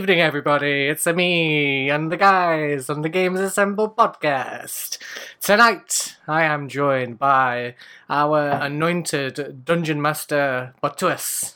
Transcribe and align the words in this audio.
Good 0.00 0.08
evening, 0.08 0.22
everybody. 0.22 0.86
It's 0.86 1.06
a 1.06 1.12
me 1.12 1.90
and 1.90 2.10
the 2.10 2.16
guys 2.16 2.88
on 2.88 3.02
the 3.02 3.10
Games 3.10 3.38
Assemble 3.38 3.90
podcast. 3.90 4.96
Tonight, 5.42 6.16
I 6.26 6.44
am 6.44 6.70
joined 6.70 7.18
by 7.18 7.74
our 8.08 8.48
anointed 8.48 9.62
dungeon 9.66 10.00
master, 10.00 10.72
Batuus, 10.82 11.52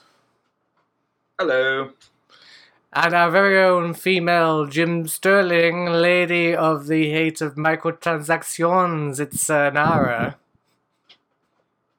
Hello. 1.38 1.92
and 2.92 3.14
our 3.14 3.30
very 3.30 3.58
own 3.58 3.94
female 3.94 4.66
Jim 4.66 5.08
Sterling, 5.08 5.86
lady 5.86 6.54
of 6.54 6.86
the 6.86 7.08
hate 7.12 7.40
of 7.40 7.54
microtransactions. 7.54 9.20
It's 9.20 9.48
uh, 9.48 9.70
Nara. 9.70 10.36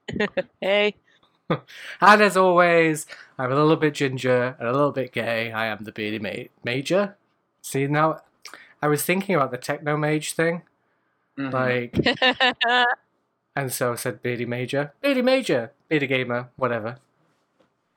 Hey. 0.62 0.94
And 2.02 2.22
as 2.22 2.38
always, 2.38 3.06
I'm 3.38 3.52
a 3.52 3.56
little 3.56 3.76
bit 3.76 3.94
ginger 3.94 4.56
and 4.60 4.68
a 4.68 4.72
little 4.72 4.92
bit 4.92 5.12
gay. 5.12 5.52
I 5.52 5.68
am 5.68 5.84
the 5.84 5.92
beardy 5.92 6.20
ma- 6.20 6.50
major. 6.64 7.16
See 7.62 7.88
now, 7.88 8.22
I 8.82 8.88
was 8.88 9.04
thinking 9.04 9.36
about 9.36 9.52
the 9.52 9.58
techno 9.58 9.98
mage 9.98 10.34
thing, 10.34 10.64
Mhm. 11.38 11.54
like, 11.54 12.88
and 13.56 13.72
so 13.72 13.94
I 13.94 13.96
said 13.96 14.22
beardy 14.22 14.46
major, 14.46 14.94
beardy 15.02 15.22
major, 15.22 15.72
beardy 15.90 16.08
gamer, 16.08 16.50
whatever, 16.56 16.98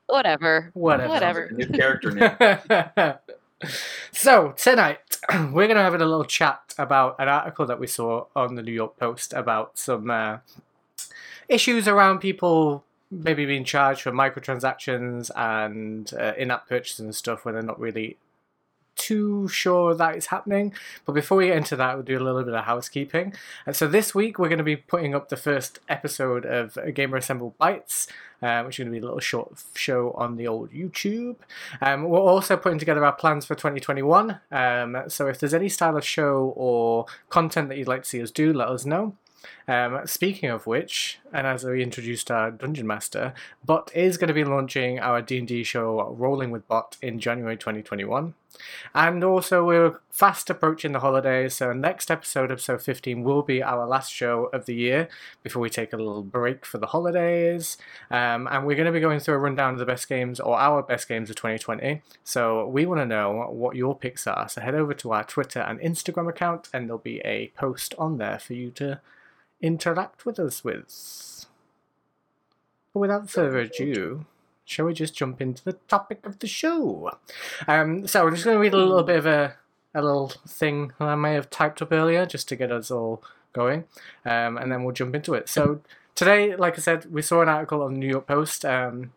Whatever. 0.07 0.71
whatever. 0.75 1.09
Whatever. 1.09 1.51
New 1.53 1.67
character 1.67 2.11
name. 2.13 3.15
so 4.13 4.53
tonight 4.57 5.19
we're 5.53 5.67
gonna 5.69 5.83
have 5.83 5.95
a 5.95 5.99
little 5.99 6.25
chat 6.25 6.75
about 6.79 7.17
an 7.19 7.29
article 7.29 7.67
that 7.67 7.79
we 7.81 7.87
saw 7.87 8.25
on 8.35 8.55
the 8.55 8.63
New 8.63 8.73
York 8.73 8.97
Post 8.99 9.33
about 9.35 9.77
some 9.79 10.11
uh, 10.11 10.39
issues 11.49 11.87
around 11.89 12.21
people 12.21 12.85
maybe 13.11 13.47
being 13.47 13.65
charged 13.65 14.03
for 14.03 14.13
microtransactions 14.13 15.31
and 15.35 16.13
uh, 16.15 16.35
in-app 16.37 16.69
purchases 16.69 17.01
and 17.01 17.15
stuff 17.15 17.45
when 17.45 17.55
they're 17.55 17.63
not 17.63 17.81
really 17.81 18.17
too 18.99 19.49
sure 19.49 19.95
that 19.95 20.17
is 20.17 20.27
happening. 20.27 20.75
But 21.07 21.13
before 21.13 21.39
we 21.39 21.47
get 21.47 21.57
into 21.57 21.77
that, 21.77 21.95
we'll 21.95 22.03
do 22.03 22.19
a 22.19 22.21
little 22.21 22.43
bit 22.43 22.53
of 22.53 22.65
housekeeping. 22.65 23.33
And 23.65 23.75
so 23.75 23.87
this 23.87 24.15
week 24.15 24.39
we're 24.39 24.49
going 24.49 24.59
to 24.59 24.65
be 24.65 24.77
putting 24.77 25.15
up 25.15 25.29
the 25.29 25.37
first 25.37 25.79
episode 25.89 26.45
of 26.45 26.77
Games 26.93 27.15
Assemble 27.15 27.55
Bites, 27.59 28.09
uh, 28.43 28.63
which 28.65 28.79
is 28.79 28.85
going 28.85 28.93
to 28.93 29.01
be 29.01 29.03
a 29.03 29.07
little 29.07 29.21
short 29.21 29.63
show 29.75 30.11
on 30.13 30.37
the 30.37 30.47
old 30.47 30.73
YouTube. 30.73 31.37
Um, 31.81 32.05
we're 32.05 32.19
also 32.19 32.57
putting 32.57 32.79
together 32.79 33.05
our 33.05 33.13
plans 33.13 33.47
for 33.47 33.55
2021. 33.55 34.41
Um, 34.51 35.05
so 35.09 35.29
if 35.29 35.39
there's 35.39 35.55
any 35.55 35.69
style 35.69 35.97
of 35.97 36.05
show 36.05 36.53
or 36.57 37.07
content 37.31 37.69
that 37.71 37.79
you'd 37.79 37.89
like 37.89 38.03
to 38.03 38.09
see 38.09 38.21
us 38.21 38.31
do, 38.31 38.53
let 38.53 38.69
us 38.69 38.85
know. 38.85 39.15
Um, 39.67 40.07
speaking 40.07 40.51
of 40.51 40.67
which, 40.67 41.19
and 41.33 41.47
as 41.47 41.65
we 41.65 41.83
introduced 41.83 42.31
our 42.31 42.51
dungeon 42.51 42.87
master, 42.87 43.35
Bot 43.65 43.91
is 43.95 44.17
going 44.17 44.29
to 44.29 44.35
be 44.35 44.45
launching 44.45 44.99
our 44.99 45.21
D&D 45.21 45.63
show 45.65 46.15
Rolling 46.17 46.51
with 46.51 46.67
Bot 46.67 46.97
in 47.03 47.21
January 47.21 47.57
2021. 47.57 48.35
And 48.95 49.23
also 49.23 49.65
we're 49.65 50.01
fast 50.11 50.51
approaching 50.51 50.93
the 50.93 51.01
holidays, 51.01 51.55
so 51.55 51.73
next 51.73 52.11
episode, 52.11 52.51
episode 52.51 52.83
15, 52.83 53.23
will 53.23 53.43
be 53.43 53.63
our 53.63 53.87
last 53.87 54.13
show 54.13 54.47
of 54.47 54.67
the 54.67 54.75
year 54.75 55.09
before 55.43 55.61
we 55.61 55.71
take 55.71 55.93
a 55.93 55.97
little 55.97 56.23
break 56.23 56.65
for 56.65 56.79
the 56.79 56.87
holidays. 56.87 57.77
Um, 58.11 58.49
and 58.51 58.67
we're 58.67 58.75
going 58.75 58.87
to 58.87 58.93
be 58.93 59.01
going 59.01 59.21
through 59.21 59.35
a 59.35 59.39
rundown 59.39 59.75
of 59.75 59.79
the 59.79 59.87
best 59.87 60.09
games 60.09 60.41
or 60.41 60.59
our 60.59 60.83
best 60.83 61.09
games 61.09 61.31
of 61.31 61.37
2020. 61.37 62.03
So 62.25 62.67
we 62.67 62.87
want 62.87 63.01
to 63.01 63.07
know 63.07 63.49
what 63.51 63.77
your 63.77 63.97
picks 63.97 64.27
are. 64.27 64.49
So 64.49 64.61
head 64.61 64.75
over 64.75 64.95
to 64.95 65.13
our 65.13 65.25
Twitter 65.25 65.61
and 65.61 65.79
Instagram 65.81 66.29
account, 66.29 66.69
and 66.73 66.89
there'll 66.89 66.99
be 66.99 67.21
a 67.21 67.53
post 67.57 67.95
on 67.99 68.19
there 68.19 68.39
for 68.39 68.55
you 68.55 68.71
to 68.73 69.01
interact 69.61 70.25
with 70.25 70.39
us 70.39 70.65
with. 70.65 71.47
But 72.93 73.01
without 73.01 73.31
further 73.31 73.59
ado, 73.59 74.27
shall 74.65 74.87
we 74.87 74.95
just 74.95 75.15
jump 75.15 75.41
into 75.41 75.65
the 75.65 75.75
topic 75.89 76.25
of 76.27 76.39
the 76.39 76.47
show? 76.47 77.11
Um, 77.67 78.07
so 78.07 78.27
I'm 78.27 78.35
just 78.35 78.45
going 78.45 78.57
to 78.57 78.61
read 78.61 78.75
a 78.75 78.77
little 78.77 79.03
bit 79.03 79.17
of 79.17 79.27
a, 79.27 79.57
a 79.95 80.03
little 80.03 80.29
thing 80.47 80.93
that 80.99 81.09
I 81.09 81.15
may 81.15 81.35
have 81.35 81.51
typed 81.51 81.83
up 81.83 81.93
earlier 81.93 82.27
just 82.27 82.49
to 82.49 82.57
get 82.57 82.73
us 82.73 82.91
all 82.91 83.23
going, 83.53 83.85
um, 84.25 84.59
and 84.59 84.71
then 84.71 84.85
we'll 84.85 84.95
jump 84.95 85.15
into 85.15 85.35
it. 85.35 85.49
So 85.49 85.81
today, 86.15 86.57
like 86.57 86.79
I 86.79 86.81
said, 86.81 87.11
we 87.13 87.23
saw 87.23 87.43
an 87.43 87.49
article 87.49 87.83
on 87.83 87.95
the 87.95 88.01
New 88.01 88.09
York 88.09 88.27
Post. 88.27 88.65
Um, 88.65 89.13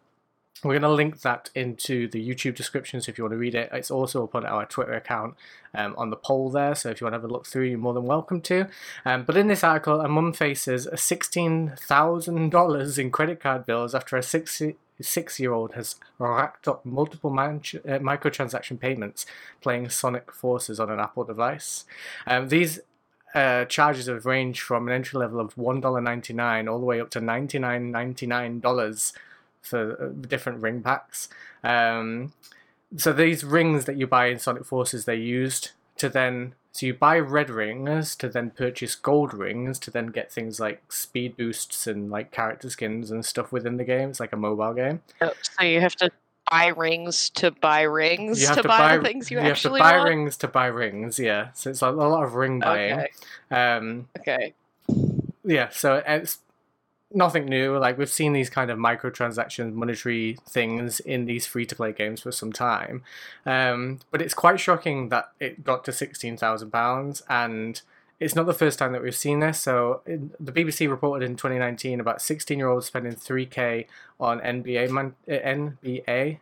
we're 0.63 0.73
going 0.73 0.83
to 0.83 0.91
link 0.91 1.21
that 1.21 1.49
into 1.55 2.07
the 2.07 2.23
YouTube 2.27 2.53
descriptions 2.55 3.07
if 3.07 3.17
you 3.17 3.23
want 3.23 3.33
to 3.33 3.37
read 3.37 3.55
it. 3.55 3.69
It's 3.73 3.89
also 3.89 4.27
put 4.27 4.45
our 4.45 4.63
Twitter 4.65 4.93
account 4.93 5.33
um, 5.73 5.95
on 5.97 6.11
the 6.11 6.15
poll 6.15 6.51
there, 6.51 6.75
so 6.75 6.89
if 6.89 7.01
you 7.01 7.05
want 7.05 7.13
to 7.13 7.19
have 7.19 7.29
a 7.29 7.33
look 7.33 7.47
through, 7.47 7.63
you're 7.63 7.79
more 7.79 7.95
than 7.95 8.05
welcome 8.05 8.41
to. 8.41 8.67
Um, 9.03 9.23
but 9.23 9.35
in 9.37 9.47
this 9.47 9.63
article, 9.63 10.01
a 10.01 10.07
mum 10.07 10.33
faces 10.33 10.87
$16,000 10.87 12.99
in 12.99 13.11
credit 13.11 13.39
card 13.39 13.65
bills 13.65 13.95
after 13.95 14.17
a 14.17 14.23
six 14.23 14.61
year 15.39 15.51
old 15.51 15.73
has 15.73 15.95
racked 16.19 16.67
up 16.67 16.85
multiple 16.85 17.31
man- 17.31 17.57
uh, 17.57 17.97
microtransaction 17.97 18.79
payments 18.79 19.25
playing 19.61 19.89
Sonic 19.89 20.31
Forces 20.31 20.79
on 20.79 20.91
an 20.91 20.99
Apple 20.99 21.23
device. 21.23 21.85
Um, 22.27 22.49
these 22.49 22.79
uh, 23.33 23.65
charges 23.65 24.05
have 24.07 24.27
ranged 24.27 24.61
from 24.61 24.87
an 24.87 24.93
entry 24.93 25.19
level 25.19 25.39
of 25.39 25.55
$1.99 25.55 26.69
all 26.69 26.79
the 26.79 26.85
way 26.85 27.01
up 27.01 27.09
to 27.11 27.19
$99.99 27.19 29.13
for 29.61 30.01
uh, 30.03 30.27
different 30.27 30.61
ring 30.61 30.81
packs. 30.81 31.29
Um, 31.63 32.33
so 32.97 33.13
these 33.13 33.43
rings 33.43 33.85
that 33.85 33.97
you 33.97 34.07
buy 34.07 34.27
in 34.27 34.39
Sonic 34.39 34.65
Forces, 34.65 35.05
they're 35.05 35.15
used 35.15 35.71
to 35.97 36.09
then 36.09 36.53
so 36.73 36.85
you 36.85 36.93
buy 36.93 37.19
red 37.19 37.49
rings 37.49 38.15
to 38.15 38.29
then 38.29 38.51
purchase 38.51 38.95
gold 38.95 39.33
rings 39.33 39.77
to 39.79 39.91
then 39.91 40.07
get 40.07 40.31
things 40.31 40.59
like 40.59 40.91
speed 40.91 41.35
boosts 41.35 41.85
and 41.85 42.09
like 42.09 42.31
character 42.31 42.69
skins 42.69 43.11
and 43.11 43.25
stuff 43.25 43.51
within 43.51 43.75
the 43.75 43.83
game. 43.83 44.09
It's 44.09 44.21
like 44.21 44.31
a 44.31 44.37
mobile 44.37 44.73
game. 44.73 45.01
So 45.19 45.63
you 45.63 45.81
have 45.81 45.95
to 45.97 46.09
buy 46.49 46.67
rings 46.67 47.29
to 47.31 47.51
buy 47.51 47.81
rings 47.81 48.47
to, 48.47 48.55
to 48.55 48.63
buy, 48.63 48.77
buy 48.77 48.97
the 48.97 49.03
things 49.03 49.29
you, 49.29 49.39
actually 49.39 49.79
you 49.79 49.83
have 49.83 49.91
to 49.91 49.93
buy 49.93 49.97
want. 49.97 50.09
rings 50.09 50.37
to 50.37 50.47
buy 50.47 50.67
rings. 50.67 51.19
Yeah, 51.19 51.51
so 51.53 51.69
it's 51.69 51.81
like 51.81 51.91
a 51.91 51.95
lot 51.95 52.23
of 52.23 52.35
ring 52.35 52.59
buying. 52.59 52.93
Okay. 52.93 53.07
Um, 53.51 54.07
Okay. 54.19 54.53
yeah, 55.43 55.69
so 55.69 56.01
it's 56.07 56.39
nothing 57.13 57.45
new. 57.45 57.77
Like 57.77 57.97
we've 57.97 58.09
seen 58.09 58.33
these 58.33 58.49
kind 58.49 58.71
of 58.71 58.77
microtransaction 58.77 59.73
monetary 59.73 60.37
things 60.47 60.99
in 60.99 61.25
these 61.25 61.45
free 61.45 61.65
to 61.65 61.75
play 61.75 61.91
games 61.91 62.21
for 62.21 62.31
some 62.31 62.51
time. 62.51 63.03
Um, 63.45 63.99
but 64.11 64.21
it's 64.21 64.33
quite 64.33 64.59
shocking 64.59 65.09
that 65.09 65.31
it 65.39 65.63
got 65.63 65.83
to 65.85 65.91
sixteen 65.91 66.37
thousand 66.37 66.71
pounds 66.71 67.23
and 67.29 67.81
it's 68.21 68.35
not 68.35 68.45
the 68.45 68.53
first 68.53 68.77
time 68.77 68.91
that 68.93 69.01
we've 69.01 69.15
seen 69.15 69.39
this. 69.39 69.59
So 69.59 70.01
the 70.05 70.51
BBC 70.51 70.87
reported 70.87 71.25
in 71.25 71.35
2019 71.35 71.99
about 71.99 72.21
16 72.21 72.55
year 72.55 72.67
olds 72.67 72.85
spending 72.85 73.13
3k 73.13 73.87
on 74.19 74.39
NBA 74.39 74.91
man, 74.91 75.15
uh, 75.27 75.31
NBA 75.31 76.37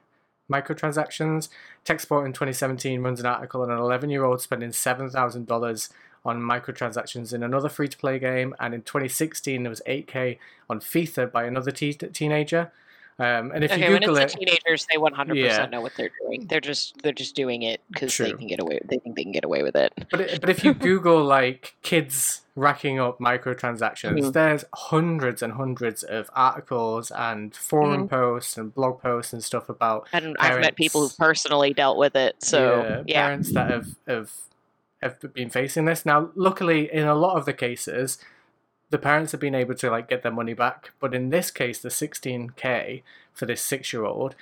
microtransactions. 0.51 1.47
TechSpot 1.85 2.25
in 2.25 2.33
2017 2.33 3.01
runs 3.01 3.21
an 3.21 3.25
article 3.25 3.61
on 3.61 3.71
an 3.71 3.77
11 3.77 4.09
year 4.09 4.25
old 4.25 4.41
spending 4.41 4.71
$7,000 4.71 5.89
on 6.29 6.39
microtransactions 6.41 7.33
in 7.33 7.43
another 7.43 7.69
free 7.69 7.87
to 7.89 7.97
play 7.97 8.19
game, 8.19 8.55
and 8.59 8.73
in 8.73 8.81
2016 8.83 9.63
there 9.63 9.69
was 9.69 9.81
8k 9.85 10.37
on 10.69 10.79
FIFA 10.79 11.31
by 11.31 11.43
another 11.43 11.71
te- 11.71 11.93
teenager. 11.93 12.71
Um, 13.21 13.51
and 13.53 13.65
if 13.65 13.71
okay, 13.73 13.85
you 13.87 13.91
when 13.91 13.99
Google 14.01 14.15
it's 14.15 14.33
it, 14.33 14.39
the 14.39 14.45
teenagers, 14.45 14.87
they 14.89 14.95
100% 14.97 15.71
know 15.71 15.81
what 15.81 15.91
they're 15.97 16.11
doing. 16.25 16.47
They're 16.47 16.61
just 16.61 17.01
they're 17.03 17.11
just 17.11 17.35
doing 17.35 17.63
it 17.63 17.81
because 17.91 18.15
they 18.17 18.31
can 18.31 18.47
get 18.47 18.61
away. 18.61 18.79
They 18.85 18.97
think 18.97 19.17
they 19.17 19.23
can 19.23 19.33
get 19.33 19.43
away 19.43 19.61
with 19.61 19.75
it. 19.75 19.91
But 20.09 20.21
it, 20.21 20.39
but 20.39 20.49
if 20.49 20.63
you 20.63 20.73
Google 20.73 21.21
like 21.25 21.75
kids 21.81 22.43
racking 22.55 22.97
up 22.97 23.19
microtransactions, 23.19 24.19
Mhm. 24.21 24.31
there's 24.33 24.63
hundreds 24.73 25.41
and 25.41 25.51
hundreds 25.53 26.03
of 26.03 26.29
articles 26.33 27.11
and 27.11 27.53
forum 27.53 28.07
posts 28.07 28.57
and 28.57 28.73
blog 28.73 29.01
posts 29.01 29.33
and 29.33 29.43
stuff 29.43 29.67
about 29.67 30.07
And 30.13 30.37
I've 30.39 30.61
met 30.61 30.77
people 30.77 31.01
who 31.01 31.07
Parents. 31.09 31.17
personally 31.17 31.73
dealt 31.73 31.97
with 31.97 32.15
it. 32.15 32.37
So 32.41 33.03
yeah, 33.05 33.21
parents 33.25 33.51
that 33.53 33.69
have, 33.69 33.87
have 34.07 34.31
have 35.01 35.33
been 35.33 35.49
facing 35.49 35.85
this. 35.85 36.05
Now, 36.05 36.31
luckily, 36.35 36.91
in 36.91 37.07
a 37.07 37.15
lot 37.15 37.37
of 37.37 37.45
the 37.45 37.53
cases, 37.53 38.17
the 38.89 38.97
parents 38.97 39.31
have 39.31 39.41
been 39.41 39.55
able 39.55 39.75
to 39.75 39.89
like 39.89 40.09
get 40.09 40.23
their 40.23 40.31
money 40.31 40.53
back. 40.53 40.91
But 40.99 41.13
in 41.13 41.29
this 41.29 41.51
case, 41.51 41.79
the 41.79 41.89
16k 41.89 43.03
for 43.33 43.45
this 43.45 43.61
six-year-old, 43.61 44.35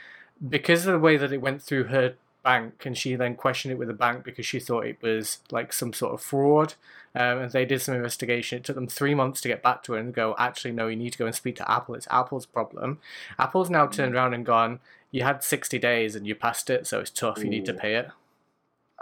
because 0.48 0.86
of 0.86 0.94
the 0.94 1.00
way 1.00 1.18
that 1.18 1.34
it 1.34 1.42
went 1.42 1.62
through 1.62 1.86
her 1.86 2.16
bank, 2.44 2.86
and 2.86 2.98
she 2.98 3.16
then 3.16 3.36
questioned 3.36 3.74
it 3.74 3.78
with 3.78 3.90
the 3.90 3.94
bank 3.94 4.24
because 4.24 4.46
she 4.46 4.60
thought 4.60 4.86
it 4.86 5.02
was 5.02 5.40
like 5.52 5.74
some 5.74 5.94
sort 5.94 6.14
of 6.14 6.22
fraud. 6.22 6.76
Um, 7.16 7.40
and 7.40 7.52
they 7.52 7.66
did 7.66 7.82
some 7.82 7.96
investigation. 7.96 8.58
It 8.58 8.64
took 8.64 8.76
them 8.76 8.88
three 8.88 9.16
months 9.16 9.42
to 9.42 9.48
get 9.48 9.64
back 9.64 9.82
to 9.84 9.94
her 9.94 10.00
and 10.00 10.14
go, 10.14 10.36
actually, 10.38 10.72
no, 10.72 10.88
you 10.88 10.96
need 10.96 11.14
to 11.14 11.18
go 11.18 11.26
and 11.26 11.34
speak 11.34 11.56
to 11.56 11.72
Apple. 11.72 11.96
It's 11.96 12.08
Apple's 12.12 12.46
problem. 12.46 13.00
Apple's 13.40 13.72
now 13.72 13.88
turned 13.88 14.14
around 14.14 14.36
and 14.36 14.46
gone, 14.46 14.80
you 15.10 15.24
had 15.24 15.44
60 15.44 15.80
days 15.80 16.16
and 16.16 16.28
you 16.28 16.36
passed 16.36 16.70
it, 16.70 16.86
so 16.86 17.00
it's 17.00 17.10
tough. 17.10 17.40
You 17.40 17.50
need 17.50 17.66
to 17.66 17.74
pay 17.74 17.96
it. 17.96 18.10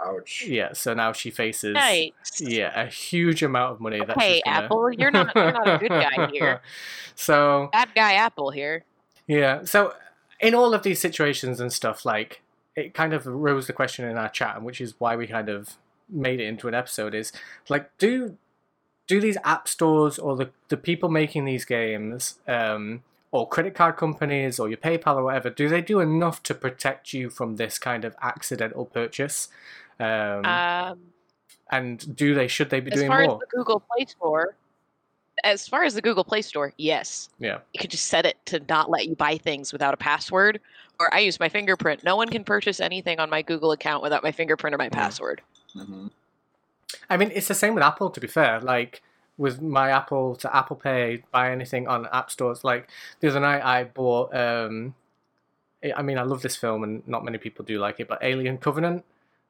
Ouch. 0.04 0.44
Yeah, 0.46 0.72
so 0.74 0.92
now 0.94 1.12
she 1.12 1.30
faces 1.30 1.74
Yikes. 1.76 2.12
yeah 2.40 2.78
a 2.82 2.86
huge 2.86 3.42
amount 3.42 3.72
of 3.72 3.80
money. 3.80 3.98
That 4.04 4.18
Hey, 4.20 4.34
she's 4.34 4.42
gonna- 4.44 4.64
Apple, 4.66 4.92
you're 4.92 5.10
not 5.10 5.34
you're 5.34 5.52
not 5.52 5.68
a 5.68 5.78
good 5.78 5.88
guy 5.88 6.28
here. 6.32 6.60
So 7.14 7.70
Bad 7.72 7.88
guy 7.94 8.12
Apple 8.14 8.50
here. 8.50 8.84
yeah, 9.26 9.64
so 9.64 9.94
in 10.38 10.54
all 10.54 10.74
of 10.74 10.82
these 10.82 11.00
situations 11.00 11.60
and 11.60 11.72
stuff, 11.72 12.04
like 12.04 12.42
it 12.74 12.92
kind 12.92 13.14
of 13.14 13.26
rose 13.26 13.66
the 13.66 13.72
question 13.72 14.06
in 14.06 14.18
our 14.18 14.28
chat, 14.28 14.56
and 14.56 14.66
which 14.66 14.82
is 14.82 14.94
why 14.98 15.16
we 15.16 15.26
kind 15.26 15.48
of 15.48 15.76
made 16.10 16.40
it 16.40 16.44
into 16.46 16.68
an 16.68 16.74
episode. 16.74 17.14
Is 17.14 17.32
like, 17.70 17.90
do 17.96 18.36
do 19.06 19.18
these 19.18 19.38
app 19.44 19.66
stores 19.66 20.18
or 20.18 20.36
the 20.36 20.50
the 20.68 20.76
people 20.76 21.08
making 21.08 21.46
these 21.46 21.64
games, 21.64 22.38
um, 22.46 23.02
or 23.40 23.48
credit 23.48 23.74
card 23.74 23.96
companies 23.96 24.58
or 24.58 24.68
your 24.68 24.78
PayPal 24.78 25.16
or 25.16 25.24
whatever, 25.24 25.50
do 25.50 25.68
they 25.68 25.80
do 25.80 26.00
enough 26.00 26.42
to 26.44 26.54
protect 26.54 27.12
you 27.12 27.30
from 27.30 27.56
this 27.56 27.78
kind 27.78 28.04
of 28.04 28.14
accidental 28.22 28.84
purchase? 28.86 29.48
Um, 30.00 30.44
Um, 30.44 30.98
and 31.70 32.16
do 32.16 32.34
they 32.34 32.48
should 32.48 32.70
they 32.70 32.80
be 32.80 32.92
as 32.92 32.98
doing 32.98 33.08
far 33.10 33.24
more? 33.24 33.34
as 33.34 33.40
the 33.40 33.56
Google 33.56 33.80
Play 33.80 34.04
Store, 34.06 34.54
as 35.44 35.68
far 35.68 35.84
as 35.84 35.94
the 35.94 36.02
Google 36.02 36.24
Play 36.24 36.42
Store, 36.42 36.72
yes. 36.78 37.28
Yeah. 37.38 37.58
You 37.72 37.80
could 37.80 37.90
just 37.90 38.06
set 38.06 38.24
it 38.24 38.36
to 38.46 38.60
not 38.68 38.88
let 38.90 39.06
you 39.06 39.14
buy 39.16 39.36
things 39.36 39.72
without 39.72 39.92
a 39.92 39.96
password. 39.96 40.60
Or 40.98 41.12
I 41.12 41.18
use 41.18 41.38
my 41.38 41.50
fingerprint. 41.50 42.04
No 42.04 42.16
one 42.16 42.28
can 42.28 42.42
purchase 42.42 42.80
anything 42.80 43.20
on 43.20 43.28
my 43.28 43.42
Google 43.42 43.72
account 43.72 44.02
without 44.02 44.22
my 44.22 44.32
fingerprint 44.32 44.74
or 44.74 44.78
my 44.78 44.88
password. 44.88 45.42
Mhm. 45.74 46.10
I 47.10 47.16
mean, 47.18 47.30
it's 47.34 47.48
the 47.48 47.54
same 47.54 47.74
with 47.74 47.82
Apple. 47.82 48.08
To 48.10 48.20
be 48.20 48.26
fair, 48.26 48.60
like 48.60 49.02
with 49.38 49.60
my 49.60 49.90
Apple 49.90 50.36
to 50.36 50.54
Apple 50.54 50.76
Pay, 50.76 51.22
buy 51.30 51.50
anything 51.50 51.86
on 51.88 52.08
app 52.12 52.30
stores. 52.30 52.64
Like 52.64 52.88
the 53.20 53.28
other 53.28 53.40
night, 53.40 53.64
I 53.64 53.84
bought. 53.84 54.34
um 54.34 54.94
I 55.96 56.02
mean, 56.02 56.18
I 56.18 56.22
love 56.22 56.42
this 56.42 56.56
film, 56.56 56.82
and 56.82 57.06
not 57.06 57.24
many 57.24 57.38
people 57.38 57.64
do 57.64 57.78
like 57.78 58.00
it. 58.00 58.08
But 58.08 58.18
Alien 58.22 58.58
Covenant. 58.58 59.04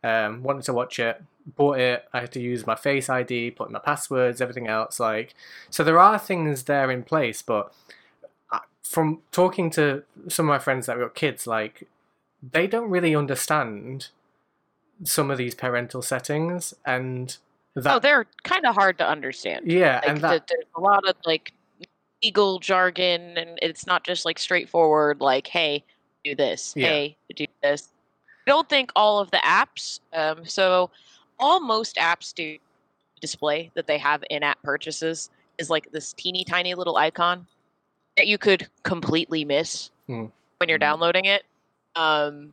Um, 0.05 0.45
wanted 0.45 0.63
to 0.65 0.73
watch 0.73 1.01
it, 1.01 1.21
bought 1.57 1.81
it. 1.81 2.05
I 2.13 2.21
had 2.21 2.31
to 2.33 2.41
use 2.41 2.65
my 2.65 2.77
Face 2.77 3.09
ID, 3.09 3.51
put 3.53 3.69
in 3.69 3.73
my 3.73 3.81
passwords, 3.81 4.41
everything 4.41 4.69
else. 4.69 5.01
Like, 5.01 5.35
so 5.69 5.83
there 5.83 5.99
are 5.99 6.17
things 6.17 6.65
there 6.65 6.93
in 6.93 7.03
place, 7.03 7.43
but 7.43 7.73
from 8.87 9.21
talking 9.33 9.69
to 9.71 10.05
some 10.29 10.47
of 10.47 10.49
my 10.49 10.59
friends 10.59 10.87
that 10.87 10.99
got 10.99 11.15
kids, 11.15 11.47
like 11.47 11.89
they 12.41 12.67
don't 12.67 12.89
really 12.89 13.17
understand 13.17 14.09
some 15.03 15.31
of 15.31 15.39
these 15.39 15.55
parental 15.55 16.03
settings, 16.03 16.73
and 16.85 17.37
that 17.85 17.95
oh, 17.97 17.99
they're 17.99 18.27
kind 18.45 18.65
of 18.67 18.75
hard 18.75 18.99
to 18.99 19.07
understand. 19.09 19.71
yeah, 19.71 19.97
Like, 19.97 20.09
and 20.09 20.21
that 20.23 20.31
th- 20.31 20.43
there's 20.49 20.65
a 20.77 20.81
lot 20.81 21.07
of 21.09 21.15
like 21.25 21.53
legal 22.23 22.59
jargon, 22.59 23.37
and 23.37 23.59
it's 23.63 23.87
not 23.87 24.05
just 24.05 24.25
like 24.25 24.39
straightforward. 24.39 25.21
Like, 25.21 25.47
hey, 25.47 25.85
do 26.25 26.35
this. 26.35 26.73
Yeah. 26.77 26.89
Hey, 26.89 27.17
do 27.35 27.47
this. 27.63 27.89
I 28.47 28.51
don't 28.51 28.69
think 28.69 28.91
all 28.97 29.19
of 29.21 29.31
the 29.31 29.39
apps. 29.39 30.01
Um, 30.13 30.45
so, 30.45 30.91
all 31.39 31.61
most 31.61 31.97
apps 31.97 32.33
do 32.35 32.57
display 33.21 33.71
that 33.75 33.87
they 33.87 33.99
have 33.99 34.23
in-app 34.31 34.63
purchases 34.63 35.31
is 35.59 35.71
like 35.71 35.91
this 35.93 36.13
teeny 36.13 36.45
tiny 36.45 36.75
little 36.75 36.97
icon 36.97 37.47
that 38.17 38.27
you 38.27 38.39
could 38.39 38.69
completely 38.83 39.45
miss 39.45 39.91
Hmm. 40.07 40.27
when 40.59 40.69
you're 40.69 40.79
Hmm. 40.79 40.81
downloading 40.81 41.25
it. 41.27 41.45
Um, 41.95 42.53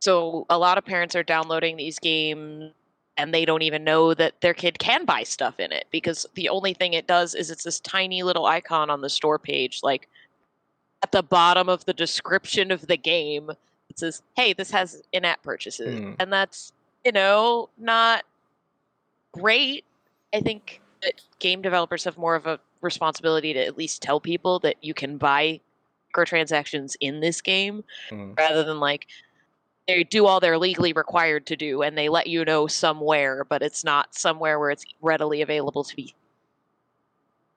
so 0.00 0.46
a 0.50 0.58
lot 0.58 0.78
of 0.78 0.84
parents 0.84 1.14
are 1.14 1.22
downloading 1.22 1.76
these 1.76 1.98
games 2.00 2.72
and 3.20 3.34
they 3.34 3.44
don't 3.44 3.62
even 3.62 3.84
know 3.84 4.14
that 4.14 4.40
their 4.40 4.54
kid 4.54 4.78
can 4.78 5.04
buy 5.04 5.22
stuff 5.22 5.60
in 5.60 5.72
it 5.72 5.86
because 5.90 6.26
the 6.34 6.48
only 6.48 6.72
thing 6.74 6.94
it 6.94 7.06
does 7.06 7.34
is 7.34 7.50
it's 7.50 7.64
this 7.64 7.80
tiny 7.80 8.22
little 8.22 8.46
icon 8.46 8.88
on 8.90 9.00
the 9.02 9.10
store 9.10 9.38
page 9.38 9.80
like 9.82 10.08
at 11.02 11.12
the 11.12 11.22
bottom 11.22 11.68
of 11.68 11.84
the 11.84 11.92
description 11.92 12.70
of 12.70 12.86
the 12.86 12.96
game 12.96 13.50
it 13.90 13.98
says 13.98 14.22
hey 14.36 14.52
this 14.52 14.70
has 14.70 15.02
in-app 15.12 15.42
purchases 15.42 15.98
Hmm. 15.98 16.12
and 16.18 16.32
that's 16.32 16.72
you 17.04 17.12
know 17.12 17.68
not 17.78 18.24
great 19.32 19.84
i 20.34 20.40
think 20.40 20.80
that 21.02 21.20
game 21.38 21.62
developers 21.62 22.04
have 22.04 22.18
more 22.18 22.34
of 22.34 22.46
a 22.46 22.58
responsibility 22.80 23.52
to 23.52 23.64
at 23.64 23.76
least 23.78 24.02
tell 24.02 24.20
people 24.20 24.58
that 24.60 24.76
you 24.82 24.94
can 24.94 25.16
buy 25.18 25.60
microtransactions 26.14 26.96
in 27.00 27.20
this 27.20 27.40
game 27.40 27.84
Mm. 28.10 28.36
rather 28.38 28.64
than 28.64 28.80
like 28.80 29.06
they 29.90 30.04
do 30.04 30.26
all 30.26 30.40
they're 30.40 30.58
legally 30.58 30.92
required 30.92 31.46
to 31.46 31.56
do 31.56 31.82
and 31.82 31.96
they 31.98 32.08
let 32.08 32.26
you 32.26 32.44
know 32.44 32.66
somewhere 32.66 33.44
but 33.48 33.62
it's 33.62 33.84
not 33.84 34.14
somewhere 34.14 34.58
where 34.58 34.70
it's 34.70 34.84
readily 35.00 35.42
available 35.42 35.84
to 35.84 35.96
be. 35.96 36.14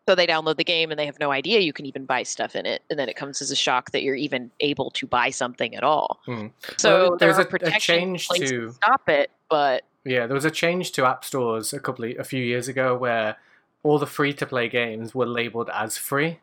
So 0.07 0.15
they 0.15 0.27
download 0.27 0.57
the 0.57 0.65
game 0.65 0.91
and 0.91 0.99
they 0.99 1.05
have 1.05 1.19
no 1.19 1.31
idea 1.31 1.59
you 1.61 1.71
can 1.71 1.85
even 1.85 2.05
buy 2.05 2.23
stuff 2.23 2.55
in 2.55 2.65
it 2.65 2.81
and 2.89 2.99
then 2.99 3.07
it 3.07 3.15
comes 3.15 3.41
as 3.41 3.51
a 3.51 3.55
shock 3.55 3.91
that 3.91 4.03
you're 4.03 4.15
even 4.15 4.51
able 4.59 4.91
to 4.91 5.07
buy 5.07 5.29
something 5.29 5.75
at 5.75 5.83
all. 5.83 6.19
Mm. 6.27 6.51
so 6.77 7.09
Well, 7.09 7.17
there's 7.17 7.37
are 7.39 7.47
a- 7.49 7.67
a 7.75 7.79
change 7.79 8.27
to- 8.29 8.71
stop 8.73 9.07
it 9.07 9.31
but 9.49 9.83
Yeah, 10.03 10.27
there 10.27 10.35
was 10.35 10.43
a 10.45 10.51
change 10.51 10.91
to 10.93 11.05
app 11.05 11.23
stores 11.23 11.71
a 11.71 11.79
couple 11.79 12.03
of, 12.05 12.19
a 12.19 12.23
few 12.25 12.43
years 12.43 12.67
ago 12.67 12.97
where 12.97 13.37
all 13.83 13.99
the 13.99 14.07
free 14.07 14.33
to 14.33 14.45
play 14.45 14.67
games 14.67 15.13
were 15.15 15.25
labeled 15.25 15.69
as 15.73 15.97
free, 15.97 16.39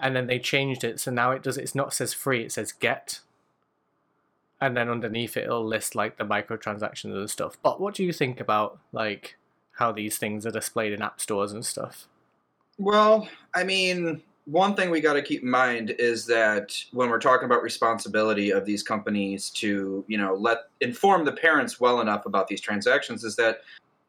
and 0.00 0.14
then 0.16 0.26
they 0.26 0.38
changed 0.38 0.84
it 0.84 0.98
so 1.00 1.10
now 1.10 1.30
it 1.30 1.42
does 1.42 1.56
it's 1.56 1.74
not 1.74 1.92
says 1.94 2.12
free 2.12 2.42
it 2.42 2.52
says 2.52 2.72
get, 2.72 3.20
and 4.62 4.76
then 4.76 4.88
underneath 4.88 5.36
it 5.36 5.44
it'll 5.44 5.66
list 5.66 5.96
like 5.96 6.16
the 6.16 6.24
microtransactions 6.24 7.16
and 7.16 7.28
stuff. 7.28 7.58
But 7.62 7.80
what 7.80 7.94
do 7.94 8.04
you 8.04 8.12
think 8.12 8.40
about 8.40 8.78
like 8.92 9.36
how 9.72 9.90
these 9.90 10.18
things 10.18 10.46
are 10.46 10.52
displayed 10.52 10.92
in 10.92 11.02
app 11.02 11.20
stores 11.20 11.52
and 11.52 11.66
stuff? 11.66 12.06
Well, 12.78 13.28
I 13.56 13.64
mean, 13.64 14.22
one 14.44 14.76
thing 14.76 14.90
we 14.90 15.00
got 15.00 15.14
to 15.14 15.22
keep 15.22 15.42
in 15.42 15.50
mind 15.50 15.96
is 15.98 16.26
that 16.26 16.76
when 16.92 17.10
we're 17.10 17.18
talking 17.18 17.46
about 17.46 17.62
responsibility 17.62 18.50
of 18.52 18.64
these 18.64 18.84
companies 18.84 19.50
to, 19.50 20.04
you 20.06 20.16
know, 20.16 20.34
let 20.34 20.58
inform 20.80 21.24
the 21.24 21.32
parents 21.32 21.80
well 21.80 22.00
enough 22.00 22.24
about 22.24 22.46
these 22.46 22.60
transactions 22.60 23.24
is 23.24 23.34
that 23.36 23.62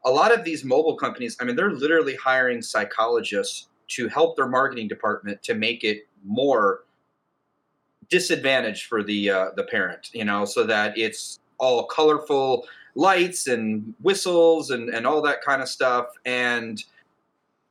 a 0.04 0.10
lot 0.10 0.32
of 0.32 0.44
these 0.44 0.64
mobile 0.64 0.96
companies, 0.96 1.36
I 1.40 1.44
mean, 1.44 1.56
they're 1.56 1.72
literally 1.72 2.14
hiring 2.14 2.62
psychologists 2.62 3.68
to 3.88 4.06
help 4.06 4.36
their 4.36 4.48
marketing 4.48 4.86
department 4.86 5.42
to 5.42 5.54
make 5.54 5.82
it 5.82 6.06
more 6.24 6.84
disadvantaged 8.10 8.86
for 8.86 9.02
the 9.02 9.30
uh, 9.30 9.46
the 9.56 9.64
parent, 9.64 10.10
you 10.12 10.24
know, 10.24 10.44
so 10.44 10.64
that 10.64 10.96
it's 10.96 11.40
all 11.58 11.84
colorful 11.84 12.66
lights 12.94 13.46
and 13.46 13.94
whistles 14.02 14.70
and 14.70 14.88
and 14.90 15.06
all 15.06 15.22
that 15.22 15.42
kind 15.42 15.62
of 15.62 15.68
stuff. 15.68 16.06
And 16.24 16.82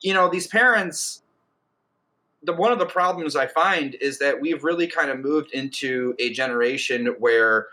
you 0.04 0.14
know 0.14 0.30
these 0.30 0.46
parents 0.46 1.24
the 2.44 2.54
one 2.54 2.72
of 2.72 2.78
the 2.78 2.86
problems 2.86 3.36
i 3.36 3.48
find 3.48 3.96
is 3.96 4.20
that 4.20 4.40
we've 4.40 4.64
really 4.64 4.86
kind 4.86 5.10
of 5.10 5.20
moved 5.20 5.52
into 5.52 6.14
a 6.20 6.32
generation 6.32 7.08
where 7.18 7.68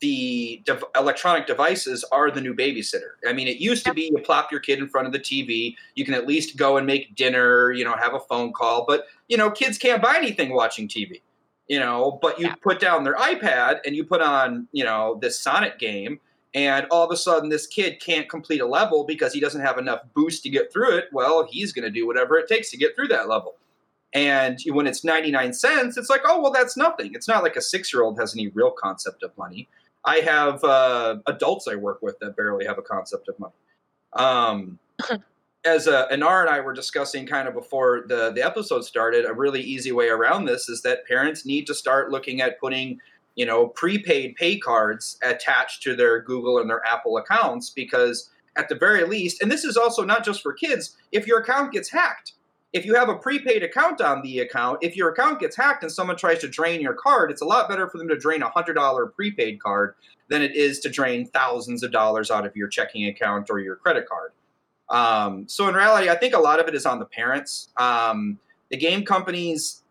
the 0.00 0.62
dev- 0.64 0.84
electronic 0.96 1.44
devices 1.48 2.04
are 2.12 2.30
the 2.30 2.40
new 2.40 2.54
babysitter. 2.54 3.18
I 3.26 3.32
mean 3.32 3.48
it 3.48 3.56
used 3.56 3.84
to 3.84 3.92
be 3.92 4.10
you 4.14 4.22
plop 4.22 4.50
your 4.50 4.60
kid 4.60 4.78
in 4.78 4.88
front 4.88 5.06
of 5.06 5.12
the 5.12 5.20
tv 5.20 5.76
you 5.94 6.04
can 6.04 6.14
at 6.14 6.26
least 6.26 6.56
go 6.56 6.78
and 6.78 6.86
make 6.86 7.14
dinner 7.14 7.72
you 7.72 7.84
know 7.84 7.94
have 7.96 8.14
a 8.14 8.20
phone 8.20 8.52
call 8.52 8.84
but 8.86 9.06
you 9.28 9.36
know 9.36 9.50
kids 9.50 9.76
can't 9.76 10.02
buy 10.02 10.14
anything 10.16 10.52
watching 10.52 10.88
tv 10.88 11.20
you 11.68 11.78
know 11.78 12.18
but 12.22 12.38
you 12.38 12.46
Yeah. 12.46 12.54
put 12.62 12.80
down 12.80 13.04
their 13.04 13.14
ipad 13.16 13.80
and 13.86 13.94
you 13.94 14.04
put 14.04 14.20
on 14.20 14.66
you 14.72 14.84
know 14.84 15.18
this 15.20 15.38
sonic 15.38 15.78
game 15.78 16.18
and 16.54 16.86
all 16.90 17.04
of 17.04 17.12
a 17.12 17.16
sudden 17.16 17.50
this 17.50 17.66
kid 17.66 18.00
can't 18.00 18.28
complete 18.28 18.60
a 18.60 18.66
level 18.66 19.04
because 19.04 19.32
he 19.32 19.40
doesn't 19.40 19.60
have 19.60 19.78
enough 19.78 20.00
boost 20.14 20.42
to 20.42 20.48
get 20.48 20.72
through 20.72 20.96
it 20.96 21.04
well 21.12 21.46
he's 21.48 21.72
going 21.72 21.84
to 21.84 21.90
do 21.90 22.06
whatever 22.06 22.38
it 22.38 22.48
takes 22.48 22.70
to 22.70 22.76
get 22.76 22.94
through 22.96 23.08
that 23.08 23.28
level. 23.28 23.56
And 24.14 24.58
when 24.68 24.86
it's 24.86 25.04
99 25.04 25.52
cents 25.52 25.98
it's 25.98 26.08
like 26.08 26.22
oh 26.24 26.40
well 26.40 26.50
that's 26.50 26.76
nothing. 26.76 27.12
It's 27.14 27.28
not 27.28 27.42
like 27.42 27.56
a 27.56 27.60
six 27.60 27.92
year 27.92 28.02
old 28.02 28.18
has 28.18 28.34
any 28.34 28.48
real 28.48 28.70
concept 28.70 29.22
of 29.22 29.36
money. 29.36 29.68
I 30.06 30.20
have 30.20 30.64
uh, 30.64 31.16
adults 31.26 31.68
i 31.68 31.74
work 31.74 32.00
with 32.00 32.18
that 32.20 32.34
barely 32.34 32.64
have 32.64 32.78
a 32.78 32.82
concept 32.82 33.28
of 33.28 33.38
money. 33.38 33.52
Um, 34.14 34.78
as 35.64 35.88
uh, 35.88 36.08
Anar 36.08 36.42
and 36.42 36.50
I 36.50 36.60
were 36.60 36.72
discussing 36.72 37.26
kind 37.26 37.48
of 37.48 37.54
before 37.54 38.04
the, 38.06 38.30
the 38.30 38.42
episode 38.42 38.84
started, 38.84 39.24
a 39.24 39.34
really 39.34 39.60
easy 39.60 39.92
way 39.92 40.08
around 40.08 40.44
this 40.44 40.68
is 40.68 40.82
that 40.82 41.06
parents 41.06 41.44
need 41.44 41.66
to 41.66 41.74
start 41.74 42.10
looking 42.10 42.40
at 42.40 42.60
putting 42.60 43.00
you 43.38 43.46
know, 43.46 43.68
prepaid 43.68 44.34
pay 44.34 44.58
cards 44.58 45.16
attached 45.22 45.80
to 45.84 45.94
their 45.94 46.20
Google 46.20 46.58
and 46.58 46.68
their 46.68 46.84
Apple 46.84 47.18
accounts 47.18 47.70
because 47.70 48.30
at 48.56 48.68
the 48.68 48.74
very 48.74 49.04
least, 49.04 49.40
and 49.40 49.50
this 49.50 49.62
is 49.62 49.76
also 49.76 50.04
not 50.04 50.24
just 50.24 50.42
for 50.42 50.52
kids, 50.52 50.96
if 51.12 51.24
your 51.24 51.38
account 51.38 51.72
gets 51.72 51.88
hacked, 51.88 52.32
if 52.72 52.84
you 52.84 52.96
have 52.96 53.08
a 53.08 53.14
prepaid 53.14 53.62
account 53.62 54.00
on 54.00 54.22
the 54.22 54.40
account, 54.40 54.80
if 54.82 54.96
your 54.96 55.10
account 55.10 55.38
gets 55.38 55.54
hacked 55.56 55.84
and 55.84 55.92
someone 55.92 56.16
tries 56.16 56.40
to 56.40 56.48
drain 56.48 56.80
your 56.80 56.94
card, 56.94 57.30
it's 57.30 57.40
a 57.40 57.44
lot 57.44 57.68
better 57.68 57.88
for 57.88 57.98
them 57.98 58.08
to 58.08 58.18
drain 58.18 58.42
a 58.42 58.50
$100 58.50 59.14
prepaid 59.14 59.62
card 59.62 59.94
than 60.26 60.42
it 60.42 60.56
is 60.56 60.80
to 60.80 60.90
drain 60.90 61.24
thousands 61.24 61.84
of 61.84 61.92
dollars 61.92 62.32
out 62.32 62.44
of 62.44 62.56
your 62.56 62.66
checking 62.66 63.06
account 63.06 63.50
or 63.50 63.60
your 63.60 63.76
credit 63.76 64.08
card. 64.08 64.32
Um, 64.90 65.46
so 65.48 65.68
in 65.68 65.74
reality, 65.74 66.08
I 66.08 66.16
think 66.16 66.34
a 66.34 66.38
lot 66.38 66.60
of 66.60 66.68
it 66.68 66.74
is 66.74 66.86
on 66.86 66.98
the 66.98 67.04
parents. 67.04 67.68
Um, 67.76 68.38
the 68.70 68.76
game 68.76 69.04
companies, 69.04 69.82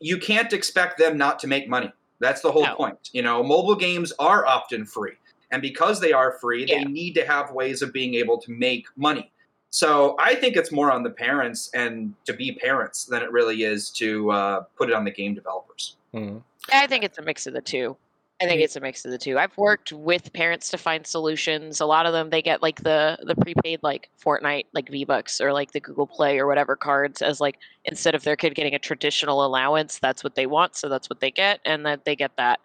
you 0.00 0.18
can't 0.18 0.52
expect 0.52 0.98
them 0.98 1.16
not 1.16 1.38
to 1.40 1.46
make 1.46 1.68
money. 1.68 1.92
That's 2.18 2.40
the 2.40 2.50
whole 2.52 2.64
No. 2.64 2.74
point. 2.74 3.10
You 3.12 3.22
know, 3.22 3.42
mobile 3.42 3.76
games 3.76 4.12
are 4.18 4.46
often 4.46 4.86
free. 4.86 5.14
And 5.50 5.62
because 5.62 6.00
they 6.00 6.12
are 6.12 6.32
free, 6.40 6.64
Yeah. 6.66 6.78
they 6.78 6.84
need 6.84 7.14
to 7.14 7.26
have 7.26 7.52
ways 7.52 7.82
of 7.82 7.92
being 7.92 8.14
able 8.14 8.38
to 8.38 8.50
make 8.50 8.86
money. 8.96 9.30
So 9.70 10.16
I 10.18 10.34
think 10.34 10.56
it's 10.56 10.72
more 10.72 10.90
on 10.90 11.02
the 11.02 11.10
parents 11.10 11.70
and 11.74 12.14
to 12.24 12.32
be 12.32 12.52
parents 12.52 13.04
than 13.04 13.22
it 13.22 13.30
really 13.30 13.62
is 13.62 13.90
to 13.92 14.30
uh, 14.30 14.60
put 14.76 14.88
it 14.88 14.94
on 14.94 15.04
the 15.04 15.10
game 15.10 15.34
developers. 15.34 15.96
Mm. 16.14 16.42
I 16.72 16.86
think 16.86 17.04
it's 17.04 17.18
a 17.18 17.22
mix 17.22 17.46
of 17.46 17.52
the 17.52 17.60
two. 17.60 17.96
I 18.40 18.44
think 18.44 18.60
it's 18.60 18.76
a 18.76 18.80
mix 18.80 19.04
of 19.06 19.10
the 19.10 19.18
two. 19.18 19.38
I've 19.38 19.54
mm. 19.54 19.58
worked 19.58 19.92
with 19.92 20.32
parents 20.32 20.68
to 20.70 20.78
find 20.78 21.06
solutions. 21.06 21.80
A 21.80 21.86
lot 21.86 22.04
of 22.04 22.12
them 22.12 22.30
they 22.30 22.42
get 22.42 22.62
like 22.62 22.82
the 22.82 23.18
the 23.22 23.34
prepaid 23.34 23.82
like 23.82 24.10
Fortnite 24.22 24.66
like 24.74 24.90
V 24.90 25.04
Bucks 25.04 25.40
or 25.40 25.52
like 25.52 25.72
the 25.72 25.80
Google 25.80 26.06
Play 26.06 26.38
or 26.38 26.46
whatever 26.46 26.76
cards 26.76 27.22
as 27.22 27.40
like 27.40 27.58
instead 27.84 28.14
of 28.14 28.24
their 28.24 28.36
kid 28.36 28.54
getting 28.54 28.74
a 28.74 28.78
traditional 28.78 29.44
allowance, 29.44 29.98
that's 29.98 30.22
what 30.22 30.34
they 30.34 30.46
want, 30.46 30.76
so 30.76 30.88
that's 30.88 31.08
what 31.08 31.20
they 31.20 31.30
get, 31.30 31.60
and 31.64 31.86
that 31.86 32.04
they 32.04 32.14
get 32.14 32.36
that, 32.36 32.60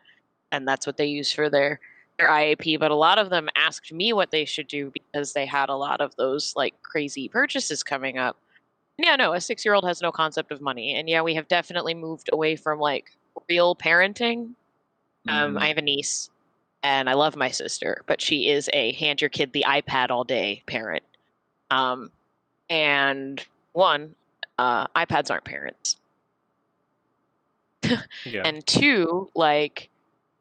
and 0.52 0.68
that's 0.68 0.86
what 0.86 0.98
they 0.98 1.06
use 1.06 1.32
for 1.32 1.50
their 1.50 1.80
their 2.18 2.28
IAP. 2.28 2.78
But 2.78 2.92
a 2.92 2.96
lot 2.96 3.18
of 3.18 3.30
them 3.30 3.48
asked 3.56 3.94
me 3.94 4.12
what 4.12 4.32
they 4.32 4.44
should 4.44 4.68
do 4.68 4.92
because 4.92 5.32
they 5.34 5.46
had 5.46 5.70
a 5.70 5.76
lot 5.76 6.02
of 6.02 6.16
those 6.18 6.54
like 6.56 6.74
crazy 6.84 7.30
purchases 7.30 7.82
coming 7.82 8.18
up. 8.18 8.38
Yeah, 8.98 9.16
no, 9.16 9.34
a 9.34 9.40
six 9.40 9.64
year 9.64 9.74
old 9.74 9.86
has 9.86 10.02
no 10.02 10.12
concept 10.12 10.52
of 10.52 10.60
money. 10.60 10.96
And 10.96 11.08
yeah, 11.10 11.22
we 11.22 11.34
have 11.36 11.48
definitely 11.48 11.94
moved 11.94 12.30
away 12.34 12.58
from 12.58 12.80
like 12.80 13.12
real 13.50 13.76
parenting. 13.76 14.52
Um, 15.28 15.56
Mhm. 15.56 15.62
I 15.62 15.68
have 15.68 15.78
a 15.78 15.82
niece 15.82 16.30
and 16.84 17.10
I 17.10 17.14
love 17.14 17.36
my 17.36 17.50
sister, 17.52 18.04
but 18.08 18.22
she 18.22 18.50
is 18.50 18.70
a 18.74 18.94
hand 18.94 19.22
your 19.22 19.30
kid 19.30 19.54
the 19.54 19.66
iPad 19.68 20.10
all 20.12 20.24
day 20.24 20.64
parent. 20.68 21.04
Um, 21.72 22.12
and 22.70 23.46
one, 23.74 24.16
uh, 24.60 24.88
iPads 24.90 25.32
aren't 25.32 25.46
parents. 25.46 25.98
Yeah. 28.26 28.44
and 28.46 28.66
two 28.68 29.30
like 29.36 29.90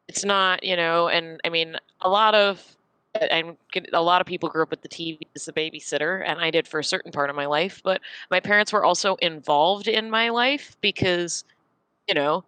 it's 0.07 0.25
not 0.25 0.63
you 0.63 0.75
know 0.75 1.07
and 1.09 1.39
i 1.45 1.49
mean 1.49 1.77
a 2.01 2.09
lot 2.09 2.35
of 2.35 2.77
and 3.15 3.57
a 3.93 4.01
lot 4.01 4.21
of 4.21 4.27
people 4.27 4.49
grew 4.49 4.63
up 4.63 4.71
with 4.71 4.81
the 4.81 4.89
tv 4.89 5.19
as 5.35 5.47
a 5.47 5.53
babysitter 5.53 6.23
and 6.25 6.39
i 6.39 6.51
did 6.51 6.67
for 6.67 6.79
a 6.79 6.83
certain 6.83 7.11
part 7.11 7.29
of 7.29 7.35
my 7.35 7.45
life 7.45 7.81
but 7.83 8.01
my 8.31 8.39
parents 8.39 8.73
were 8.73 8.85
also 8.85 9.15
involved 9.17 9.87
in 9.87 10.09
my 10.09 10.29
life 10.29 10.77
because 10.81 11.43
you 12.07 12.15
know 12.15 12.43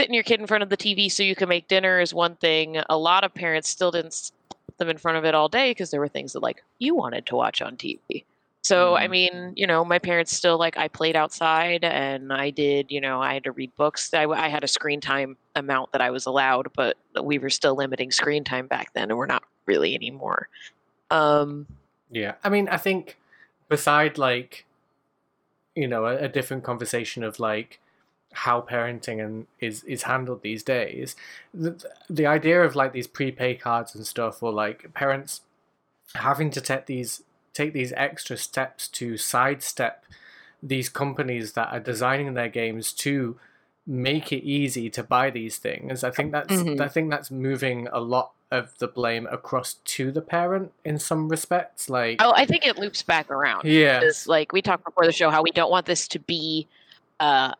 sitting 0.00 0.14
your 0.14 0.22
kid 0.24 0.40
in 0.40 0.46
front 0.46 0.62
of 0.62 0.70
the 0.70 0.76
tv 0.76 1.12
so 1.12 1.22
you 1.22 1.34
can 1.34 1.48
make 1.48 1.68
dinner 1.68 2.00
is 2.00 2.14
one 2.14 2.34
thing 2.36 2.80
a 2.88 2.96
lot 2.96 3.22
of 3.22 3.34
parents 3.34 3.68
still 3.68 3.90
didn't 3.90 4.32
put 4.66 4.78
them 4.78 4.88
in 4.88 4.96
front 4.96 5.18
of 5.18 5.24
it 5.26 5.34
all 5.34 5.48
day 5.48 5.72
because 5.72 5.90
there 5.90 6.00
were 6.00 6.08
things 6.08 6.32
that 6.32 6.40
like 6.40 6.62
you 6.78 6.94
wanted 6.94 7.26
to 7.26 7.36
watch 7.36 7.60
on 7.60 7.76
tv 7.76 8.24
so 8.62 8.94
I 8.94 9.06
Mhm. 9.06 9.10
mean, 9.10 9.52
you 9.56 9.66
know, 9.66 9.84
my 9.84 9.98
parents 9.98 10.36
still 10.36 10.58
like 10.58 10.76
I 10.76 10.88
played 10.88 11.16
outside 11.16 11.82
and 11.82 12.30
I 12.30 12.50
did, 12.50 12.92
you 12.92 13.00
know, 13.00 13.20
I 13.20 13.32
had 13.32 13.44
to 13.44 13.52
read 13.52 13.74
books. 13.74 14.12
I, 14.12 14.24
I 14.26 14.48
had 14.48 14.62
a 14.64 14.68
screen 14.68 15.00
time 15.00 15.38
amount 15.56 15.92
that 15.92 16.02
I 16.02 16.10
was 16.10 16.26
allowed, 16.26 16.68
but 16.76 16.98
we 17.22 17.38
were 17.38 17.48
still 17.48 17.74
limiting 17.74 18.10
screen 18.10 18.44
time 18.44 18.66
back 18.66 18.92
then, 18.92 19.10
and 19.10 19.16
we're 19.16 19.24
not 19.24 19.44
really 19.64 19.94
anymore. 19.94 20.48
Um, 21.10 21.66
Yeah, 22.10 22.34
I 22.44 22.50
mean, 22.50 22.68
I 22.68 22.76
think 22.76 23.16
beside 23.70 24.18
like, 24.18 24.66
you 25.74 25.88
know, 25.88 26.04
a, 26.04 26.24
a 26.24 26.28
different 26.28 26.62
conversation 26.62 27.24
of 27.24 27.40
like 27.40 27.80
how 28.32 28.60
parenting 28.60 29.24
and 29.24 29.46
is 29.60 29.82
is 29.84 30.04
handled 30.04 30.42
these 30.42 30.62
days, 30.62 31.16
the, 31.52 31.84
the 32.08 32.26
idea 32.26 32.62
of 32.62 32.76
like 32.76 32.92
these 32.92 33.06
prepay 33.06 33.54
cards 33.54 33.94
and 33.94 34.06
stuff, 34.06 34.42
or 34.42 34.52
like 34.52 34.92
parents 34.94 35.40
having 36.14 36.50
to 36.50 36.60
take 36.60 36.86
these 36.86 37.22
take 37.52 37.72
these 37.72 37.92
extra 37.96 38.36
steps 38.36 38.88
to 38.88 39.16
sidestep 39.16 40.04
these 40.62 40.88
companies 40.88 41.52
that 41.52 41.72
are 41.72 41.80
designing 41.80 42.34
their 42.34 42.48
games 42.48 42.92
to 42.92 43.36
make 43.86 44.32
it 44.32 44.44
easy 44.44 44.88
to 44.90 45.02
buy 45.02 45.30
these 45.30 45.58
things. 45.58 46.04
I 46.04 46.10
think 46.10 46.32
that's 46.32 46.52
Mhm. 46.54 46.80
I 46.80 46.88
think 46.88 47.10
that's 47.10 47.30
moving 47.30 47.88
a 47.92 47.98
lot 48.00 48.32
of 48.50 48.76
the 48.78 48.86
blame 48.86 49.26
across 49.30 49.74
to 49.74 50.10
the 50.12 50.20
parent 50.20 50.72
in 50.84 50.98
some 50.98 51.28
respects. 51.28 51.88
Like 51.88 52.20
oh, 52.20 52.32
I 52.34 52.44
think 52.44 52.66
it 52.66 52.78
loops 52.78 53.02
back 53.02 53.30
around. 53.30 53.64
yeah, 53.64 54.02
like 54.26 54.52
we 54.52 54.62
talked 54.62 54.84
before 54.84 55.06
the 55.06 55.12
show, 55.12 55.30
how 55.30 55.42
we 55.42 55.50
don't 55.50 55.70
want 55.70 55.86
this 55.86 56.06
to 56.08 56.18
be 56.18 56.68
uh, 57.18 57.54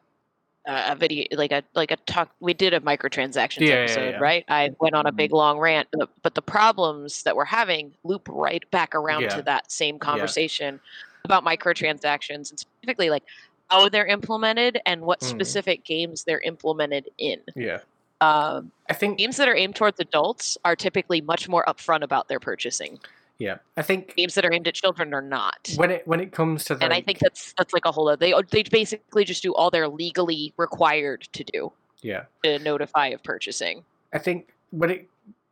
a 0.67 0.95
video 0.95 1.25
like 1.33 1.53
a 1.53 1.63
like 1.75 1.91
a 1.91 1.97
talk. 2.07 2.31
We 2.41 2.55
did 2.55 2.75
a 2.75 2.81
microtransactions 2.81 3.61
Yeah, 3.61 3.69
yeah, 3.69 3.81
episode, 3.81 4.11
yeah. 4.11 4.19
right? 4.19 4.45
I 4.49 4.71
went 4.81 4.95
on 4.95 5.07
a 5.07 5.13
big 5.13 5.33
long 5.33 5.59
rant, 5.59 5.89
but, 6.23 6.35
the 6.35 6.43
problems 6.43 7.23
that 7.25 7.35
we're 7.35 7.45
having 7.47 7.95
loop 8.05 8.29
right 8.31 8.63
back 8.71 8.95
around 8.95 9.23
Yeah. 9.23 9.37
to 9.37 9.43
that 9.43 9.73
same 9.73 9.99
conversation 9.99 10.79
about 11.25 11.45
microtransactions 11.45 12.51
and 12.51 12.59
specifically 12.59 13.11
like 13.11 13.25
how 13.71 13.89
they're 13.89 14.07
implemented 14.07 14.81
and 14.87 15.03
what 15.03 15.21
Mhm. 15.21 15.27
specific 15.31 15.85
games 15.85 16.25
they're 16.25 16.41
implemented 16.41 17.09
in. 17.19 17.41
yeah. 17.57 17.79
Um, 18.23 18.71
I 18.91 18.93
think 18.93 19.17
games 19.17 19.39
that 19.39 19.49
are 19.49 19.57
aimed 19.57 19.77
towards 19.77 19.99
adults 19.99 20.59
are 20.65 20.77
typically 20.77 21.23
much 21.23 21.49
more 21.49 21.65
upfront 21.67 22.03
about 22.03 22.29
their 22.29 22.39
purchasing. 22.41 23.01
Yeah. 23.41 23.57
I 23.77 23.83
think 23.83 24.15
Games 24.15 24.35
that 24.35 24.45
are 24.45 24.53
aimed 24.53 24.69
at 24.69 24.75
children 24.75 25.15
are 25.15 25.23
not. 25.23 25.71
when 25.77 25.91
it 25.91 26.07
when 26.07 26.21
it 26.21 26.31
comes 26.31 26.65
to 26.67 26.75
the, 26.75 26.85
and 26.85 26.93
I 26.93 27.01
think 27.01 27.19
that's 27.19 27.55
that's 27.57 27.73
like 27.73 27.87
a 27.87 27.91
whole. 27.91 28.15
They 28.17 28.35
they 28.51 28.63
basically 28.63 29.25
just 29.25 29.43
do 29.43 29.55
all 29.55 29.71
they're 29.71 29.89
legally 29.89 30.53
required 30.59 31.27
to 31.33 31.43
do 31.43 31.73
yeah. 32.03 32.25
to 32.45 32.59
notify 32.59 33.09
of 33.09 33.23
purchasing. 33.23 33.85
I 34.13 34.19
think 34.19 34.53
when 34.71 34.91
it 34.91 35.09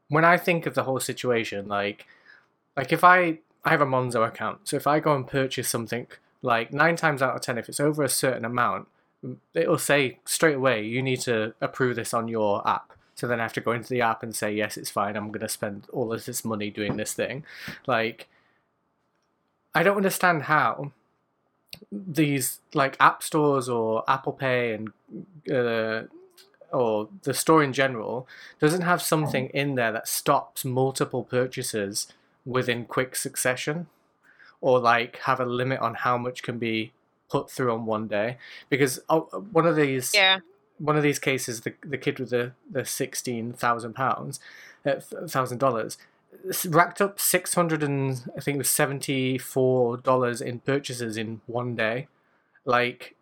when 0.09 0.25
I 0.25 0.37
think 0.37 0.67
of 0.67 0.75
the 0.75 0.85
whole 0.85 1.01
situation, 1.01 1.67
like 1.67 2.07
like 2.77 2.93
if 2.93 3.03
I 3.03 3.39
I 3.65 3.71
have 3.71 3.81
a 3.81 3.87
Monzo 3.87 4.27
account, 4.27 4.69
so 4.69 4.77
if 4.77 4.87
I 4.87 5.01
go 5.01 5.15
and 5.15 5.27
purchase 5.27 5.69
something, 5.69 6.07
like 6.43 6.73
nine 6.73 6.95
times 6.95 7.23
out 7.23 7.35
of 7.35 7.41
ten, 7.41 7.57
if 7.57 7.71
it's 7.71 7.81
over 7.81 8.03
a 8.03 8.09
certain 8.11 8.45
amount, 8.45 8.89
mm, 9.25 9.39
it'll 9.55 9.79
say 9.79 10.19
straight 10.27 10.57
away 10.57 10.85
you 10.85 11.03
need 11.03 11.21
to 11.21 11.55
approve 11.63 11.97
this 11.97 12.13
on 12.13 12.29
your 12.29 12.67
app. 12.69 12.93
So 13.19 13.27
then 13.27 13.41
I 13.41 13.43
have 13.43 13.53
to 13.55 13.61
go 13.61 13.73
into 13.73 13.89
the 13.89 14.01
app 14.01 14.23
and 14.23 14.35
say 14.35 14.55
yes, 14.55 14.77
it's 14.77 14.91
fine. 14.91 15.17
I'm 15.17 15.33
going 15.33 15.41
to 15.41 15.49
spend 15.49 15.89
all 15.93 16.13
of 16.13 16.25
this 16.25 16.45
money 16.45 16.71
doing 16.71 16.97
this 16.97 17.15
thing. 17.15 17.45
Like 17.85 18.29
I 19.75 19.83
don't 19.83 19.97
understand 19.97 20.45
how 20.45 20.93
these 21.91 22.61
like 22.75 22.97
app 23.01 23.25
stores 23.25 23.69
or 23.69 24.09
Apple 24.09 24.35
Pay 24.35 24.73
and 24.73 24.93
uh, 25.53 26.05
or 26.73 27.09
the 27.25 27.35
store 27.35 27.65
in 27.65 27.73
general 27.73 28.29
doesn't 28.61 28.83
have 28.83 29.03
something 29.03 29.49
in 29.49 29.75
there 29.75 29.91
that 29.91 30.07
stops 30.07 30.65
multiple 30.65 31.25
purchases 31.25 32.07
within 32.47 32.85
quick 32.85 33.17
succession 33.17 33.89
or 34.61 34.79
like 34.79 35.17
have 35.23 35.41
a 35.41 35.45
limit 35.45 35.81
on 35.81 35.95
how 35.95 36.17
much 36.17 36.45
can 36.45 36.59
be 36.59 36.93
put 37.29 37.51
through 37.51 37.73
on 37.73 37.85
one 37.85 38.07
day 38.07 38.37
because 38.69 39.01
one 39.51 39.67
of 39.67 39.75
these 39.75 40.15
Yeah, 40.15 40.39
one 40.79 40.97
of 40.97 41.03
these 41.03 41.19
cases 41.19 41.63
the 41.63 41.75
the 41.85 41.99
kid 41.99 42.19
with 42.19 42.31
the 42.31 42.53
the 42.71 42.85
16,000 42.85 43.93
pounds 43.95 44.41
uh, 44.87 44.97
thousand 45.29 45.59
dollars 45.59 45.99
racked 46.67 47.01
up 47.01 47.19
600 47.19 47.83
and 47.83 48.23
I 48.37 48.41
think 48.41 48.57
it 48.57 48.59
was 48.59 48.71
74 48.71 49.99
dollars 49.99 50.41
in 50.41 50.61
purchases 50.61 51.17
in 51.17 51.41
one 51.47 51.75
day 51.75 52.09
like 52.65 53.17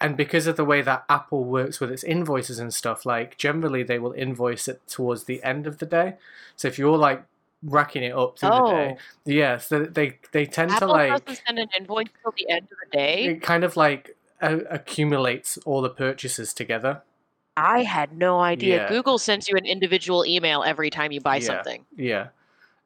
and 0.00 0.16
because 0.16 0.46
of 0.46 0.56
the 0.56 0.64
way 0.64 0.80
that 0.82 1.04
Apple 1.08 1.44
works 1.44 1.78
with 1.78 1.90
its 1.90 2.02
invoices 2.02 2.58
and 2.58 2.72
stuff, 2.72 3.04
like 3.04 3.36
generally 3.36 3.82
they 3.82 3.98
will 3.98 4.12
invoice 4.12 4.66
it 4.66 4.80
towards 4.88 5.24
the 5.24 5.42
end 5.42 5.66
of 5.66 5.78
the 5.78 5.84
day. 5.84 6.14
So 6.56 6.68
if 6.68 6.78
you're 6.78 6.96
like 6.96 7.22
racking 7.62 8.02
it 8.02 8.14
up 8.14 8.38
through 8.38 8.48
the 8.48 8.70
day, 8.70 8.96
Oh, 8.96 9.02
yes, 9.26 9.68
they 9.68 9.80
they, 9.80 10.18
they 10.32 10.46
tend 10.46 10.70
Apple 10.70 10.88
to 10.88 10.92
like 10.94 11.26
doesn't 11.26 11.42
send 11.46 11.58
an 11.58 11.68
invoice 11.78 12.06
till 12.22 12.32
the 12.36 12.48
end 12.48 12.68
of 12.72 12.78
the 12.82 12.96
day. 12.96 13.26
it 13.26 13.42
kind 13.42 13.62
of 13.62 13.76
like 13.76 14.16
accumulates 14.40 15.58
all 15.58 15.80
the 15.82 15.90
purchases 15.90 16.52
together. 16.54 17.02
I 17.56 17.82
had 17.82 18.16
no 18.16 18.40
idea. 18.40 18.76
Yeah. 18.84 18.88
Google 18.88 19.18
sends 19.18 19.48
you 19.48 19.56
an 19.56 19.66
individual 19.66 20.24
email 20.24 20.62
every 20.62 20.88
time 20.90 21.12
you 21.12 21.20
buy 21.20 21.36
Yeah. 21.36 21.46
something. 21.46 21.84
Yeah. 21.96 22.28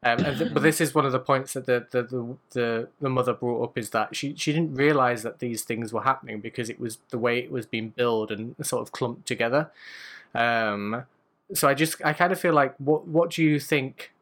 Um, 0.02 0.22
and 0.22 0.38
th- 0.38 0.52
but 0.52 0.62
this 0.62 0.80
is 0.82 0.94
one 0.94 1.06
of 1.06 1.12
the 1.12 1.18
points 1.18 1.54
that 1.54 1.64
the, 1.64 1.86
the, 1.90 2.02
the, 2.02 2.36
the, 2.50 2.88
the 3.00 3.08
mother 3.08 3.32
brought 3.32 3.62
up 3.62 3.78
is 3.78 3.90
that 3.90 4.14
she, 4.14 4.34
she 4.36 4.52
didn't 4.52 4.74
realize 4.74 5.22
that 5.22 5.38
these 5.38 5.62
things 5.62 5.92
were 5.92 6.02
happening 6.02 6.40
because 6.40 6.68
it 6.68 6.78
was 6.78 6.98
the 7.10 7.18
way 7.18 7.38
it 7.38 7.50
was 7.50 7.64
being 7.66 7.88
billed 7.90 8.30
and 8.30 8.54
sort 8.62 8.82
of 8.82 8.92
clumped 8.92 9.26
together. 9.26 9.70
Um, 10.34 11.04
so 11.54 11.68
I 11.68 11.74
just 11.74 12.04
I 12.04 12.12
kind 12.12 12.32
of 12.32 12.40
feel 12.40 12.52
like 12.54 12.74
what 12.78 13.06
what 13.06 13.30
do 13.30 13.42
you 13.42 13.60
think? 13.60 14.12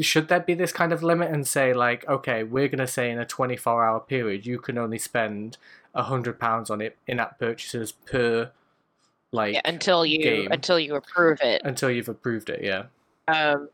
Should 0.00 0.28
there 0.28 0.40
be 0.40 0.54
this 0.54 0.72
kind 0.72 0.92
of 0.92 1.02
limit 1.02 1.30
and 1.30 1.46
say 1.46 1.72
like 1.72 2.06
okay 2.08 2.42
we're 2.44 2.68
gonna 2.68 2.86
say 2.86 3.10
in 3.10 3.18
a 3.18 3.26
twenty 3.26 3.56
four 3.56 3.84
hour 3.84 3.98
period 4.00 4.46
you 4.46 4.58
can 4.58 4.78
only 4.78 4.98
spend 4.98 5.56
a 5.94 6.04
hundred 6.04 6.38
pounds 6.38 6.70
on 6.70 6.80
it 6.80 6.96
in 7.08 7.18
app 7.18 7.38
purchases 7.38 7.90
per 7.92 8.50
like 9.32 9.54
Yeah, 9.54 9.62
until 9.64 10.06
you 10.06 10.22
game. 10.22 10.52
until 10.52 10.78
you 10.78 10.94
approve 10.94 11.38
it. 11.42 11.62
until 11.64 11.90
you've 11.90 12.08
approved 12.08 12.48
it 12.50 12.62
yeah 12.62 12.84
Um, 13.26 13.68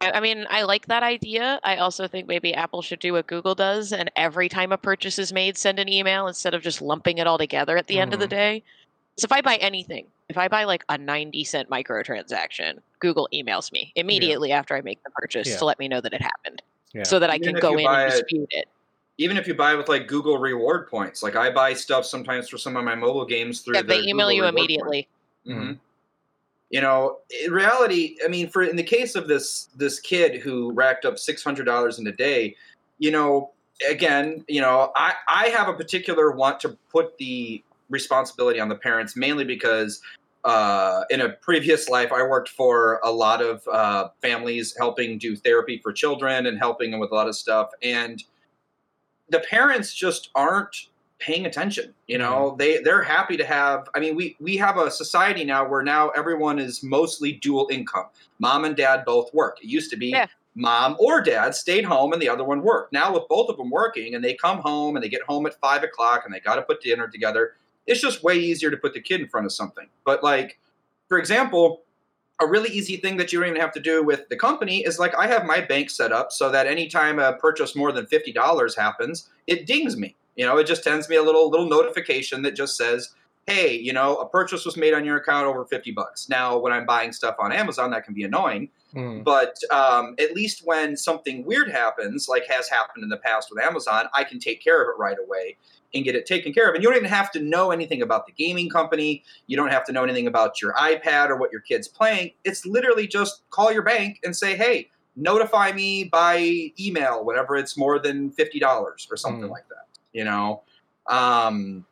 I, 0.00 0.12
I 0.12 0.20
mean, 0.20 0.46
I 0.48 0.62
like 0.62 0.86
that 0.86 1.02
idea. 1.02 1.60
I 1.62 1.76
also 1.76 2.08
think 2.08 2.26
maybe 2.26 2.54
Apple 2.54 2.80
should 2.80 3.00
do 3.00 3.12
what 3.12 3.26
Google 3.26 3.54
does, 3.54 3.92
and 3.92 4.10
every 4.16 4.48
time 4.48 4.72
a 4.72 4.78
purchase 4.78 5.18
is 5.18 5.30
made, 5.32 5.58
send 5.58 5.78
an 5.78 5.88
email 5.90 6.26
instead 6.26 6.54
of 6.54 6.62
just 6.62 6.80
lumping 6.80 7.18
it 7.18 7.26
all 7.26 7.36
together 7.36 7.76
at 7.76 7.86
the 7.86 7.98
end 7.98 8.14
of 8.14 8.18
the 8.20 8.26
Mhm. 8.26 8.30
day. 8.30 8.62
So 9.18 9.26
if 9.26 9.32
I 9.32 9.42
buy 9.42 9.56
anything, 9.56 10.06
if 10.30 10.38
I 10.38 10.48
buy 10.48 10.64
like 10.64 10.84
a 10.88 10.96
ninety 10.96 11.44
cent 11.44 11.68
microtransaction, 11.68 12.78
Google 13.00 13.28
emails 13.34 13.72
me 13.72 13.92
immediately 13.96 14.52
after 14.52 14.76
I 14.76 14.80
make 14.80 15.02
the 15.02 15.10
purchase 15.10 15.48
Yeah. 15.48 15.58
to 15.58 15.64
let 15.64 15.78
me 15.78 15.88
know 15.88 16.00
that 16.00 16.12
it 16.12 16.22
happened, 16.22 16.62
Yeah. 16.92 17.02
so 17.02 17.18
that 17.18 17.30
I 17.30 17.38
can 17.38 17.54
go 17.54 17.76
in 17.76 17.86
and 17.86 18.10
dispute 18.10 18.48
it. 18.50 18.68
Even 19.18 19.36
if 19.36 19.46
you 19.46 19.54
buy 19.54 19.74
with 19.74 19.88
like 19.88 20.06
Google 20.06 20.38
reward 20.38 20.88
points, 20.88 21.22
like 21.22 21.36
I 21.36 21.50
buy 21.50 21.74
stuff 21.74 22.06
sometimes 22.06 22.48
for 22.48 22.56
some 22.56 22.76
of 22.76 22.84
my 22.84 22.94
mobile 22.94 23.26
games 23.26 23.60
through. 23.60 23.74
Yeah, 23.74 23.82
they 23.82 23.98
email 23.98 24.28
Google 24.28 24.32
you 24.32 24.42
reward 24.42 24.54
immediately. 24.54 25.08
hmm 25.44 25.72
You 26.70 26.80
know, 26.80 27.18
in 27.44 27.52
reality, 27.52 28.16
I 28.24 28.28
mean, 28.28 28.48
for 28.48 28.62
in 28.62 28.76
the 28.76 28.82
case 28.82 29.16
of 29.16 29.28
this 29.28 29.68
this 29.76 29.98
kid 30.00 30.40
who 30.40 30.72
racked 30.72 31.04
up 31.04 31.18
six 31.18 31.42
hundred 31.42 31.64
dollars 31.64 31.98
in 31.98 32.06
a 32.06 32.12
day, 32.12 32.56
you 32.98 33.10
know, 33.10 33.50
again, 33.88 34.44
you 34.48 34.60
know, 34.60 34.92
I 34.94 35.14
I 35.28 35.48
have 35.48 35.68
a 35.68 35.74
particular 35.74 36.30
want 36.30 36.60
to 36.60 36.76
put 36.90 37.18
the 37.18 37.62
responsibility 37.90 38.60
on 38.60 38.68
the 38.68 38.76
parents 38.76 39.16
mainly 39.16 39.44
because 39.44 40.00
uh, 40.44 41.04
in 41.10 41.20
a 41.20 41.28
previous 41.28 41.88
life 41.88 42.12
I 42.12 42.22
worked 42.22 42.48
for 42.48 43.00
a 43.04 43.10
lot 43.10 43.42
of 43.42 43.66
uh, 43.68 44.08
families 44.22 44.74
helping 44.78 45.18
do 45.18 45.36
therapy 45.36 45.78
for 45.82 45.92
children 45.92 46.46
and 46.46 46.58
helping 46.58 46.90
them 46.90 47.00
with 47.00 47.12
a 47.12 47.14
lot 47.14 47.28
of 47.28 47.36
stuff 47.36 47.70
and 47.82 48.22
the 49.28 49.40
parents 49.40 49.94
just 49.94 50.30
aren't 50.34 50.74
paying 51.18 51.44
attention 51.44 51.92
you 52.06 52.16
know 52.16 52.56
they 52.58 52.80
they're 52.82 53.02
happy 53.02 53.36
to 53.36 53.44
have 53.44 53.88
i 53.94 54.00
mean 54.00 54.16
we 54.16 54.34
we 54.40 54.56
have 54.56 54.78
a 54.78 54.90
society 54.90 55.44
now 55.44 55.68
where 55.68 55.82
now 55.82 56.08
everyone 56.10 56.58
is 56.58 56.82
mostly 56.82 57.32
dual 57.32 57.68
income 57.70 58.06
mom 58.38 58.64
and 58.64 58.74
dad 58.74 59.04
both 59.04 59.32
work 59.34 59.58
it 59.62 59.68
used 59.68 59.90
to 59.90 59.98
be 59.98 60.08
Yeah. 60.08 60.26
mom 60.54 60.96
or 60.98 61.20
dad 61.20 61.54
stayed 61.54 61.84
home 61.84 62.12
and 62.14 62.20
the 62.22 62.28
other 62.28 62.42
one 62.42 62.62
worked. 62.62 62.92
Now 62.92 63.12
with 63.12 63.28
both 63.28 63.48
of 63.50 63.56
them 63.56 63.70
working 63.70 64.14
and 64.14 64.24
they 64.24 64.34
come 64.34 64.58
home 64.58 64.96
and 64.96 65.04
they 65.04 65.08
get 65.08 65.22
home 65.22 65.46
at 65.46 65.54
five 65.60 65.82
o'clock 65.84 66.22
and 66.24 66.34
they 66.34 66.40
got 66.40 66.56
to 66.56 66.62
put 66.62 66.82
dinner 66.82 67.06
together, 67.06 67.54
it's 67.86 68.00
just 68.00 68.22
way 68.22 68.36
easier 68.36 68.70
to 68.70 68.76
put 68.76 68.94
the 68.94 69.00
kid 69.00 69.20
in 69.20 69.28
front 69.28 69.46
of 69.46 69.52
something. 69.52 69.88
But 70.04 70.22
like, 70.22 70.58
for 71.08 71.18
example, 71.18 71.82
a 72.40 72.46
really 72.46 72.70
easy 72.70 72.96
thing 72.96 73.16
that 73.18 73.32
you 73.32 73.40
don't 73.40 73.48
even 73.48 73.60
have 73.60 73.72
to 73.72 73.80
do 73.80 74.02
with 74.02 74.28
the 74.28 74.36
company 74.36 74.84
is 74.84 74.98
like 74.98 75.14
I 75.14 75.26
have 75.26 75.44
my 75.44 75.60
bank 75.60 75.90
set 75.90 76.12
up 76.12 76.32
so 76.32 76.50
that 76.50 76.66
anytime 76.66 77.18
a 77.18 77.34
purchase 77.34 77.76
more 77.76 77.92
than 77.92 78.06
fifty 78.06 78.32
dollars 78.32 78.74
happens, 78.76 79.28
it 79.46 79.66
dings 79.66 79.96
me. 79.96 80.16
You 80.36 80.46
know, 80.46 80.56
it 80.56 80.66
just 80.66 80.82
sends 80.82 81.08
me 81.08 81.16
a 81.16 81.22
little 81.22 81.50
little 81.50 81.68
notification 81.68 82.42
that 82.42 82.56
just 82.56 82.76
says, 82.76 83.14
"Hey, 83.50 83.76
you 83.76 83.92
know, 83.92 84.16
a 84.16 84.28
purchase 84.28 84.64
was 84.64 84.76
made 84.76 84.94
on 84.94 85.04
your 85.04 85.16
account 85.16 85.46
over 85.46 85.64
fifty 85.64 85.90
bucks." 85.90 86.28
Now, 86.28 86.56
when 86.58 86.72
I'm 86.72 86.86
buying 86.86 87.12
stuff 87.12 87.36
on 87.38 87.52
Amazon, 87.52 87.90
that 87.90 88.04
can 88.04 88.14
be 88.14 88.24
annoying. 88.24 88.68
Mm. 88.94 89.24
But 89.24 89.56
um, 89.70 90.14
at 90.18 90.34
least 90.34 90.62
when 90.64 90.96
something 90.96 91.44
weird 91.44 91.70
happens, 91.70 92.28
like 92.28 92.46
has 92.48 92.68
happened 92.68 93.02
in 93.04 93.08
the 93.10 93.16
past 93.18 93.48
with 93.52 93.62
Amazon, 93.64 94.06
I 94.14 94.24
can 94.24 94.38
take 94.40 94.62
care 94.62 94.82
of 94.82 94.88
it 94.88 94.98
right 94.98 95.16
away 95.24 95.56
and 95.94 96.04
get 96.04 96.14
it 96.14 96.24
taken 96.26 96.52
care 96.52 96.68
of. 96.68 96.74
And 96.74 96.82
you 96.84 96.88
don't 96.88 96.96
even 96.96 97.10
have 97.10 97.30
to 97.32 97.40
know 97.40 97.70
anything 97.72 98.02
about 98.02 98.26
the 98.26 98.32
gaming 98.32 98.68
company. 98.68 99.22
You 99.48 99.56
don't 99.56 99.70
have 99.72 99.84
to 99.86 99.92
know 99.92 100.04
anything 100.04 100.26
about 100.28 100.60
your 100.62 100.72
iPad 100.74 101.30
or 101.30 101.36
what 101.36 101.50
your 101.52 101.60
kid's 101.62 101.88
playing. 101.88 102.30
It's 102.44 102.64
literally 102.64 103.06
just 103.08 103.42
call 103.50 103.72
your 103.72 103.82
bank 103.82 104.20
and 104.22 104.34
say, 104.36 104.56
hey, 104.56 104.88
notify 105.16 105.72
me 105.72 106.04
by 106.04 106.70
email 106.78 107.24
whenever 107.24 107.56
it's 107.56 107.76
more 107.76 107.98
than 107.98 108.30
$50 108.30 108.62
or 109.10 109.16
something 109.16 109.48
Mm. 109.48 109.50
like 109.50 109.68
that. 109.68 109.86
You 110.12 110.24
know? 110.24 110.62
Um, 111.08 111.84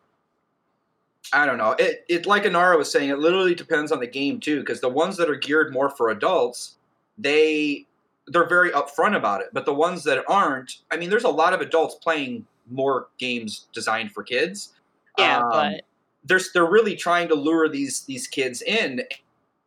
I 1.33 1.47
don't 1.47 1.59
know. 1.59 1.73
It, 1.79 2.05
it 2.09 2.27
like 2.27 2.45
Anara 2.45 2.79
was 2.79 2.91
saying, 2.91 3.11
it 3.11 3.19
literally 3.19 3.55
depends 3.55 3.93
on 3.93 4.01
the 4.01 4.07
game 4.07 4.41
too, 4.41 4.61
because 4.61 4.81
the 4.81 4.89
ones 4.89 5.17
that 5.19 5.29
are 5.29 5.37
geared 5.37 5.73
more 5.73 5.91
for 5.91 6.11
adults, 6.11 6.77
they 7.17 7.87
they're 8.29 8.49
very 8.49 8.71
upfront 8.71 9.17
about 9.17 9.41
it. 9.41 9.49
But 9.53 9.65
the 9.65 9.75
ones 9.75 10.05
that 10.05 10.25
aren't, 10.29 10.79
I 10.91 10.97
mean, 10.97 11.11
there's 11.11 11.25
a 11.25 11.29
lot 11.29 11.53
of 11.53 11.61
adults 11.61 11.97
playing 11.97 12.47
more 12.71 13.09
games 13.19 13.67
designed 13.73 14.13
for 14.13 14.23
kids. 14.23 14.75
Yeah, 15.19 15.39
Um, 15.39 15.51
but 15.51 15.83
they're 16.25 16.41
they're 16.55 16.71
really 16.71 16.97
trying 16.97 17.29
to 17.29 17.35
lure 17.35 17.69
these 17.69 18.03
these 18.03 18.27
kids 18.27 18.63
in. 18.63 19.03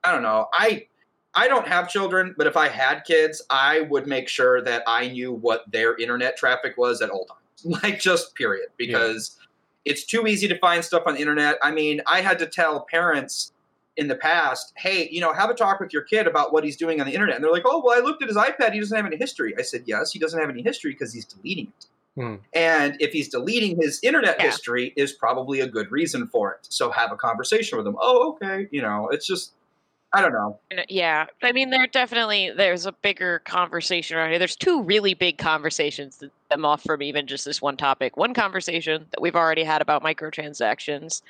I 0.04 0.12
don't 0.12 0.24
know. 0.24 0.48
I 0.54 0.88
I 1.34 1.48
don't 1.48 1.68
have 1.68 1.90
children, 1.90 2.36
but 2.38 2.48
if 2.48 2.58
I 2.58 2.68
had 2.68 3.02
kids, 3.02 3.42
I 3.50 3.82
would 3.82 4.08
make 4.08 4.28
sure 4.28 4.62
that 4.62 4.84
I 4.88 5.08
knew 5.08 5.32
what 5.34 5.70
their 5.72 5.96
internet 5.98 6.38
traffic 6.38 6.78
was 6.78 7.02
at 7.02 7.10
all 7.10 7.26
times. 7.26 7.38
Like 7.84 8.00
just 8.00 8.34
period 8.34 8.70
because 8.76 9.38
it's 9.86 10.04
too 10.06 10.28
easy 10.28 10.48
to 10.48 10.58
find 10.60 10.84
stuff 10.84 11.04
on 11.06 11.16
the 11.16 11.20
internet. 11.20 11.58
I 11.64 11.72
mean, 11.72 12.02
I 12.08 12.22
had 12.22 12.40
to 12.40 12.46
tell 12.46 12.86
parents 12.90 13.54
in 13.98 14.08
the 14.08 14.16
past, 14.16 14.74
"Hey, 14.78 15.10
you 15.12 15.20
know, 15.22 15.34
have 15.34 15.50
a 15.50 15.54
talk 15.54 15.80
with 15.80 15.92
your 15.92 16.04
kid 16.04 16.28
about 16.28 16.54
what 16.54 16.64
he's 16.64 16.78
doing 16.78 17.02
on 17.02 17.08
the 17.08 17.14
internet." 17.14 17.36
And 17.36 17.44
they're 17.44 17.52
like, 17.52 17.66
"Oh, 17.66 17.82
well, 17.84 17.98
I 17.98 18.02
looked 18.02 18.22
at 18.24 18.30
his 18.30 18.38
iPad. 18.38 18.74
He 18.74 18.80
doesn't 18.80 18.96
have 18.96 19.06
any 19.06 19.18
history." 19.18 19.54
I 19.58 19.64
said, 19.64 19.84
"Yes, 19.86 20.12
he 20.12 20.20
doesn't 20.20 20.40
have 20.40 20.50
any 20.50 20.62
history 20.64 20.92
because 20.92 21.14
he's 21.14 21.26
deleting 21.26 21.68
it." 21.78 21.86
Hmm. 22.16 22.36
And 22.54 22.98
if 23.00 23.12
he's 23.14 23.30
deleting 23.30 23.82
his 23.82 24.00
internet 24.04 24.36
Yeah. 24.38 24.46
history, 24.48 24.94
is 24.98 25.14
probably 25.14 25.62
a 25.62 25.68
good 25.68 25.92
reason 25.92 26.28
for 26.28 26.52
it. 26.54 26.68
So 26.70 26.92
have 26.92 27.12
a 27.12 27.16
conversation 27.16 27.78
with 27.78 27.88
him. 27.88 27.96
Oh, 28.02 28.32
okay. 28.34 28.68
You 28.72 28.82
know, 28.82 29.08
it's 29.10 29.26
just, 29.26 29.54
I 30.14 30.22
don't 30.22 30.34
know. 30.34 30.60
Yeah, 30.90 31.28
I 31.42 31.54
mean, 31.54 31.70
there 31.70 31.88
definitely 31.88 32.52
there's 32.56 32.86
a 32.86 32.92
bigger 32.92 33.40
conversation 33.40 34.18
around 34.18 34.32
here. 34.32 34.40
There's 34.40 34.58
two 34.58 34.84
really 34.84 35.14
big 35.14 35.38
conversations 35.38 36.18
that 36.18 36.32
stem 36.48 36.66
off 36.66 36.84
from 36.84 37.02
even 37.02 37.28
just 37.28 37.46
this 37.46 37.62
one 37.62 37.78
topic. 37.78 38.18
One 38.18 38.34
conversation 38.34 39.06
that 39.12 39.22
we've 39.22 39.38
already 39.38 39.64
had 39.64 39.82
about 39.82 40.04
microtransactions, 40.04 41.22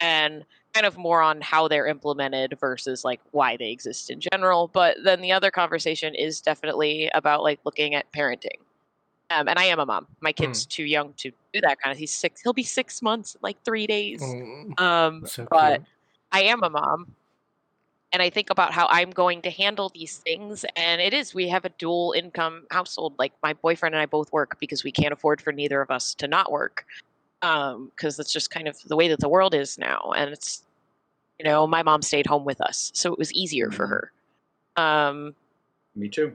and 0.00 0.44
kind 0.74 0.86
of 0.86 0.98
more 0.98 1.22
on 1.22 1.40
how 1.40 1.68
they're 1.68 1.86
implemented 1.86 2.58
versus 2.58 3.04
like 3.04 3.20
why 3.30 3.56
they 3.56 3.70
exist 3.70 4.10
in 4.10 4.20
general. 4.20 4.68
But 4.68 4.96
then 5.04 5.20
the 5.20 5.30
other 5.30 5.52
conversation 5.52 6.14
is 6.14 6.40
definitely 6.40 7.08
about 7.14 7.44
like 7.44 7.60
looking 7.64 7.94
at 7.94 8.10
parenting. 8.12 8.58
Um, 9.30 9.48
and 9.48 9.58
I 9.58 9.64
am 9.64 9.78
a 9.80 9.86
mom. 9.86 10.06
My 10.20 10.32
kid's 10.32 10.66
too 10.66 10.84
young 10.84 11.12
to 11.14 11.32
do 11.52 11.60
that 11.62 11.80
kind 11.80 11.92
of. 11.92 11.98
He's 11.98 12.12
six. 12.12 12.42
He'll 12.42 12.52
be 12.52 12.62
six 12.62 13.02
months, 13.02 13.36
like 13.40 13.56
three 13.64 13.86
days. 13.86 14.20
Mm. 14.20 14.78
Um, 14.80 15.26
So 15.26 15.46
but 15.50 15.78
cute. 15.78 15.88
I 16.32 16.42
am 16.42 16.62
a 16.62 16.70
mom. 16.70 17.14
And 18.16 18.22
I 18.22 18.30
think 18.30 18.48
about 18.48 18.72
how 18.72 18.86
I'm 18.88 19.10
going 19.10 19.42
to 19.42 19.50
handle 19.50 19.90
these 19.90 20.16
things. 20.16 20.64
And 20.74 21.02
it 21.02 21.12
is, 21.12 21.34
we 21.34 21.48
have 21.48 21.66
a 21.66 21.68
dual 21.68 22.14
income 22.16 22.62
household. 22.70 23.12
Like 23.18 23.34
my 23.42 23.52
boyfriend 23.52 23.94
and 23.94 24.00
I 24.00 24.06
both 24.06 24.32
work 24.32 24.58
because 24.58 24.82
we 24.82 24.90
can't 24.90 25.12
afford 25.12 25.42
for 25.42 25.52
neither 25.52 25.82
of 25.82 25.90
us 25.90 26.14
to 26.14 26.26
not 26.26 26.50
work. 26.50 26.86
Um, 27.42 27.92
because 27.94 28.16
that's 28.16 28.32
just 28.32 28.50
kind 28.50 28.68
of 28.68 28.78
the 28.86 28.96
way 28.96 29.08
that 29.08 29.20
the 29.20 29.28
world 29.28 29.54
is 29.54 29.76
now. 29.76 30.14
And 30.16 30.30
it's, 30.30 30.62
you 31.38 31.44
know, 31.44 31.66
my 31.66 31.82
mom 31.82 32.00
stayed 32.00 32.26
home 32.26 32.46
with 32.46 32.62
us. 32.62 32.90
So 32.94 33.12
it 33.12 33.18
was 33.18 33.30
easier 33.34 33.70
for 33.70 33.86
Mhm. 33.86 33.90
her. 33.90 34.82
Um, 34.82 35.34
Me 35.94 36.08
too. 36.08 36.34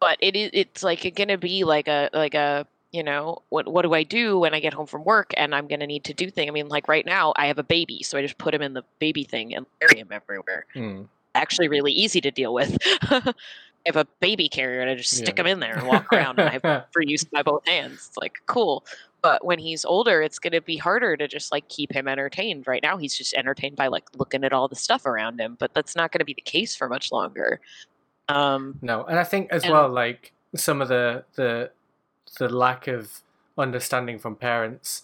but 0.00 0.16
it 0.18 0.34
is 0.34 0.50
it's 0.52 0.82
like 0.82 1.04
it's 1.04 1.16
going 1.16 1.28
to 1.28 1.38
be 1.38 1.62
like 1.62 1.86
a 1.86 2.10
like 2.12 2.34
a 2.34 2.66
you 2.92 3.02
know 3.02 3.42
what 3.50 3.68
what 3.70 3.82
do 3.82 3.92
I 3.94 4.02
do 4.02 4.38
when 4.38 4.54
I 4.54 4.60
get 4.60 4.72
home 4.72 4.86
from 4.86 5.04
work 5.04 5.32
and 5.36 5.54
I'm 5.54 5.68
going 5.68 5.80
to 5.80 5.86
need 5.86 6.04
to 6.04 6.14
do 6.14 6.30
things. 6.30 6.48
I 6.48 6.52
mean, 6.52 6.68
like 6.68 6.88
right 6.88 7.04
now 7.04 7.32
I 7.36 7.46
have 7.46 7.58
a 7.58 7.62
baby, 7.62 8.02
so 8.02 8.16
I 8.18 8.22
just 8.22 8.38
put 8.38 8.54
him 8.54 8.62
in 8.62 8.72
the 8.74 8.82
baby 8.98 9.24
thing 9.24 9.54
and 9.54 9.66
carry 9.80 9.98
him 10.00 10.08
everywhere. 10.10 10.64
Mm. 10.74 11.06
Actually, 11.34 11.68
really 11.68 11.92
easy 11.92 12.20
to 12.22 12.30
deal 12.30 12.54
with. 12.54 12.76
I 13.02 13.32
have 13.86 13.96
a 13.96 14.06
baby 14.20 14.48
carrier 14.48 14.80
and 14.80 14.90
I 14.90 14.94
just 14.96 15.16
stick 15.16 15.36
Yeah. 15.36 15.42
him 15.42 15.46
in 15.46 15.60
there 15.60 15.76
and 15.78 15.86
walk 15.86 16.12
around 16.12 16.38
and 16.40 16.48
I 16.48 16.58
have 16.62 16.86
free 16.92 17.06
use 17.06 17.24
my 17.32 17.42
both 17.42 17.66
hands. 17.68 18.06
It's 18.08 18.16
like 18.16 18.38
cool. 18.46 18.84
But 19.22 19.44
when 19.44 19.58
he's 19.58 19.84
older, 19.84 20.22
it's 20.22 20.38
going 20.38 20.52
to 20.52 20.60
be 20.60 20.76
harder 20.76 21.16
to 21.16 21.26
just 21.28 21.50
like 21.52 21.68
keep 21.68 21.92
him 21.92 22.06
entertained. 22.08 22.66
Right 22.66 22.82
now, 22.82 22.96
he's 22.96 23.16
just 23.16 23.34
entertained 23.34 23.76
by 23.76 23.88
like 23.88 24.04
looking 24.16 24.44
at 24.44 24.52
all 24.52 24.68
the 24.68 24.76
stuff 24.76 25.06
around 25.06 25.40
him. 25.40 25.56
But 25.58 25.74
that's 25.74 25.94
not 25.96 26.12
going 26.12 26.20
to 26.20 26.24
be 26.24 26.34
the 26.34 26.40
case 26.42 26.74
for 26.76 26.88
much 26.88 27.10
longer. 27.12 27.60
Um, 28.28 28.78
No, 28.82 29.04
and 29.04 29.18
I 29.18 29.24
think 29.24 29.50
as 29.50 29.64
And- 29.64 29.72
well, 29.72 29.88
like 29.88 30.32
some 30.56 30.80
of 30.80 30.88
the 30.88 31.24
the 31.34 31.70
the 32.38 32.48
lack 32.48 32.86
of 32.86 33.20
understanding 33.56 34.18
from 34.18 34.36
parents 34.36 35.02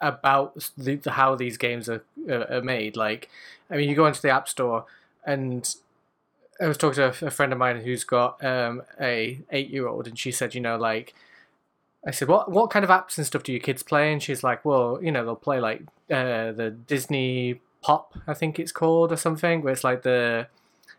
about 0.00 0.70
the, 0.76 0.98
how 1.06 1.34
these 1.34 1.56
games 1.56 1.88
are, 1.88 2.04
are 2.28 2.50
are 2.50 2.62
made. 2.62 2.96
Like, 2.96 3.28
I 3.70 3.76
mean, 3.76 3.88
you 3.88 3.94
go 3.94 4.06
into 4.06 4.22
the 4.22 4.30
app 4.30 4.48
store, 4.48 4.84
and 5.24 5.74
I 6.60 6.66
was 6.66 6.76
talking 6.76 6.96
to 6.96 7.24
a, 7.24 7.28
a 7.28 7.30
friend 7.30 7.52
of 7.52 7.58
mine 7.58 7.80
who's 7.80 8.04
got 8.04 8.42
um, 8.44 8.82
a 9.00 9.40
eight 9.50 9.70
year 9.70 9.86
old, 9.88 10.06
and 10.06 10.18
she 10.18 10.32
said, 10.32 10.54
you 10.54 10.60
know, 10.60 10.76
like. 10.76 11.14
I 12.04 12.10
said, 12.10 12.26
"What 12.26 12.50
what 12.50 12.70
kind 12.70 12.84
of 12.84 12.90
apps 12.90 13.16
and 13.16 13.24
stuff 13.24 13.44
do 13.44 13.52
your 13.52 13.60
kids 13.60 13.84
play?" 13.84 14.12
And 14.12 14.20
she's 14.20 14.42
like, 14.42 14.64
"Well, 14.64 14.98
you 15.00 15.12
know, 15.12 15.24
they'll 15.24 15.36
play 15.36 15.60
like 15.60 15.82
uh, 16.10 16.50
the 16.50 16.74
Disney 16.88 17.60
Pop, 17.80 18.18
I 18.26 18.34
think 18.34 18.58
it's 18.58 18.72
called, 18.72 19.12
or 19.12 19.16
something, 19.16 19.62
where 19.62 19.72
it's 19.72 19.84
like 19.84 20.02
the 20.02 20.48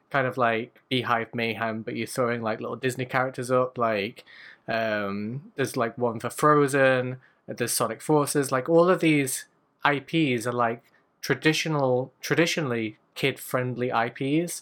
kind 0.10 0.28
of 0.28 0.38
like 0.38 0.80
Beehive 0.89 1.34
Mayhem, 1.34 1.82
but 1.82 1.95
you're 1.95 2.08
throwing 2.08 2.41
like 2.41 2.62
little 2.62 2.76
Disney 2.76 3.06
characters 3.06 3.49
up. 3.49 3.78
Like 3.78 4.23
um, 4.67 5.52
there's 5.56 5.76
like 5.78 5.97
one 5.97 6.19
for 6.19 6.30
Frozen. 6.30 7.17
There's 7.47 7.73
Sonic 7.73 8.02
Forces. 8.02 8.52
Like 8.52 8.69
all 8.69 8.89
of 8.89 8.99
these 9.02 9.45
IPs 9.86 10.47
are 10.47 10.54
like 10.54 10.82
traditional, 11.21 12.12
traditionally 12.21 12.97
kid-friendly 13.15 13.89
IPs. 13.91 14.62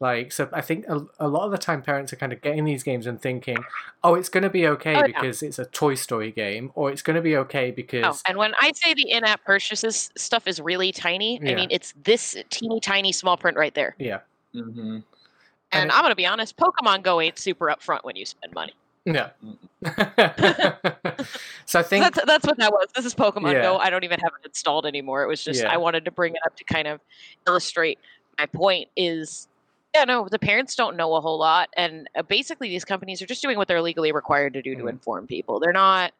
Like 0.00 0.30
so, 0.30 0.48
I 0.52 0.60
think 0.60 0.86
a, 0.88 1.04
a 1.18 1.26
lot 1.26 1.44
of 1.46 1.50
the 1.50 1.58
time 1.58 1.82
parents 1.82 2.12
are 2.12 2.16
kind 2.16 2.32
of 2.32 2.40
getting 2.40 2.64
these 2.64 2.84
games 2.84 3.04
and 3.08 3.20
thinking, 3.20 3.58
"Oh, 4.04 4.14
it's 4.14 4.28
going 4.28 4.44
to 4.44 4.50
be 4.50 4.64
okay 4.68 4.94
Oh, 4.94 4.98
yeah. 5.00 5.06
because 5.06 5.42
it's 5.42 5.58
a 5.58 5.64
Toy 5.66 5.96
Story 5.96 6.30
game, 6.30 6.70
or 6.76 6.92
it's 6.92 7.02
going 7.02 7.16
to 7.16 7.20
be 7.20 7.36
okay 7.38 7.72
because." 7.72 8.04
Oh, 8.04 8.08
because 8.10 8.22
and 8.28 8.38
when 8.38 8.54
I 8.60 8.70
say 8.76 8.94
the 8.94 9.10
in-app 9.10 9.44
purchases 9.44 10.10
stuff 10.16 10.46
is 10.46 10.60
really 10.60 10.92
tiny, 10.92 11.40
Yeah. 11.42 11.50
I 11.50 11.54
mean 11.56 11.68
it's 11.72 11.94
this 12.04 12.36
teeny 12.48 12.78
tiny 12.78 13.10
small 13.10 13.36
print 13.36 13.56
right 13.56 13.74
there. 13.74 13.96
yeah, 13.98 14.20
Mm-hmm. 14.54 14.78
And 14.80 15.02
And 15.72 15.90
it- 15.90 15.94
I'm 15.96 16.02
gonna 16.04 16.14
be 16.14 16.26
honest, 16.26 16.56
Pokemon 16.56 17.02
Go 17.02 17.20
ain't 17.20 17.36
super 17.36 17.66
upfront 17.66 18.04
when 18.04 18.14
you 18.14 18.24
spend 18.24 18.54
money. 18.54 18.74
Yeah." 19.14 19.30
so 21.66 21.78
I 21.78 21.82
think 21.82 22.04
That's 22.04 22.24
that's 22.26 22.46
what 22.46 22.56
that 22.58 22.72
was. 22.72 22.88
This 22.94 23.04
is 23.04 23.14
Pokemon 23.14 23.52
Yeah. 23.52 23.62
Go. 23.62 23.76
I 23.78 23.90
don't 23.90 24.04
even 24.04 24.20
have 24.20 24.32
it 24.42 24.46
installed 24.46 24.86
anymore. 24.86 25.22
It 25.22 25.28
was 25.28 25.42
just 25.42 25.62
Yeah. 25.62 25.72
I 25.72 25.76
wanted 25.76 26.04
to 26.04 26.10
bring 26.10 26.34
it 26.34 26.40
up 26.46 26.56
to 26.56 26.64
kind 26.64 26.88
of 26.88 27.00
illustrate 27.46 27.98
my 28.38 28.46
point. 28.46 28.88
Is 28.96 29.48
yeah, 29.94 30.04
no, 30.04 30.28
the 30.30 30.38
parents 30.38 30.74
don't 30.74 30.96
know 30.96 31.14
a 31.14 31.20
whole 31.20 31.38
lot, 31.38 31.68
and 31.76 32.08
uh, 32.16 32.22
basically 32.22 32.68
these 32.68 32.84
companies 32.84 33.22
are 33.22 33.26
just 33.26 33.42
doing 33.42 33.56
what 33.56 33.68
they're 33.68 33.82
legally 33.82 34.12
required 34.12 34.52
to 34.54 34.62
do 34.62 34.74
to 34.74 34.82
Mm. 34.84 34.90
inform 34.90 35.26
people. 35.26 35.58
They're 35.60 35.72
not, 35.72 36.12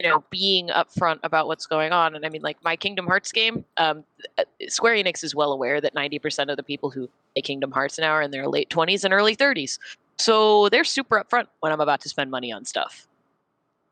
you 0.00 0.08
know, 0.08 0.24
being 0.30 0.68
upfront 0.68 1.20
about 1.22 1.46
what's 1.46 1.66
going 1.66 1.92
on. 1.92 2.14
And 2.16 2.24
I 2.24 2.28
mean, 2.30 2.42
like 2.42 2.56
my 2.64 2.74
Kingdom 2.76 3.06
Hearts 3.06 3.30
game, 3.30 3.64
um, 3.76 4.04
uh, 4.38 4.44
Square 4.68 4.94
Enix 4.96 5.22
is 5.22 5.34
well 5.34 5.52
aware 5.52 5.80
that 5.80 5.94
ninety 5.94 6.18
percent 6.18 6.50
of 6.50 6.56
the 6.56 6.62
people 6.62 6.90
who 6.90 7.08
play 7.34 7.42
Kingdom 7.42 7.70
Hearts 7.72 7.98
now 7.98 8.12
are 8.12 8.22
in 8.22 8.30
their 8.30 8.48
late 8.48 8.70
twenties 8.70 9.04
and 9.04 9.12
early 9.12 9.34
thirties. 9.34 9.78
So 10.18 10.68
they're 10.68 10.84
super 10.84 11.22
upfront 11.22 11.46
when 11.60 11.72
I'm 11.72 11.80
about 11.80 12.00
to 12.02 12.08
spend 12.08 12.30
money 12.30 12.52
on 12.52 12.64
stuff. 12.64 13.06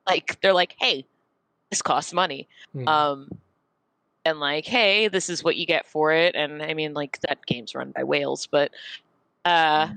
Like 0.06 0.40
they're 0.40 0.52
like, 0.52 0.76
"Hey, 0.78 1.04
this 1.70 1.82
costs 1.82 2.12
money," 2.12 2.48
Mm. 2.74 2.88
um, 2.88 3.30
and 4.24 4.40
like, 4.40 4.64
"Hey, 4.66 5.08
this 5.08 5.28
is 5.28 5.42
what 5.44 5.56
you 5.56 5.66
get 5.66 5.86
for 5.86 6.12
it." 6.12 6.34
And 6.34 6.62
I 6.62 6.74
mean, 6.74 6.94
like 6.94 7.20
that 7.20 7.44
game's 7.46 7.74
run 7.74 7.92
by 7.92 8.04
whales, 8.04 8.46
but 8.46 8.70
uh, 9.44 9.88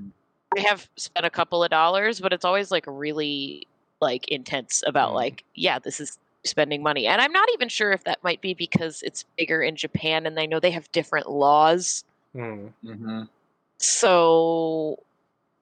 I 0.58 0.60
have 0.60 0.88
spent 0.96 1.26
a 1.26 1.30
couple 1.30 1.64
of 1.64 1.70
dollars, 1.70 2.20
but 2.20 2.32
it's 2.34 2.46
always 2.46 2.72
like 2.72 2.86
really 2.88 3.68
like 4.02 4.28
intense 4.28 4.84
about 4.86 5.12
Mm. 5.12 5.16
like, 5.16 5.44
yeah, 5.56 5.80
this 5.80 6.00
is 6.00 6.18
spending 6.46 6.84
money. 6.84 7.08
And 7.08 7.22
I'm 7.22 7.32
not 7.32 7.48
even 7.54 7.70
sure 7.70 7.92
if 7.92 8.04
that 8.04 8.24
might 8.24 8.42
be 8.42 8.54
because 8.54 9.02
it's 9.02 9.26
bigger 9.38 9.62
in 9.62 9.76
Japan 9.76 10.26
and 10.26 10.38
I 10.40 10.46
know 10.46 10.60
they 10.60 10.72
have 10.72 10.92
different 10.92 11.30
laws. 11.30 12.04
Mm. 12.36 12.72
Mm-hmm. 12.84 13.24
So 13.80 15.00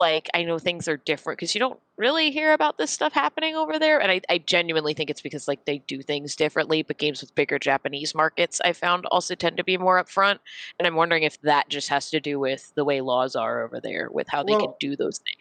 like 0.02 0.28
I 0.34 0.44
know 0.44 0.60
things 0.60 0.88
are 0.88 0.98
different 0.98 1.40
because 1.40 1.56
you 1.56 1.60
don't 1.60 1.80
really 1.96 2.32
hear 2.32 2.54
about 2.54 2.78
this 2.78 2.92
stuff 2.92 3.14
happening 3.14 3.56
over 3.56 3.80
there, 3.80 4.02
and 4.02 4.12
I, 4.12 4.22
I 4.30 4.40
genuinely 4.40 4.94
think 4.94 5.10
it's 5.10 5.22
because 5.22 5.48
like 5.48 5.64
they 5.66 5.78
do 5.78 6.02
things 6.02 6.36
differently. 6.36 6.82
But 6.82 6.98
games 6.98 7.22
with 7.22 7.36
bigger 7.36 7.60
Japanese 7.60 8.16
markets, 8.16 8.60
I 8.66 8.74
found 8.74 9.06
also 9.06 9.36
tend 9.36 9.58
to 9.58 9.64
be 9.64 9.78
more 9.78 10.04
upfront, 10.04 10.40
and 10.80 10.88
I'm 10.88 10.96
wondering 10.96 11.24
if 11.24 11.40
that 11.42 11.70
just 11.70 11.88
has 11.90 12.10
to 12.10 12.20
do 12.20 12.40
with 12.40 12.74
the 12.76 12.84
way 12.84 13.00
laws 13.00 13.36
are 13.36 13.64
over 13.64 13.80
there, 13.80 14.10
with 14.12 14.28
how 14.28 14.44
they 14.44 14.54
Well, 14.54 14.68
can 14.68 14.74
do 14.80 14.96
those 14.96 15.20
things. 15.20 15.38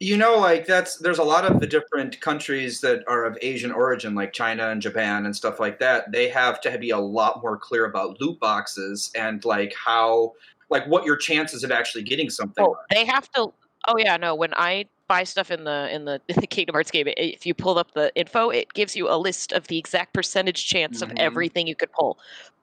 You 0.00 0.16
know, 0.16 0.36
like 0.36 0.66
that's 0.66 0.96
there's 0.98 1.20
a 1.20 1.24
lot 1.24 1.44
of 1.44 1.60
the 1.60 1.66
different 1.66 2.20
countries 2.20 2.80
that 2.80 3.04
are 3.06 3.24
of 3.24 3.38
Asian 3.40 3.70
origin, 3.70 4.14
like 4.14 4.32
China 4.32 4.68
and 4.68 4.82
Japan 4.82 5.26
and 5.26 5.34
stuff 5.34 5.60
like 5.60 5.78
that. 5.78 6.10
They 6.10 6.28
have 6.28 6.60
to 6.62 6.76
be 6.76 6.90
a 6.90 6.98
lot 6.98 7.40
more 7.40 7.56
clear 7.56 7.86
about 7.86 8.20
loot 8.20 8.40
boxes 8.40 9.10
and 9.14 9.44
like 9.44 9.72
how, 9.74 10.32
like 10.70 10.86
what 10.88 11.06
your 11.06 11.16
chances 11.16 11.62
of 11.62 11.70
actually 11.70 12.02
getting 12.02 12.30
something. 12.30 12.64
Oh, 12.64 12.76
they 12.90 13.04
have 13.04 13.30
to. 13.32 13.52
Oh 13.88 13.96
yeah, 13.98 14.16
no. 14.16 14.34
When 14.34 14.52
I 14.54 14.86
buy 15.08 15.24
stuff 15.24 15.50
in 15.50 15.64
the 15.64 15.88
in 15.92 16.04
the 16.04 16.20
in 16.28 16.36
the 16.40 16.46
Kingdom 16.46 16.74
Hearts 16.74 16.90
game, 16.90 17.08
if 17.16 17.46
you 17.46 17.54
pull 17.54 17.78
up 17.78 17.92
the 17.92 18.14
info, 18.14 18.50
it 18.50 18.72
gives 18.74 18.96
you 18.96 19.08
a 19.10 19.16
list 19.16 19.52
of 19.52 19.66
the 19.68 19.78
exact 19.78 20.12
percentage 20.14 20.66
chance 20.66 21.00
Mhm. 21.00 21.10
of 21.10 21.12
everything 21.18 21.66
you 21.66 21.74
could 21.74 21.92
pull 21.92 22.18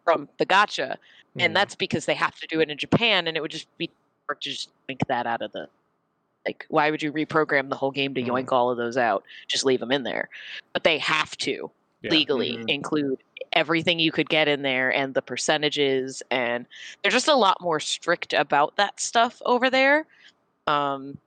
from 0.05 0.29
the 0.37 0.45
gacha, 0.45 0.97
Mm. 1.37 1.45
and 1.45 1.55
that's 1.55 1.75
because 1.75 2.05
they 2.05 2.15
have 2.15 2.39
to 2.39 2.47
do 2.47 2.59
it 2.59 2.71
in 2.71 2.77
Japan, 2.77 3.27
and 3.27 3.37
it 3.37 3.41
would 3.41 3.51
just 3.51 3.67
be 3.77 3.87
to 3.87 4.35
just 4.39 4.69
yank 4.87 5.01
that 5.07 5.27
out 5.27 5.41
of 5.41 5.51
the. 5.51 5.67
Like, 6.45 6.65
why 6.69 6.89
would 6.89 7.03
you 7.03 7.11
reprogram 7.11 7.69
the 7.69 7.75
whole 7.75 7.91
game 7.91 8.13
to 8.15 8.21
Mhm. 8.23 8.27
yoink 8.29 8.51
all 8.51 8.71
of 8.71 8.77
those 8.77 8.97
out? 8.97 9.23
Just 9.47 9.65
leave 9.65 9.79
them 9.79 9.91
in 9.91 10.03
there, 10.03 10.29
but 10.73 10.83
they 10.83 10.97
have 10.99 11.35
to 11.39 11.69
Yeah. 12.01 12.11
legally 12.11 12.57
Mhm. 12.57 12.69
include 12.69 13.19
everything 13.53 13.99
you 13.99 14.11
could 14.11 14.29
get 14.29 14.47
in 14.47 14.61
there 14.61 14.91
and 14.93 15.13
the 15.13 15.21
percentages 15.21 16.23
and 16.31 16.65
they're 17.01 17.11
just 17.11 17.27
a 17.27 17.33
lot 17.35 17.59
more 17.61 17.79
strict 17.79 18.31
about 18.33 18.75
that 18.77 18.99
stuff 18.99 19.41
over 19.45 19.69
there 19.69 20.05
um 20.69 21.17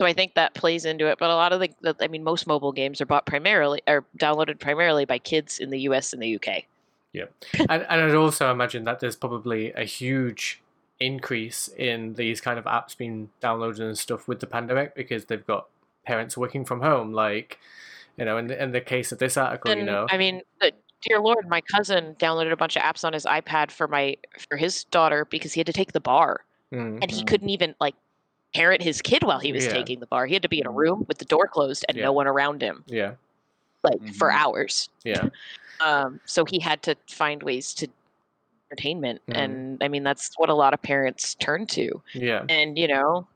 so 0.00 0.06
i 0.06 0.12
think 0.12 0.34
that 0.34 0.54
plays 0.54 0.84
into 0.84 1.06
it 1.06 1.18
but 1.18 1.30
a 1.30 1.34
lot 1.34 1.52
of 1.52 1.60
the, 1.60 1.70
the 1.82 1.94
i 2.00 2.08
mean 2.08 2.24
most 2.24 2.46
mobile 2.46 2.72
games 2.72 3.00
are 3.00 3.06
bought 3.06 3.26
primarily 3.26 3.80
are 3.86 4.04
downloaded 4.18 4.58
primarily 4.58 5.04
by 5.04 5.18
kids 5.18 5.58
in 5.58 5.70
the 5.70 5.78
us 5.80 6.12
and 6.12 6.22
the 6.22 6.36
uk 6.36 6.46
Yeah, 7.12 7.26
and, 7.58 7.82
and 7.88 8.02
I'd 8.02 8.14
also 8.14 8.50
imagine 8.50 8.84
that 8.84 9.00
there's 9.00 9.16
probably 9.16 9.72
a 9.72 9.84
huge 9.84 10.60
increase 11.00 11.68
in 11.76 12.14
these 12.14 12.40
kind 12.40 12.58
of 12.58 12.64
apps 12.66 12.96
being 12.96 13.30
downloaded 13.40 13.80
and 13.80 13.96
stuff 13.96 14.28
with 14.28 14.40
the 14.40 14.46
pandemic 14.46 14.94
because 14.94 15.24
they've 15.26 15.46
got 15.46 15.66
parents 16.04 16.36
working 16.36 16.64
from 16.64 16.80
home. 16.82 17.12
Like, 17.14 17.58
you 18.18 18.24
know, 18.26 18.36
in 18.36 18.48
the, 18.48 18.62
in 18.62 18.72
the 18.72 18.80
case 18.82 19.12
of 19.12 19.18
this 19.18 19.36
article, 19.36 19.74
you 19.74 19.84
know, 19.84 20.06
i 20.10 20.18
mean 20.18 20.42
uh, 20.60 20.70
dear 21.02 21.20
lord 21.20 21.48
my 21.48 21.60
cousin 21.74 22.14
downloaded 22.18 22.52
a 22.52 22.56
bunch 22.56 22.76
of 22.76 22.82
apps 22.82 23.04
on 23.04 23.12
his 23.12 23.24
ipad 23.24 23.70
for 23.70 23.88
my 23.88 24.16
for 24.48 24.56
his 24.58 24.84
daughter 24.84 25.24
because 25.24 25.52
he 25.54 25.60
had 25.60 25.66
to 25.66 25.72
take 25.72 25.92
the 25.92 26.00
bar 26.00 26.44
mm, 26.72 26.98
and 27.00 27.10
he 27.10 27.22
Mhm. 27.22 27.26
couldn't 27.26 27.50
even 27.50 27.74
like 27.80 27.94
parent 28.56 28.80
his 28.82 29.02
kid 29.02 29.22
while 29.22 29.38
he 29.38 29.52
was 29.52 29.64
Yeah. 29.66 29.72
taking 29.72 30.00
the 30.00 30.06
bar 30.06 30.24
he 30.26 30.32
had 30.34 30.42
to 30.42 30.48
be 30.48 30.60
in 30.60 30.66
a 30.66 30.70
room 30.82 31.04
with 31.08 31.18
the 31.18 31.24
door 31.34 31.46
closed 31.46 31.84
and 31.88 31.96
Yeah. 31.96 32.04
no 32.04 32.12
one 32.12 32.26
around 32.26 32.62
him 32.62 32.84
yeah, 32.86 33.12
like 33.82 34.00
for 34.14 34.28
Mhm. 34.30 34.40
hours 34.40 34.88
yeah, 35.04 35.28
um, 35.80 36.20
so 36.24 36.44
he 36.44 36.58
had 36.58 36.82
to 36.88 36.96
find 37.08 37.42
ways 37.42 37.74
to 37.74 37.86
entertainment 38.70 39.20
Mhm. 39.28 39.36
and 39.40 39.82
i 39.84 39.88
mean 39.88 40.02
that's 40.02 40.32
what 40.38 40.48
a 40.48 40.54
lot 40.54 40.72
of 40.74 40.80
parents 40.82 41.34
turn 41.36 41.66
to 41.66 42.02
yeah, 42.14 42.42
and 42.48 42.76
you 42.78 42.88
know 42.88 43.26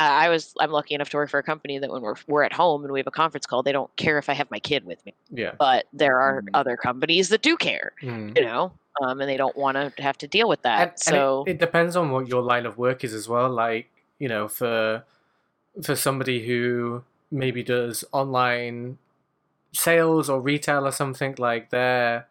i 0.00 0.28
was 0.28 0.54
i'm 0.58 0.72
lucky 0.72 0.94
enough 0.94 1.10
to 1.10 1.16
work 1.16 1.30
for 1.30 1.38
a 1.38 1.42
company 1.52 1.78
that 1.78 1.90
when 1.90 2.02
we're, 2.02 2.16
we're 2.26 2.42
at 2.42 2.52
home 2.52 2.82
and 2.82 2.92
we 2.92 2.98
have 2.98 3.06
a 3.06 3.18
conference 3.22 3.46
call 3.46 3.62
they 3.62 3.70
don't 3.78 3.94
care 3.96 4.18
if 4.18 4.28
i 4.28 4.32
have 4.32 4.50
my 4.50 4.58
kid 4.58 4.84
with 4.84 5.04
me 5.06 5.14
yeah. 5.30 5.52
but 5.58 5.86
there 5.92 6.18
are 6.20 6.42
Mhm. 6.42 6.48
other 6.54 6.76
companies 6.76 7.28
that 7.28 7.42
do 7.42 7.56
care 7.56 7.92
Mm. 8.02 8.36
you 8.36 8.44
know 8.44 8.72
um, 9.00 9.20
and 9.20 9.28
they 9.30 9.36
don't 9.36 9.56
want 9.56 9.76
to 9.76 10.02
have 10.02 10.18
to 10.18 10.26
deal 10.26 10.48
with 10.48 10.62
that 10.62 10.80
and, 10.80 10.90
and 10.90 11.00
so 11.00 11.44
it, 11.46 11.52
it 11.52 11.58
depends 11.58 11.94
on 11.94 12.10
what 12.10 12.26
your 12.26 12.42
line 12.42 12.66
of 12.66 12.76
work 12.78 13.04
is 13.04 13.14
as 13.14 13.28
well 13.28 13.48
like 13.50 13.86
you 14.22 14.28
know 14.28 14.46
for 14.46 15.02
for 15.82 15.96
somebody 15.96 16.46
who 16.46 17.02
maybe 17.32 17.62
does 17.64 18.04
online 18.12 18.96
sales 19.72 20.30
or 20.30 20.40
retail 20.40 20.86
or 20.86 20.92
something 20.92 21.34
like 21.38 21.70
their 21.70 22.28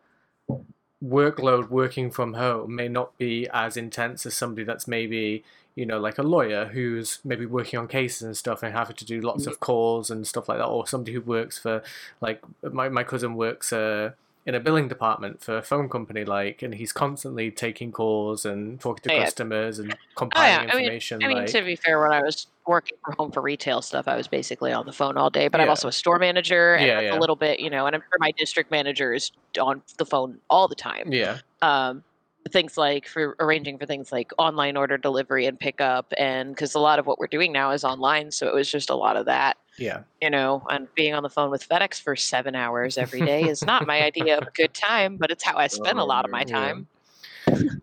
workload 1.04 1.70
working 1.70 2.10
from 2.10 2.36
home 2.36 2.74
may 2.74 2.88
not 2.88 3.18
be 3.18 3.46
as 3.52 3.76
intense 3.76 4.26
as 4.26 4.34
somebody 4.34 4.64
that's 4.64 4.88
maybe 4.88 5.44
you 5.76 5.86
know 5.86 6.00
like 6.00 6.18
a 6.18 6.24
lawyer 6.24 6.68
who's 6.68 7.20
maybe 7.26 7.46
working 7.46 7.78
on 7.78 7.90
cases 7.90 8.22
and 8.22 8.38
stuff 8.38 8.64
and 8.64 8.74
having 8.74 8.96
to 8.96 9.04
do 9.04 9.20
lots 9.20 9.46
of 9.46 9.60
calls 9.60 10.10
and 10.10 10.26
stuff 10.26 10.48
like 10.48 10.60
that 10.60 10.66
or 10.66 10.88
somebody 10.88 11.12
who 11.12 11.20
works 11.20 11.58
for 11.60 11.84
like 12.22 12.42
my, 12.64 12.88
my 12.88 13.04
cousin 13.04 13.36
works 13.36 13.74
uh, 13.74 14.12
in 14.46 14.56
a 14.56 14.60
billing 14.60 14.88
department 14.88 15.40
for 15.44 15.58
a 15.58 15.62
phone 15.62 15.88
company 15.88 16.26
like 16.26 16.64
and 16.64 16.74
he's 16.76 16.92
constantly 16.92 17.52
taking 17.52 17.92
calls 17.92 18.44
and 18.44 18.80
talking 18.80 19.04
to 19.04 19.10
Oh, 19.14 19.18
yeah. 19.18 19.24
customers 19.26 19.78
and 19.80 19.94
Oh, 19.94 19.98
compiling 20.16 20.68
yeah. 20.68 20.74
I 20.74 20.76
mean- 20.76 20.84
information 20.86 21.24
I 21.24 21.28
mean, 21.28 21.46
to 21.46 21.62
be 21.62 21.76
fair, 21.76 22.00
when 22.02 22.12
I 22.12 22.22
was 22.24 22.48
working 22.68 22.98
from 23.06 23.16
home 23.18 23.32
for 23.32 23.42
retail 23.42 23.82
stuff, 23.82 24.08
I 24.08 24.16
was 24.16 24.28
basically 24.28 24.72
on 24.72 24.86
the 24.86 24.94
phone 24.94 25.18
all 25.18 25.30
day. 25.30 25.48
But 25.48 25.62
I'm 25.62 25.70
also 25.70 25.88
a 25.88 25.92
store 25.92 26.20
manager, 26.20 26.76
and 26.76 26.86
Yeah, 26.86 27.00
yeah. 27.02 27.18
a 27.18 27.20
little 27.20 27.36
bit, 27.36 27.60
you 27.60 27.70
know. 27.70 27.86
And 27.88 27.96
I'm 27.96 28.02
sure 28.02 28.18
my 28.20 28.32
district 28.38 28.70
manager 28.72 29.14
is 29.14 29.32
on 29.60 29.82
the 29.98 30.06
phone 30.06 30.40
all 30.50 30.68
the 30.68 30.76
time. 30.76 31.12
yeah 31.12 31.40
um, 31.64 32.04
things 32.50 32.78
like 32.78 33.08
for 33.08 33.36
arranging 33.40 33.78
for 33.78 33.86
things 33.86 34.12
like 34.12 34.32
online 34.38 34.76
order 34.76 34.98
delivery 34.98 35.46
and 35.46 35.60
pickup 35.60 36.12
and 36.18 36.50
because 36.50 36.74
a 36.76 36.80
lot 36.80 36.98
of 37.00 37.06
what 37.06 37.20
we're 37.20 37.28
doing 37.28 37.52
now 37.52 37.72
is 37.72 37.84
online 37.84 38.32
so 38.32 38.48
it 38.48 38.54
was 38.54 38.70
just 38.70 38.90
a 38.90 38.96
lot 38.96 39.16
of 39.16 39.26
that 39.26 39.58
yeah. 39.78 40.02
you 40.22 40.30
know 40.30 40.64
and 40.70 40.88
being 40.96 41.14
on 41.14 41.22
the 41.24 41.30
phone 41.30 41.52
with 41.52 41.68
fedex 41.68 42.02
for 42.02 42.16
seven 42.16 42.56
hours 42.56 42.98
every 42.98 43.22
day 43.22 43.44
is 43.44 43.64
not 43.64 43.86
my 43.86 44.02
idea 44.04 44.38
of 44.38 44.48
a 44.48 44.52
good 44.52 44.74
time 44.74 45.18
but 45.18 45.30
it's 45.30 45.44
how 45.44 45.56
i 45.56 45.68
spend 45.68 46.00
a 46.00 46.02
Oh, 46.02 46.06
lot 46.06 46.26
of 46.26 46.32
my 46.32 46.40
yeah. 46.42 46.46
time. 46.46 46.88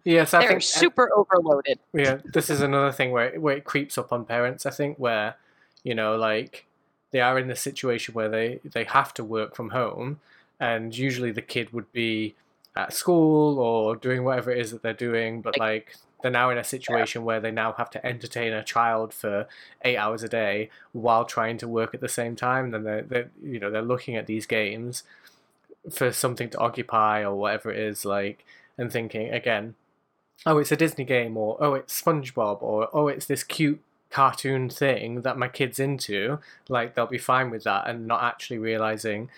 Yes 0.05 0.35
I 0.35 0.40
they're 0.40 0.49
think 0.51 0.62
super 0.62 1.11
overloaded. 1.14 1.79
Yeah 1.92 2.18
this 2.25 2.51
is 2.51 2.61
another 2.61 2.92
thing 2.92 3.11
where 3.11 3.29
it, 3.35 3.42
where 3.42 3.57
it 3.57 3.64
creeps 3.64 3.97
up 3.99 4.12
on 4.12 4.25
parents 4.25 4.66
i 4.66 4.71
think 4.71 4.97
where 4.99 5.37
you 5.85 5.94
know 5.94 6.16
like 6.16 6.66
they 7.11 7.21
are 7.21 7.38
in 7.38 7.49
the 7.49 7.57
situation 7.57 8.14
where 8.14 8.29
they 8.29 8.61
they 8.64 8.85
have 8.85 9.14
to 9.14 9.25
work 9.25 9.55
from 9.55 9.71
home 9.71 10.21
and 10.61 10.97
usually 10.97 11.31
the 11.31 11.42
kid 11.42 11.73
would 11.73 11.90
be 11.92 12.35
at 12.79 12.93
school 12.93 13.59
or 13.59 13.97
doing 13.97 14.23
whatever 14.23 14.51
it 14.53 14.59
is 14.59 14.71
that 14.71 14.83
they're 14.83 14.95
doing 14.95 15.43
but 15.43 15.59
like 15.59 15.97
they're 16.23 16.31
now 16.31 16.49
in 16.51 16.59
a 16.59 16.64
situation 16.64 17.25
where 17.25 17.41
they 17.41 17.51
now 17.51 17.73
have 17.73 17.91
to 17.91 18.05
entertain 18.07 18.53
a 18.53 18.62
child 18.62 19.12
for 19.12 19.49
eight 19.83 19.97
hours 19.97 20.23
a 20.23 20.29
day 20.29 20.71
while 20.93 21.25
trying 21.25 21.59
to 21.59 21.67
work 21.67 21.93
at 21.93 22.01
the 22.01 22.09
same 22.09 22.37
time 22.37 22.71
then 22.71 22.85
they're, 22.85 23.03
they're 23.03 23.31
you 23.43 23.59
know 23.59 23.71
they're 23.71 23.83
looking 23.83 24.14
at 24.14 24.27
these 24.27 24.47
games 24.47 25.03
for 25.91 26.12
something 26.12 26.49
to 26.49 26.59
occupy 26.59 27.23
or 27.23 27.35
whatever 27.35 27.71
it 27.71 27.79
is 27.79 28.05
like 28.05 28.47
and 28.79 28.93
thinking 28.93 29.29
again 29.31 29.75
oh 30.47 30.59
it's 30.59 30.73
a 30.73 30.77
disney 30.77 31.05
game 31.05 31.37
or 31.37 31.57
oh 31.61 31.75
it's 31.75 32.01
spongebob 32.01 32.62
or 32.62 32.88
oh 32.93 33.09
it's 33.09 33.27
this 33.27 33.43
cute 33.43 33.83
cartoon 34.11 34.71
thing 34.71 35.23
that 35.23 35.37
my 35.37 35.49
kid's 35.49 35.81
into 35.81 36.38
like 36.69 36.95
they'll 36.95 37.07
be 37.07 37.19
fine 37.19 37.51
with 37.51 37.64
that 37.64 37.88
and 37.88 38.07
not 38.07 38.23
actually 38.23 38.57
realizing 38.57 39.29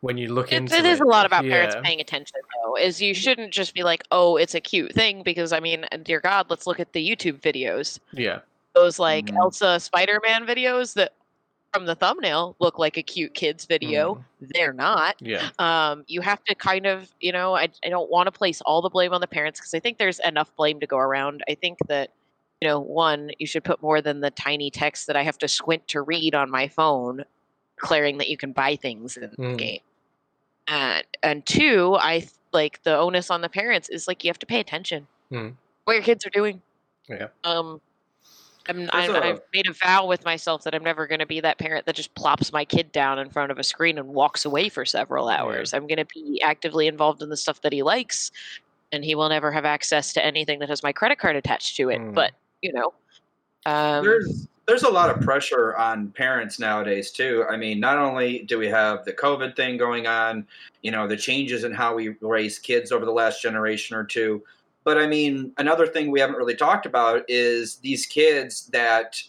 when 0.00 0.16
you 0.18 0.32
look 0.32 0.52
it, 0.52 0.56
into 0.56 0.74
it 0.74 0.84
is 0.84 1.00
a 1.00 1.04
lot 1.04 1.26
about 1.26 1.44
parents 1.44 1.76
paying 1.82 2.00
attention 2.00 2.38
though 2.62 2.76
is 2.76 3.00
you 3.00 3.14
shouldn't 3.14 3.52
just 3.52 3.74
be 3.74 3.82
like 3.82 4.02
oh 4.10 4.36
it's 4.36 4.54
a 4.54 4.60
cute 4.60 4.92
thing 4.92 5.22
because 5.22 5.52
i 5.52 5.60
mean 5.60 5.86
dear 6.02 6.20
god 6.20 6.46
let's 6.50 6.66
look 6.66 6.78
at 6.80 6.92
the 6.92 7.10
youtube 7.10 7.40
videos. 7.40 7.98
Yeah. 8.12 8.40
Those 8.74 8.98
like 8.98 9.26
Mhm. 9.26 9.36
elsa 9.36 9.80
spider-man 9.80 10.46
videos 10.46 10.94
that 10.94 11.12
from 11.72 11.84
the 11.86 11.94
thumbnail 11.94 12.56
look 12.58 12.78
like 12.78 12.96
a 12.96 13.02
cute 13.02 13.34
kids 13.34 13.66
video. 13.66 14.24
They're 14.40 14.72
not. 14.72 15.16
Yeah. 15.20 15.50
Um, 15.58 16.04
you 16.06 16.22
have 16.22 16.42
to 16.44 16.54
kind 16.54 16.86
of, 16.86 17.10
you 17.20 17.32
know, 17.32 17.54
I, 17.54 17.68
I 17.84 17.90
don't 17.90 18.10
want 18.10 18.28
to 18.28 18.32
place 18.32 18.62
all 18.62 18.80
the 18.80 18.88
blame 18.88 19.12
on 19.12 19.20
the 19.20 19.26
parents 19.26 19.60
because 19.60 19.74
I 19.74 19.80
think 19.80 19.98
there's 19.98 20.18
enough 20.20 20.54
blame 20.56 20.80
to 20.80 20.86
go 20.86 20.96
around. 20.96 21.42
I 21.50 21.54
think 21.54 21.78
that, 21.88 22.12
you 22.62 22.68
know, 22.68 22.80
one, 22.80 23.30
you 23.38 23.46
should 23.46 23.62
put 23.62 23.82
more 23.82 24.00
than 24.00 24.20
the 24.20 24.30
tiny 24.30 24.70
text 24.70 25.06
that 25.08 25.16
I 25.16 25.22
have 25.22 25.36
to 25.38 25.48
squint 25.48 25.86
to 25.88 26.00
read 26.00 26.34
on 26.34 26.50
my 26.50 26.66
phone, 26.66 27.24
declaring 27.78 28.18
that 28.18 28.28
you 28.28 28.36
can 28.36 28.52
buy 28.52 28.76
things 28.76 29.16
in 29.16 29.30
the 29.30 29.36
Mm. 29.36 29.58
game. 29.58 29.80
And 30.68 31.04
and 31.22 31.46
two, 31.46 31.96
I 32.00 32.20
th- 32.20 32.30
like 32.52 32.82
the 32.82 32.96
onus 32.96 33.30
on 33.30 33.40
the 33.40 33.48
parents 33.48 33.88
is 33.88 34.08
like 34.08 34.24
you 34.24 34.28
have 34.28 34.38
to 34.40 34.46
pay 34.46 34.60
attention 34.60 35.06
Mm. 35.30 35.54
what 35.84 35.94
your 35.94 36.02
kids 36.02 36.26
are 36.26 36.30
doing. 36.30 36.62
Yeah. 37.08 37.28
Um. 37.44 37.80
I'm, 38.68 38.90
I'm, 38.92 39.14
a, 39.14 39.18
I've 39.20 39.40
made 39.54 39.68
a 39.68 39.72
vow 39.74 40.06
with 40.06 40.24
myself 40.24 40.64
that 40.64 40.74
I'm 40.74 40.82
never 40.82 41.06
going 41.06 41.20
to 41.20 41.26
be 41.26 41.38
that 41.38 41.56
parent 41.56 41.86
that 41.86 41.94
just 41.94 42.12
plops 42.16 42.52
my 42.52 42.64
kid 42.64 42.90
down 42.90 43.20
in 43.20 43.30
front 43.30 43.52
of 43.52 43.60
a 43.60 43.62
screen 43.62 43.96
and 43.96 44.08
walks 44.08 44.44
away 44.44 44.68
for 44.68 44.84
several 44.84 45.30
Yeah. 45.30 45.40
hours. 45.40 45.72
I'm 45.72 45.86
going 45.86 45.98
to 45.98 46.04
be 46.12 46.42
actively 46.42 46.88
involved 46.88 47.22
in 47.22 47.28
the 47.28 47.36
stuff 47.36 47.60
that 47.60 47.72
he 47.72 47.84
likes, 47.84 48.32
and 48.90 49.04
he 49.04 49.14
will 49.14 49.28
never 49.28 49.52
have 49.52 49.64
access 49.64 50.12
to 50.14 50.24
anything 50.24 50.58
that 50.58 50.68
has 50.68 50.82
my 50.82 50.90
credit 50.92 51.20
card 51.20 51.36
attached 51.36 51.76
to 51.76 51.90
it. 51.90 52.00
Mm. 52.00 52.12
But 52.12 52.32
you 52.60 52.72
know, 52.72 52.92
um, 53.66 54.04
there's 54.04 54.48
there's 54.66 54.82
a 54.82 54.90
lot 54.90 55.10
of 55.10 55.16
mm-hmm. 55.16 55.24
pressure 55.24 55.76
on 55.76 56.10
parents 56.10 56.58
nowadays 56.58 57.10
too. 57.10 57.44
I 57.48 57.56
mean, 57.56 57.80
not 57.80 57.98
only 57.98 58.40
do 58.40 58.58
we 58.58 58.66
have 58.68 59.04
the 59.04 59.12
COVID 59.12 59.56
thing 59.56 59.76
going 59.76 60.06
on, 60.06 60.46
you 60.82 60.90
know, 60.90 61.06
the 61.06 61.16
changes 61.16 61.64
in 61.64 61.72
how 61.72 61.94
we 61.94 62.16
raise 62.20 62.58
kids 62.58 62.92
over 62.92 63.04
the 63.04 63.12
last 63.12 63.40
generation 63.40 63.96
or 63.96 64.04
two, 64.04 64.42
but 64.84 64.98
I 64.98 65.06
mean, 65.06 65.52
another 65.58 65.86
thing 65.86 66.10
we 66.10 66.20
haven't 66.20 66.36
really 66.36 66.54
talked 66.54 66.86
about 66.86 67.24
is 67.28 67.76
these 67.78 68.06
kids 68.06 68.66
that 68.68 69.20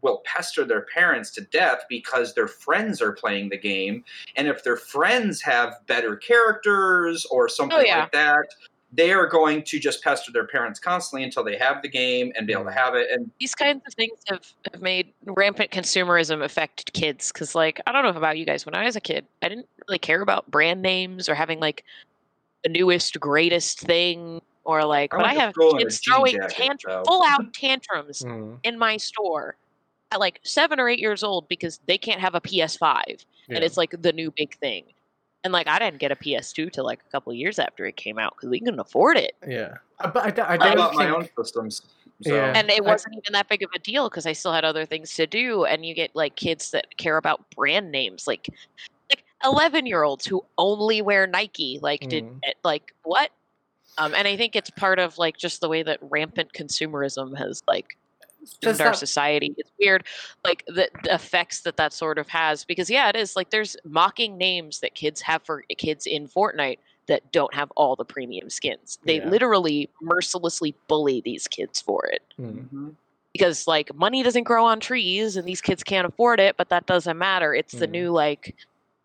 will 0.00 0.22
pester 0.24 0.64
their 0.64 0.86
parents 0.94 1.30
to 1.30 1.42
death 1.42 1.84
because 1.88 2.34
their 2.34 2.48
friends 2.48 3.02
are 3.02 3.12
playing 3.12 3.48
the 3.48 3.58
game, 3.58 4.04
and 4.36 4.48
if 4.48 4.64
their 4.64 4.76
friends 4.76 5.40
have 5.42 5.80
better 5.86 6.16
characters 6.16 7.26
or 7.26 7.44
oh, 7.44 7.48
something 7.48 7.78
Oh, 7.78 7.82
yeah. 7.82 8.00
like 8.00 8.12
that, 8.12 8.54
they 8.92 9.12
are 9.12 9.26
going 9.26 9.62
to 9.62 9.78
just 9.78 10.02
pester 10.04 10.30
their 10.32 10.46
parents 10.46 10.78
constantly 10.78 11.24
until 11.24 11.42
they 11.42 11.56
have 11.56 11.80
the 11.82 11.88
game 11.88 12.30
and 12.36 12.46
be 12.46 12.52
able 12.52 12.66
to 12.66 12.72
have 12.72 12.94
it. 12.94 13.08
And 13.10 13.30
these 13.40 13.54
kinds 13.54 13.82
of 13.86 13.94
things 13.94 14.18
have, 14.28 14.46
have 14.70 14.82
made 14.82 15.12
rampant 15.24 15.70
consumerism 15.70 16.44
affect 16.44 16.92
kids 16.92 17.32
because 17.32 17.54
like 17.54 17.80
i 17.86 17.92
don't 17.92 18.02
know 18.02 18.10
about 18.10 18.38
you 18.38 18.44
guys 18.44 18.66
when 18.66 18.74
i 18.74 18.84
was 18.84 18.96
a 18.96 19.00
kid 19.00 19.24
i 19.42 19.48
didn't 19.48 19.68
really 19.88 19.98
care 19.98 20.20
about 20.20 20.50
brand 20.50 20.82
names 20.82 21.28
or 21.28 21.34
having 21.34 21.60
like 21.60 21.84
the 22.64 22.68
newest 22.68 23.18
greatest 23.20 23.80
thing 23.80 24.40
or 24.64 24.84
like 24.84 25.12
I 25.14 25.16
but 25.16 25.26
i 25.26 25.34
have 25.34 25.52
school 25.52 25.76
in 25.76 25.82
a 25.82 25.84
kids 25.84 26.00
throwing 26.00 26.34
jacket, 26.34 26.82
full 27.06 27.24
out 27.24 27.52
tantrums 27.54 28.22
Mm, 28.22 28.58
in 28.64 28.78
my 28.78 28.96
store 28.96 29.56
at 30.10 30.20
like 30.20 30.40
seven 30.42 30.78
or 30.78 30.88
eight 30.88 30.98
years 30.98 31.22
old 31.22 31.48
because 31.48 31.80
they 31.86 31.98
can't 31.98 32.20
have 32.20 32.34
a 32.34 32.40
ps5 32.40 33.24
and 33.48 33.64
it's 33.64 33.76
like 33.76 33.94
the 34.02 34.12
new 34.12 34.30
big 34.36 34.54
thing 34.56 34.84
and 35.44 35.52
like 35.52 35.66
i 35.68 35.78
didn't 35.78 35.98
get 35.98 36.10
a 36.12 36.16
ps2 36.16 36.70
till 36.72 36.84
like 36.84 37.00
a 37.06 37.10
couple 37.10 37.32
years 37.32 37.58
after 37.58 37.84
it 37.86 37.96
came 37.96 38.18
out 38.18 38.34
because 38.36 38.48
we 38.48 38.60
couldn't 38.60 38.80
afford 38.80 39.16
it 39.16 39.32
yeah. 39.46 39.74
Uh, 40.00 40.10
But 40.10 40.24
I, 40.24 40.30
d- 40.30 40.42
I 40.42 40.54
I 40.54 40.56
don't 40.56 40.76
bought 40.76 40.90
think. 40.90 41.00
my 41.02 41.10
own 41.10 41.28
systems. 41.36 41.82
So. 42.22 42.34
Yeah. 42.34 42.52
and 42.54 42.70
it 42.70 42.84
wasn't 42.84 43.14
even 43.16 43.32
that 43.32 43.48
big 43.48 43.62
of 43.62 43.70
a 43.74 43.78
deal 43.80 44.08
because 44.08 44.26
I 44.26 44.32
still 44.32 44.52
had 44.52 44.64
other 44.64 44.84
things 44.86 45.12
to 45.14 45.26
do. 45.26 45.64
And 45.64 45.84
you 45.84 45.92
get 45.94 46.14
like 46.14 46.36
kids 46.36 46.70
that 46.70 46.96
care 46.96 47.16
about 47.16 47.44
brand 47.56 47.90
names, 47.90 48.26
like 48.28 48.48
like 49.10 49.24
eleven 49.44 49.86
year 49.86 50.02
olds 50.04 50.24
who 50.26 50.44
only 50.58 51.02
wear 51.02 51.26
Nike. 51.26 51.78
Like 51.82 52.00
did 52.08 52.24
Mm. 52.24 52.38
it, 52.42 52.56
like 52.64 52.94
what? 53.02 53.30
Um, 53.98 54.14
and 54.14 54.26
I 54.28 54.36
think 54.36 54.54
it's 54.56 54.70
part 54.70 54.98
of 55.00 55.18
like 55.18 55.36
just 55.36 55.60
the 55.60 55.68
way 55.68 55.82
that 55.82 55.98
rampant 56.02 56.52
consumerism 56.52 57.36
has 57.38 57.60
like 57.66 57.88
Does 57.88 57.96
in 58.62 58.68
our 58.68 58.74
that- 58.74 58.96
society. 58.96 59.54
It's 59.56 59.70
weird, 59.78 60.04
like 60.44 60.64
the, 60.66 60.88
the 61.04 61.14
effects 61.14 61.60
that 61.62 61.76
that 61.76 61.92
sort 61.92 62.18
of 62.18 62.28
has. 62.28 62.64
Because 62.64 62.90
yeah, 62.90 63.08
it 63.08 63.16
is 63.16 63.36
like 63.36 63.50
there's 63.50 63.76
mocking 63.84 64.36
names 64.38 64.80
that 64.80 64.94
kids 64.94 65.20
have 65.22 65.42
for 65.44 65.64
kids 65.78 66.06
in 66.06 66.28
Fortnite 66.28 66.78
that 67.08 67.32
don't 67.32 67.52
have 67.54 67.70
all 67.76 67.96
the 67.96 68.04
premium 68.04 68.48
skins. 68.48 68.98
They 69.04 69.16
Yeah. 69.18 69.28
literally 69.28 69.90
mercilessly 70.00 70.74
bully 70.88 71.20
these 71.20 71.48
kids 71.48 71.80
for 71.80 72.06
it 72.06 72.22
Mm, 72.40 72.68
Mhm. 72.68 72.94
because 73.32 73.66
like 73.66 73.92
money 73.94 74.22
doesn't 74.22 74.44
grow 74.44 74.64
on 74.64 74.78
trees 74.78 75.36
and 75.36 75.46
these 75.46 75.60
kids 75.60 75.82
can't 75.82 76.06
afford 76.06 76.38
it 76.38 76.56
but 76.56 76.68
that 76.68 76.86
doesn't 76.86 77.18
matter 77.18 77.54
it's 77.54 77.72
the 77.72 77.88
Mm. 77.88 77.90
new 77.90 78.10
like 78.12 78.54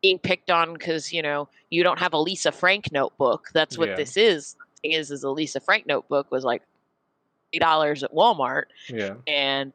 being 0.03 0.19
picked 0.19 0.51
on 0.51 0.73
because 0.73 1.11
you 1.11 1.21
know 1.23 1.49
you 1.71 1.83
don't 1.83 1.97
have 1.99 2.13
a 2.13 2.19
lisa 2.19 2.51
frank 2.51 2.91
notebook 2.91 3.49
that's 3.53 3.77
what 3.79 3.89
Yeah. 3.89 3.95
this 3.95 4.15
is 4.15 4.55
thing 4.83 4.91
is 4.91 5.09
is 5.09 5.23
a 5.23 5.29
lisa 5.31 5.59
frank 5.59 5.87
notebook 5.87 6.29
was 6.31 6.43
like 6.43 6.61
$8 7.53 8.03
at 8.03 8.13
walmart 8.13 8.63
yeah. 8.89 9.15
and 9.27 9.73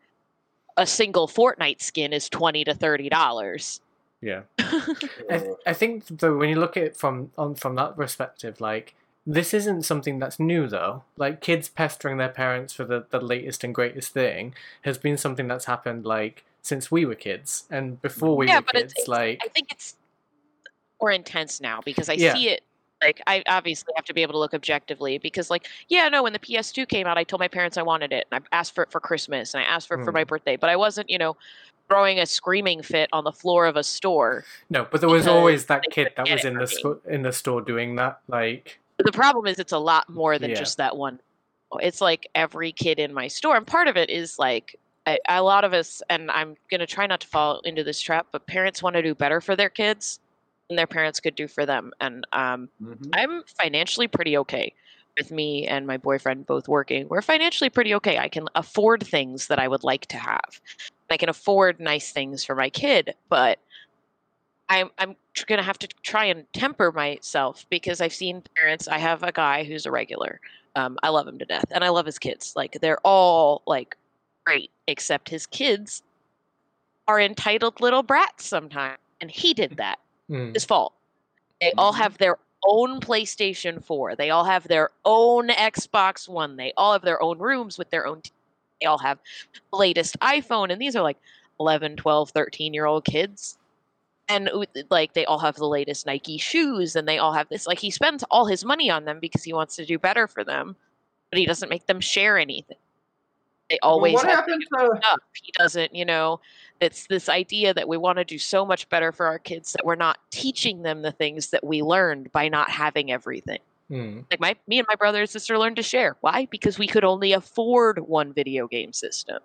a 0.76 0.86
single 0.86 1.28
fortnite 1.28 1.80
skin 1.82 2.12
is 2.12 2.28
20 2.28 2.64
to 2.64 2.74
30 2.74 3.08
dollars 3.08 3.80
Yeah. 4.20 4.42
I, 4.58 5.38
th- 5.38 5.56
I 5.66 5.72
think 5.72 6.06
though 6.08 6.36
when 6.36 6.48
you 6.48 6.56
look 6.56 6.76
at 6.76 6.82
it 6.84 6.96
from 6.96 7.30
on 7.36 7.54
from 7.56 7.74
that 7.74 7.96
perspective, 7.96 8.60
like 8.60 8.94
this 9.26 9.52
isn't 9.54 9.82
something 9.84 10.18
that's 10.18 10.38
new 10.40 10.66
though. 10.68 11.02
Like 11.16 11.40
kids 11.40 11.68
pestering 11.68 12.18
their 12.18 12.28
parents 12.28 12.72
for 12.72 12.84
the, 12.84 13.04
the 13.10 13.20
latest 13.20 13.64
and 13.64 13.74
greatest 13.74 14.12
thing 14.12 14.54
has 14.82 14.96
been 14.98 15.16
something 15.16 15.46
that's 15.48 15.64
happened 15.66 16.04
like 16.06 16.44
since 16.62 16.90
we 16.90 17.04
were 17.04 17.14
kids 17.16 17.64
and 17.70 18.00
before 18.02 18.36
we 18.36 18.46
yeah 18.46 18.58
were 18.58 18.62
but 18.62 18.74
kids. 18.76 18.92
it's, 18.92 19.00
it's 19.00 19.08
like 19.08 19.40
i 19.44 19.48
think 19.48 19.72
it's 19.72 19.96
more 21.00 21.10
intense 21.10 21.60
now 21.60 21.80
because 21.84 22.08
i 22.08 22.12
Yeah. 22.14 22.34
see 22.34 22.48
it 22.48 22.62
like 23.02 23.20
i 23.26 23.42
obviously 23.46 23.92
have 23.96 24.04
to 24.04 24.14
be 24.14 24.22
able 24.22 24.32
to 24.32 24.38
look 24.38 24.54
objectively 24.54 25.18
because 25.18 25.50
like 25.50 25.66
yeah 25.88 26.08
no 26.08 26.22
when 26.22 26.32
the 26.32 26.38
ps2 26.38 26.86
came 26.88 27.06
out 27.06 27.18
i 27.18 27.24
told 27.24 27.40
my 27.40 27.48
parents 27.48 27.76
i 27.76 27.82
wanted 27.82 28.12
it 28.12 28.26
and 28.30 28.42
i 28.52 28.56
asked 28.56 28.74
for 28.74 28.84
it 28.84 28.90
for 28.90 29.00
christmas 29.00 29.54
and 29.54 29.62
i 29.62 29.66
asked 29.66 29.88
for 29.88 30.00
it 30.00 30.04
for 30.04 30.12
my 30.12 30.24
Mm. 30.24 30.28
birthday 30.28 30.56
but 30.56 30.70
i 30.70 30.76
wasn't 30.76 31.08
you 31.10 31.18
know 31.18 31.36
throwing 31.88 32.20
a 32.20 32.26
screaming 32.26 32.82
fit 32.82 33.08
on 33.12 33.24
the 33.24 33.32
floor 33.32 33.66
of 33.66 33.76
a 33.76 33.82
store 33.82 34.44
no, 34.70 34.86
but 34.90 35.00
there 35.00 35.10
was 35.10 35.26
always 35.26 35.66
that 35.66 35.82
kid 35.90 36.12
that 36.16 36.30
was 36.30 36.44
in 36.44 36.54
the 36.54 37.00
in 37.08 37.22
the 37.22 37.32
store 37.32 37.60
doing 37.60 37.96
that. 37.96 38.20
Like 38.28 38.80
the 38.98 39.12
problem 39.12 39.46
is 39.46 39.58
it's 39.58 39.72
a 39.72 39.78
lot 39.78 40.08
more 40.08 40.38
than 40.38 40.50
Yeah. 40.50 40.56
just 40.56 40.78
that 40.78 40.96
one 40.96 41.20
it's 41.80 42.00
like 42.00 42.28
every 42.34 42.72
kid 42.72 42.98
in 42.98 43.12
my 43.12 43.28
store 43.28 43.56
and 43.56 43.66
part 43.66 43.88
of 43.88 43.96
it 43.96 44.10
is 44.10 44.38
like 44.38 44.76
I, 45.06 45.18
a 45.28 45.42
lot 45.42 45.64
of 45.64 45.72
us 45.72 46.02
and 46.10 46.30
i'm 46.30 46.54
going 46.70 46.80
to 46.80 46.86
try 46.86 47.06
not 47.06 47.20
to 47.20 47.26
fall 47.26 47.60
into 47.64 47.82
this 47.82 48.00
trap 48.00 48.26
but 48.30 48.46
parents 48.46 48.82
want 48.82 48.94
to 48.94 49.02
do 49.02 49.14
better 49.14 49.40
for 49.40 49.56
their 49.56 49.70
kids 49.70 50.20
their 50.70 50.86
parents 50.86 51.20
could 51.20 51.34
do 51.34 51.46
for 51.48 51.66
them 51.66 51.92
and 52.00 52.26
um, 52.32 52.68
Mhm. 52.82 53.10
i'm 53.12 53.42
financially 53.60 54.08
pretty 54.08 54.36
okay 54.38 54.72
with 55.18 55.30
me 55.30 55.66
and 55.66 55.86
my 55.86 55.96
boyfriend 55.98 56.46
both 56.46 56.68
working 56.68 57.06
we're 57.08 57.20
financially 57.22 57.68
pretty 57.68 57.94
okay 57.94 58.18
i 58.18 58.28
can 58.28 58.48
afford 58.54 59.06
things 59.06 59.48
that 59.48 59.58
i 59.58 59.68
would 59.68 59.84
like 59.84 60.06
to 60.06 60.16
have 60.16 60.60
i 61.10 61.16
can 61.16 61.28
afford 61.28 61.78
nice 61.78 62.10
things 62.12 62.44
for 62.44 62.54
my 62.54 62.70
kid 62.70 63.14
but 63.28 63.58
I'm 64.68 64.90
I'm 64.96 65.16
tr- 65.34 65.44
gonna 65.46 65.62
have 65.62 65.78
to 65.80 65.88
try 66.02 66.24
and 66.26 66.50
temper 66.54 66.92
myself 66.92 67.66
because 67.68 68.00
I've 68.00 68.14
seen 68.14 68.42
parents. 68.56 68.88
I 68.88 68.96
have 68.96 69.22
a 69.22 69.30
guy 69.32 69.64
who's 69.64 69.84
a 69.84 69.90
regular. 69.90 70.40
Um, 70.76 70.98
I 71.02 71.10
love 71.10 71.28
him 71.28 71.38
to 71.40 71.44
death, 71.44 71.66
and 71.70 71.84
I 71.84 71.90
love 71.90 72.06
his 72.06 72.18
kids. 72.18 72.54
Like 72.56 72.78
they're 72.80 73.00
all 73.04 73.60
like 73.66 73.98
great, 74.46 74.70
except 74.86 75.28
his 75.28 75.46
kids 75.46 76.02
are 77.06 77.20
entitled 77.20 77.82
little 77.82 78.02
brats 78.02 78.46
sometimes, 78.46 78.98
and 79.20 79.30
he 79.30 79.52
did 79.52 79.76
that. 79.76 79.98
Mm, 80.30 80.54
His 80.54 80.64
fault. 80.64 80.92
They 81.60 81.72
all 81.78 81.92
Mhm. 81.92 81.98
have 81.98 82.18
their 82.18 82.38
own 82.64 83.00
PlayStation 83.00 83.82
4. 83.84 84.14
They 84.16 84.30
all 84.30 84.44
have 84.44 84.68
their 84.68 84.90
own 85.04 85.48
Xbox 85.48 86.28
One. 86.28 86.56
They 86.56 86.72
all 86.76 86.92
have 86.92 87.02
their 87.02 87.22
own 87.22 87.38
rooms 87.38 87.78
with 87.78 87.90
their 87.90 88.06
own. 88.06 88.22
T- 88.22 88.30
they 88.80 88.86
all 88.86 88.98
have 88.98 89.18
the 89.70 89.76
latest 89.76 90.18
iPhone, 90.20 90.70
and 90.72 90.80
these 90.80 90.96
are 90.96 91.02
like 91.02 91.18
11, 91.60 91.96
12, 91.96 92.30
13 92.30 92.74
year 92.74 92.86
old 92.86 93.04
kids. 93.04 93.58
And 94.28 94.48
like 94.90 95.12
they 95.14 95.24
all 95.26 95.40
have 95.40 95.56
the 95.56 95.66
latest 95.68 96.06
Nike 96.06 96.38
shoes, 96.38 96.96
and 96.96 97.06
they 97.06 97.18
all 97.18 97.32
have 97.32 97.48
this. 97.48 97.66
Like 97.66 97.78
he 97.80 97.90
spends 97.90 98.22
all 98.30 98.46
his 98.46 98.64
money 98.64 98.88
on 98.90 99.04
them 99.04 99.18
because 99.20 99.42
he 99.44 99.52
wants 99.52 99.76
to 99.76 99.84
do 99.84 99.98
better 99.98 100.26
for 100.26 100.42
them, 100.44 100.76
but 101.30 101.38
he 101.38 101.46
doesn't 101.46 101.68
make 101.68 101.86
them 101.86 102.00
share 102.00 102.38
anything. 102.38 102.78
They 103.72 103.78
Well, 103.82 103.92
always 103.92 104.12
what 104.12 104.26
have 104.26 104.40
happened 104.40 104.66
to. 104.70 105.00
He 105.32 105.50
doesn't, 105.58 105.94
you 105.94 106.04
know, 106.04 106.40
it's 106.82 107.06
this 107.06 107.30
idea 107.30 107.72
that 107.72 107.88
we 107.88 107.96
want 107.96 108.18
to 108.18 108.24
do 108.24 108.38
so 108.38 108.66
much 108.66 108.86
better 108.90 109.12
for 109.12 109.24
our 109.24 109.38
kids 109.38 109.72
that 109.72 109.86
we're 109.86 109.94
not 109.94 110.18
teaching 110.30 110.82
them 110.82 111.00
the 111.00 111.10
things 111.10 111.48
that 111.50 111.64
we 111.64 111.80
learned 111.80 112.30
by 112.32 112.50
not 112.50 112.68
having 112.68 113.10
everything. 113.10 113.60
mm, 113.90 114.26
Like 114.30 114.40
my 114.40 114.56
me 114.66 114.78
and 114.78 114.86
my 114.90 114.94
brother 114.96 115.22
and 115.22 115.30
sister 115.30 115.56
learned 115.58 115.76
to 115.76 115.82
share. 115.82 116.18
Why? 116.20 116.46
Because 116.50 116.78
we 116.78 116.86
could 116.86 117.02
only 117.02 117.32
afford 117.32 117.98
one 118.00 118.34
video 118.34 118.68
game 118.68 118.92
system. 118.92 119.38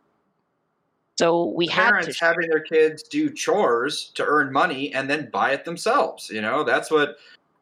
So 1.18 1.46
we 1.46 1.68
had 1.68 1.86
to 1.86 1.92
parents 1.92 2.20
having 2.20 2.50
their 2.50 2.60
kids 2.60 3.04
do 3.04 3.30
chores 3.30 4.12
to 4.16 4.26
earn 4.26 4.52
money 4.52 4.94
and 4.94 5.10
then 5.10 5.30
buy 5.32 5.52
it 5.52 5.64
themselves. 5.64 6.30
You 6.30 6.42
know, 6.42 6.66
that's 6.66 6.92
what 6.92 7.16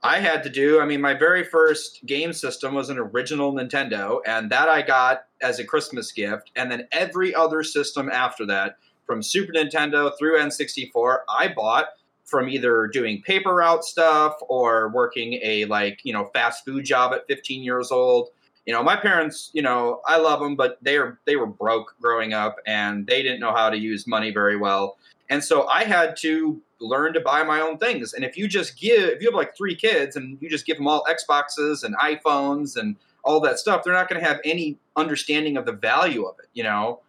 I 0.05 0.19
had 0.19 0.43
to 0.43 0.51
do. 0.51 0.79
I 0.79 0.85
mean, 0.85 1.01
my 1.01 1.15
very 1.15 1.43
first 1.43 2.05
game 2.05 2.31
system 2.31 2.75
was 2.75 2.91
an 2.91 2.99
original 2.99 3.51
Nintendo, 3.51 4.19
and 4.27 4.51
that 4.51 4.69
I 4.69 4.83
got 4.83 5.23
as 5.41 5.57
a 5.57 5.65
Christmas 5.65 6.11
gift. 6.11 6.51
And 6.55 6.71
then 6.71 6.87
every 6.91 7.33
other 7.33 7.63
system 7.63 8.11
after 8.11 8.45
that, 8.45 8.77
from 9.07 9.23
Super 9.23 9.51
Nintendo 9.51 10.11
through 10.19 10.37
N64, 10.37 11.17
I 11.27 11.47
bought 11.47 11.87
from 12.23 12.49
either 12.49 12.85
doing 12.85 13.23
paper 13.23 13.55
route 13.55 13.83
stuff 13.83 14.35
or 14.47 14.89
working 14.89 15.39
a 15.41 15.65
like 15.65 15.99
you 16.03 16.13
know 16.13 16.25
fast 16.33 16.65
food 16.65 16.85
job 16.85 17.11
at 17.13 17.25
15 17.27 17.63
years 17.63 17.91
old 17.91 18.29
you 18.65 18.73
know 18.73 18.81
my 18.81 18.95
parents 18.95 19.51
you 19.53 19.61
know 19.61 20.01
i 20.07 20.17
love 20.17 20.39
them 20.39 20.55
but 20.55 20.79
they 20.81 20.97
are 20.97 21.19
they 21.25 21.35
were 21.35 21.45
broke 21.45 21.95
growing 22.01 22.33
up 22.33 22.55
and 22.65 23.05
they 23.05 23.21
didn't 23.21 23.39
know 23.39 23.53
how 23.53 23.69
to 23.69 23.77
use 23.77 24.07
money 24.07 24.31
very 24.31 24.57
well 24.57 24.97
and 25.29 25.43
so 25.43 25.67
i 25.67 25.83
had 25.83 26.17
to 26.17 26.59
learn 26.79 27.13
to 27.13 27.19
buy 27.19 27.41
my 27.43 27.61
own 27.61 27.77
things 27.77 28.13
and 28.13 28.23
if 28.25 28.37
you 28.37 28.47
just 28.47 28.77
give 28.79 29.09
if 29.09 29.21
you 29.21 29.27
have 29.27 29.35
like 29.35 29.55
three 29.55 29.75
kids 29.75 30.15
and 30.15 30.37
you 30.41 30.49
just 30.49 30.65
give 30.65 30.77
them 30.77 30.87
all 30.87 31.03
xboxes 31.09 31.83
and 31.83 31.95
iphones 31.97 32.75
and 32.75 32.95
all 33.23 33.39
that 33.39 33.57
stuff 33.59 33.83
they're 33.83 33.93
not 33.93 34.09
going 34.09 34.21
to 34.21 34.27
have 34.27 34.39
any 34.43 34.77
understanding 34.97 35.55
of 35.57 35.65
the 35.65 35.71
value 35.71 36.25
of 36.25 36.35
it 36.39 36.47
you 36.53 36.63
know 36.63 36.99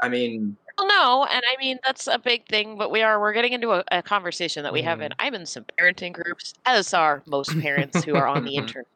i 0.00 0.08
mean 0.08 0.56
Well, 0.78 0.86
no, 0.88 1.24
and 1.24 1.42
I 1.50 1.56
mean 1.58 1.78
that's 1.84 2.06
a 2.06 2.18
big 2.18 2.46
thing, 2.48 2.76
but 2.76 2.90
we 2.90 3.02
are 3.02 3.18
we're 3.18 3.32
getting 3.32 3.54
into 3.54 3.72
a, 3.72 3.82
a 3.90 4.02
conversation 4.02 4.62
that 4.64 4.72
we 4.74 4.82
haven't. 4.82 5.14
I'm 5.18 5.34
in 5.34 5.46
some 5.46 5.64
parenting 5.80 6.12
groups, 6.12 6.52
as 6.66 6.92
are 6.92 7.22
most 7.26 7.58
parents 7.60 8.04
who 8.04 8.14
are 8.14 8.28
on 8.28 8.44
the 8.44 8.54
internet. 8.62 8.86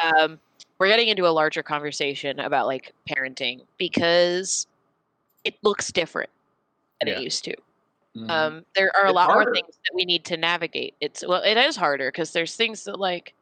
Um, 0.00 0.40
we're 0.78 0.88
getting 0.88 1.08
into 1.08 1.26
a 1.26 1.34
larger 1.40 1.62
conversation 1.62 2.40
about 2.40 2.66
like 2.66 2.92
parenting 3.06 3.60
because 3.76 4.66
it 5.44 5.54
looks 5.62 5.92
different 5.92 6.30
than 6.98 7.08
Yeah. 7.08 7.18
it 7.18 7.22
used 7.24 7.44
to. 7.44 7.54
Mhm. 8.16 8.30
Um, 8.30 8.64
there 8.74 8.90
are 8.96 9.06
a 9.06 9.12
lot 9.12 9.26
harder. 9.26 9.50
more 9.50 9.54
things 9.54 9.74
that 9.84 9.94
we 9.94 10.04
need 10.04 10.24
to 10.26 10.36
navigate. 10.36 10.94
It's 11.00 11.26
well, 11.26 11.42
it 11.42 11.56
is 11.56 11.76
harder 11.76 12.10
because 12.10 12.32
there's 12.32 12.56
things 12.56 12.84
that 12.84 12.98
like, 12.98 13.34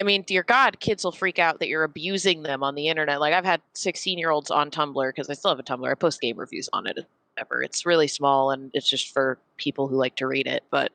I 0.00 0.04
mean, 0.04 0.22
dear 0.22 0.42
God, 0.42 0.80
kids 0.80 1.04
will 1.04 1.12
freak 1.12 1.38
out 1.38 1.58
that 1.60 1.68
you're 1.68 1.84
abusing 1.84 2.42
them 2.42 2.62
on 2.62 2.74
the 2.74 2.88
internet. 2.88 3.20
Like 3.20 3.34
I've 3.34 3.44
had 3.44 3.60
16 3.74 4.18
year 4.18 4.30
olds 4.30 4.50
on 4.50 4.70
Tumblr 4.70 5.08
because 5.08 5.28
I 5.28 5.34
still 5.34 5.50
have 5.50 5.58
a 5.58 5.62
Tumblr. 5.62 5.90
I 5.90 5.94
post 5.94 6.20
game 6.20 6.38
reviews 6.38 6.68
on 6.72 6.86
it. 6.86 6.98
Whatever. 7.34 7.62
It's 7.62 7.86
really 7.86 8.08
small 8.08 8.50
and 8.50 8.70
it's 8.74 8.88
just 8.88 9.12
for 9.12 9.38
people 9.56 9.88
who 9.88 9.96
like 9.96 10.16
to 10.16 10.26
read 10.26 10.46
it. 10.46 10.64
But 10.70 10.92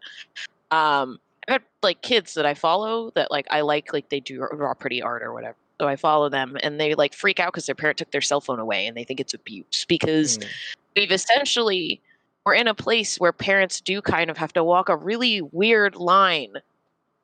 um, 0.72 1.20
I've 1.48 1.54
had 1.54 1.62
like 1.84 2.02
kids 2.02 2.34
that 2.34 2.46
I 2.46 2.54
follow 2.54 3.12
that 3.16 3.32
like 3.32 3.48
I 3.52 3.62
like 3.62 3.94
like 3.94 4.10
they 4.10 4.20
do 4.20 4.48
draw 4.56 4.74
pretty 4.74 5.02
art 5.02 5.24
or 5.24 5.34
whatever. 5.34 5.56
So 5.80 5.88
I 5.88 5.96
follow 5.96 6.30
them 6.30 6.58
and 6.64 6.80
they 6.80 6.96
like 6.96 7.14
freak 7.14 7.40
out 7.40 7.52
because 7.52 7.66
their 7.66 7.76
parent 7.76 7.98
took 7.98 8.12
their 8.12 8.22
cell 8.22 8.42
phone 8.42 8.60
away 8.60 8.88
and 8.88 8.96
they 8.96 9.04
think 9.04 9.20
it's 9.20 9.34
abuse 9.34 9.86
because 9.88 10.38
mm, 10.38 10.48
we've 10.96 11.12
essentially 11.12 12.02
we're 12.46 12.54
in 12.54 12.68
a 12.68 12.74
place 12.76 13.18
where 13.20 13.34
parents 13.34 13.82
do 13.82 14.02
kind 14.02 14.30
of 14.30 14.38
have 14.38 14.54
to 14.54 14.64
walk 14.64 14.90
a 14.90 14.96
really 14.96 15.42
weird 15.42 15.96
line 15.96 16.54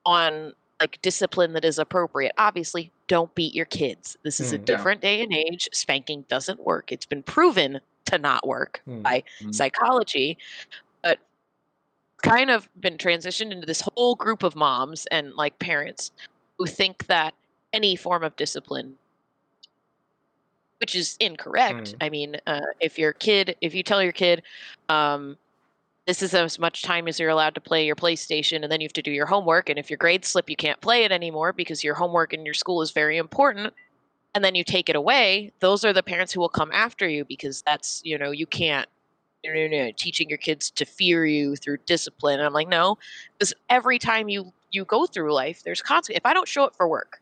on 0.05 0.53
like 0.79 0.99
discipline 1.03 1.53
that 1.53 1.63
is 1.63 1.77
appropriate. 1.77 2.31
Obviously, 2.39 2.91
don't 3.07 3.33
beat 3.35 3.53
your 3.53 3.67
kids. 3.67 4.17
This 4.23 4.39
is 4.39 4.51
a 4.51 4.57
Mm. 4.57 4.61
Yeah. 4.61 4.65
different 4.65 5.01
day 5.01 5.21
and 5.21 5.31
age. 5.31 5.69
Spanking 5.73 6.23
doesn't 6.27 6.59
work. 6.65 6.91
It's 6.91 7.05
been 7.05 7.21
proven 7.21 7.79
to 8.05 8.17
not 8.17 8.47
work 8.47 8.81
Mm. 8.87 9.03
by 9.03 9.23
Mhm. 9.41 9.53
psychology, 9.53 10.39
but 11.03 11.19
kind 12.23 12.49
of 12.49 12.67
been 12.81 12.97
transitioned 12.97 13.51
into 13.51 13.67
this 13.67 13.81
whole 13.95 14.15
group 14.15 14.41
of 14.41 14.55
moms 14.55 15.05
and 15.07 15.33
like 15.35 15.57
parents 15.59 16.11
who 16.57 16.65
think 16.65 17.05
that 17.07 17.35
any 17.73 17.95
form 17.95 18.23
of 18.23 18.35
discipline 18.35 18.97
which 20.81 20.95
is 20.95 21.15
incorrect. 21.19 21.93
Mm. 21.93 21.95
I 22.01 22.09
mean, 22.09 22.37
uh, 22.47 22.59
if 22.79 22.97
your 22.97 23.13
kid, 23.13 23.55
if 23.61 23.75
you 23.75 23.83
tell 23.83 24.01
your 24.01 24.11
kid, 24.11 24.41
um, 24.89 25.37
this 26.07 26.23
is 26.23 26.33
as 26.33 26.57
much 26.57 26.81
time 26.81 27.07
as 27.07 27.19
you're 27.19 27.29
allowed 27.29 27.53
to 27.53 27.61
play 27.61 27.85
your 27.85 27.95
PlayStation, 27.95 28.63
and 28.63 28.71
then 28.71 28.81
you 28.81 28.85
have 28.85 28.93
to 28.93 29.03
do 29.03 29.11
your 29.11 29.27
homework, 29.27 29.69
and 29.69 29.77
if 29.77 29.91
your 29.91 29.97
grades 29.97 30.27
slip, 30.27 30.49
you 30.49 30.55
can't 30.55 30.81
play 30.81 31.03
it 31.03 31.11
anymore 31.11 31.53
because 31.53 31.83
your 31.83 31.93
homework 31.93 32.33
in 32.33 32.43
your 32.43 32.55
school 32.55 32.81
is 32.81 32.89
very 32.89 33.17
important, 33.17 33.75
and 34.33 34.43
then 34.43 34.55
you 34.55 34.63
take 34.63 34.89
it 34.89 34.95
away. 34.95 35.51
Those 35.59 35.85
are 35.85 35.93
the 35.93 36.01
parents 36.01 36.33
who 36.33 36.39
will 36.39 36.49
come 36.49 36.71
after 36.73 37.07
you 37.07 37.25
because 37.25 37.61
that's 37.61 38.01
you 38.03 38.17
know 38.17 38.31
you 38.31 38.47
can't. 38.47 38.89
No, 39.45 39.53
no, 39.53 39.67
no, 39.67 39.91
teaching 39.95 40.29
your 40.29 40.37
kids 40.37 40.69
to 40.71 40.85
fear 40.85 41.25
you 41.25 41.55
through 41.55 41.77
discipline. 41.85 42.39
And 42.39 42.45
I'm 42.45 42.53
like, 42.53 42.67
no, 42.67 42.97
because 43.37 43.53
every 43.69 43.99
time 43.99 44.29
you 44.29 44.51
you 44.71 44.85
go 44.85 45.05
through 45.05 45.31
life, 45.31 45.61
there's 45.63 45.81
consequence. 45.83 46.17
If 46.17 46.25
I 46.25 46.33
don't 46.33 46.47
show 46.47 46.63
up 46.63 46.75
for 46.75 46.87
work, 46.87 47.21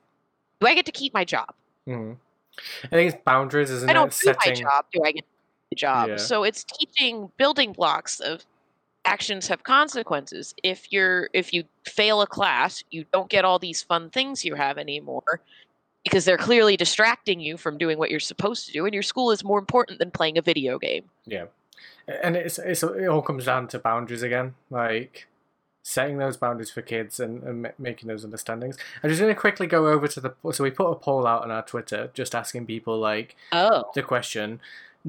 do 0.62 0.67
I 0.67 0.76
get 0.76 0.86
to 0.86 0.93
keep 0.93 1.13
my 1.13 1.26
job? 1.26 1.54
Mm. 1.86 2.15
I 2.84 2.88
think 2.88 3.13
it's 3.13 3.24
boundaries, 3.24 3.69
isn't 3.69 3.89
I 3.89 3.93
don't 3.93 4.17
do 4.17 4.34
my 4.45 4.54
job, 4.54 4.86
do 4.91 5.02
I 5.04 5.12
get 5.12 5.26
the 5.69 5.76
job? 5.76 6.10
Yeah. 6.10 6.17
So 6.17 6.43
it's 6.43 6.63
teaching 6.63 7.32
building 7.38 7.74
blocks 7.74 8.19
of 8.19 8.45
actions 9.06 9.48
have 9.48 9.63
consequences. 9.63 10.54
If 10.63 10.91
you're 10.91 11.30
if 11.34 11.54
you 11.54 11.63
fail 11.86 12.22
a 12.22 12.28
class, 12.28 12.84
you 12.91 13.06
don't 13.13 13.30
get 13.30 13.45
all 13.45 13.60
these 13.60 13.82
fun 13.82 14.10
things 14.10 14.45
you 14.45 14.56
have 14.56 14.78
anymore 14.78 15.41
because 16.04 16.26
they're 16.26 16.38
clearly 16.38 16.78
distracting 16.78 17.39
you 17.39 17.58
from 17.58 17.78
doing 17.78 17.98
what 17.98 18.10
you're 18.10 18.19
supposed 18.19 18.65
to 18.67 18.72
do 18.72 18.86
and 18.86 18.93
your 18.93 19.04
school 19.04 19.32
is 19.32 19.43
more 19.43 19.60
important 19.60 20.00
than 20.00 20.12
playing 20.12 20.38
a 20.38 20.41
video 20.41 20.80
game. 20.80 21.04
Yeah, 21.26 21.45
and 22.24 22.36
it's, 22.36 22.58
it's 22.60 22.84
it 22.84 23.08
all 23.08 23.22
comes 23.22 23.45
down 23.45 23.67
to 23.69 23.80
boundaries 23.80 24.24
again, 24.24 24.56
like 24.69 25.28
setting 25.89 26.17
those 26.19 26.38
boundaries 26.38 26.69
for 26.69 26.84
kids 26.84 27.19
and, 27.19 27.41
and 27.43 27.62
ma- 27.63 27.69
making 27.80 28.08
those 28.08 28.23
understandings. 28.23 28.78
I'm 29.02 29.10
just 29.10 29.19
going 29.19 29.34
to 29.34 29.39
quickly 29.39 29.65
go 29.65 29.88
over 29.88 30.08
to 30.08 30.19
the 30.21 30.34
so 30.52 30.63
we 30.63 30.69
put 30.69 30.91
a 30.91 30.95
poll 30.95 31.25
out 31.25 31.43
on 31.43 31.49
our 31.52 31.63
Twitter, 31.63 32.12
just 32.13 32.36
asking 32.36 32.67
people 32.67 32.99
like 32.99 33.36
Oh. 33.52 33.86
the 33.95 34.04
question: 34.04 34.60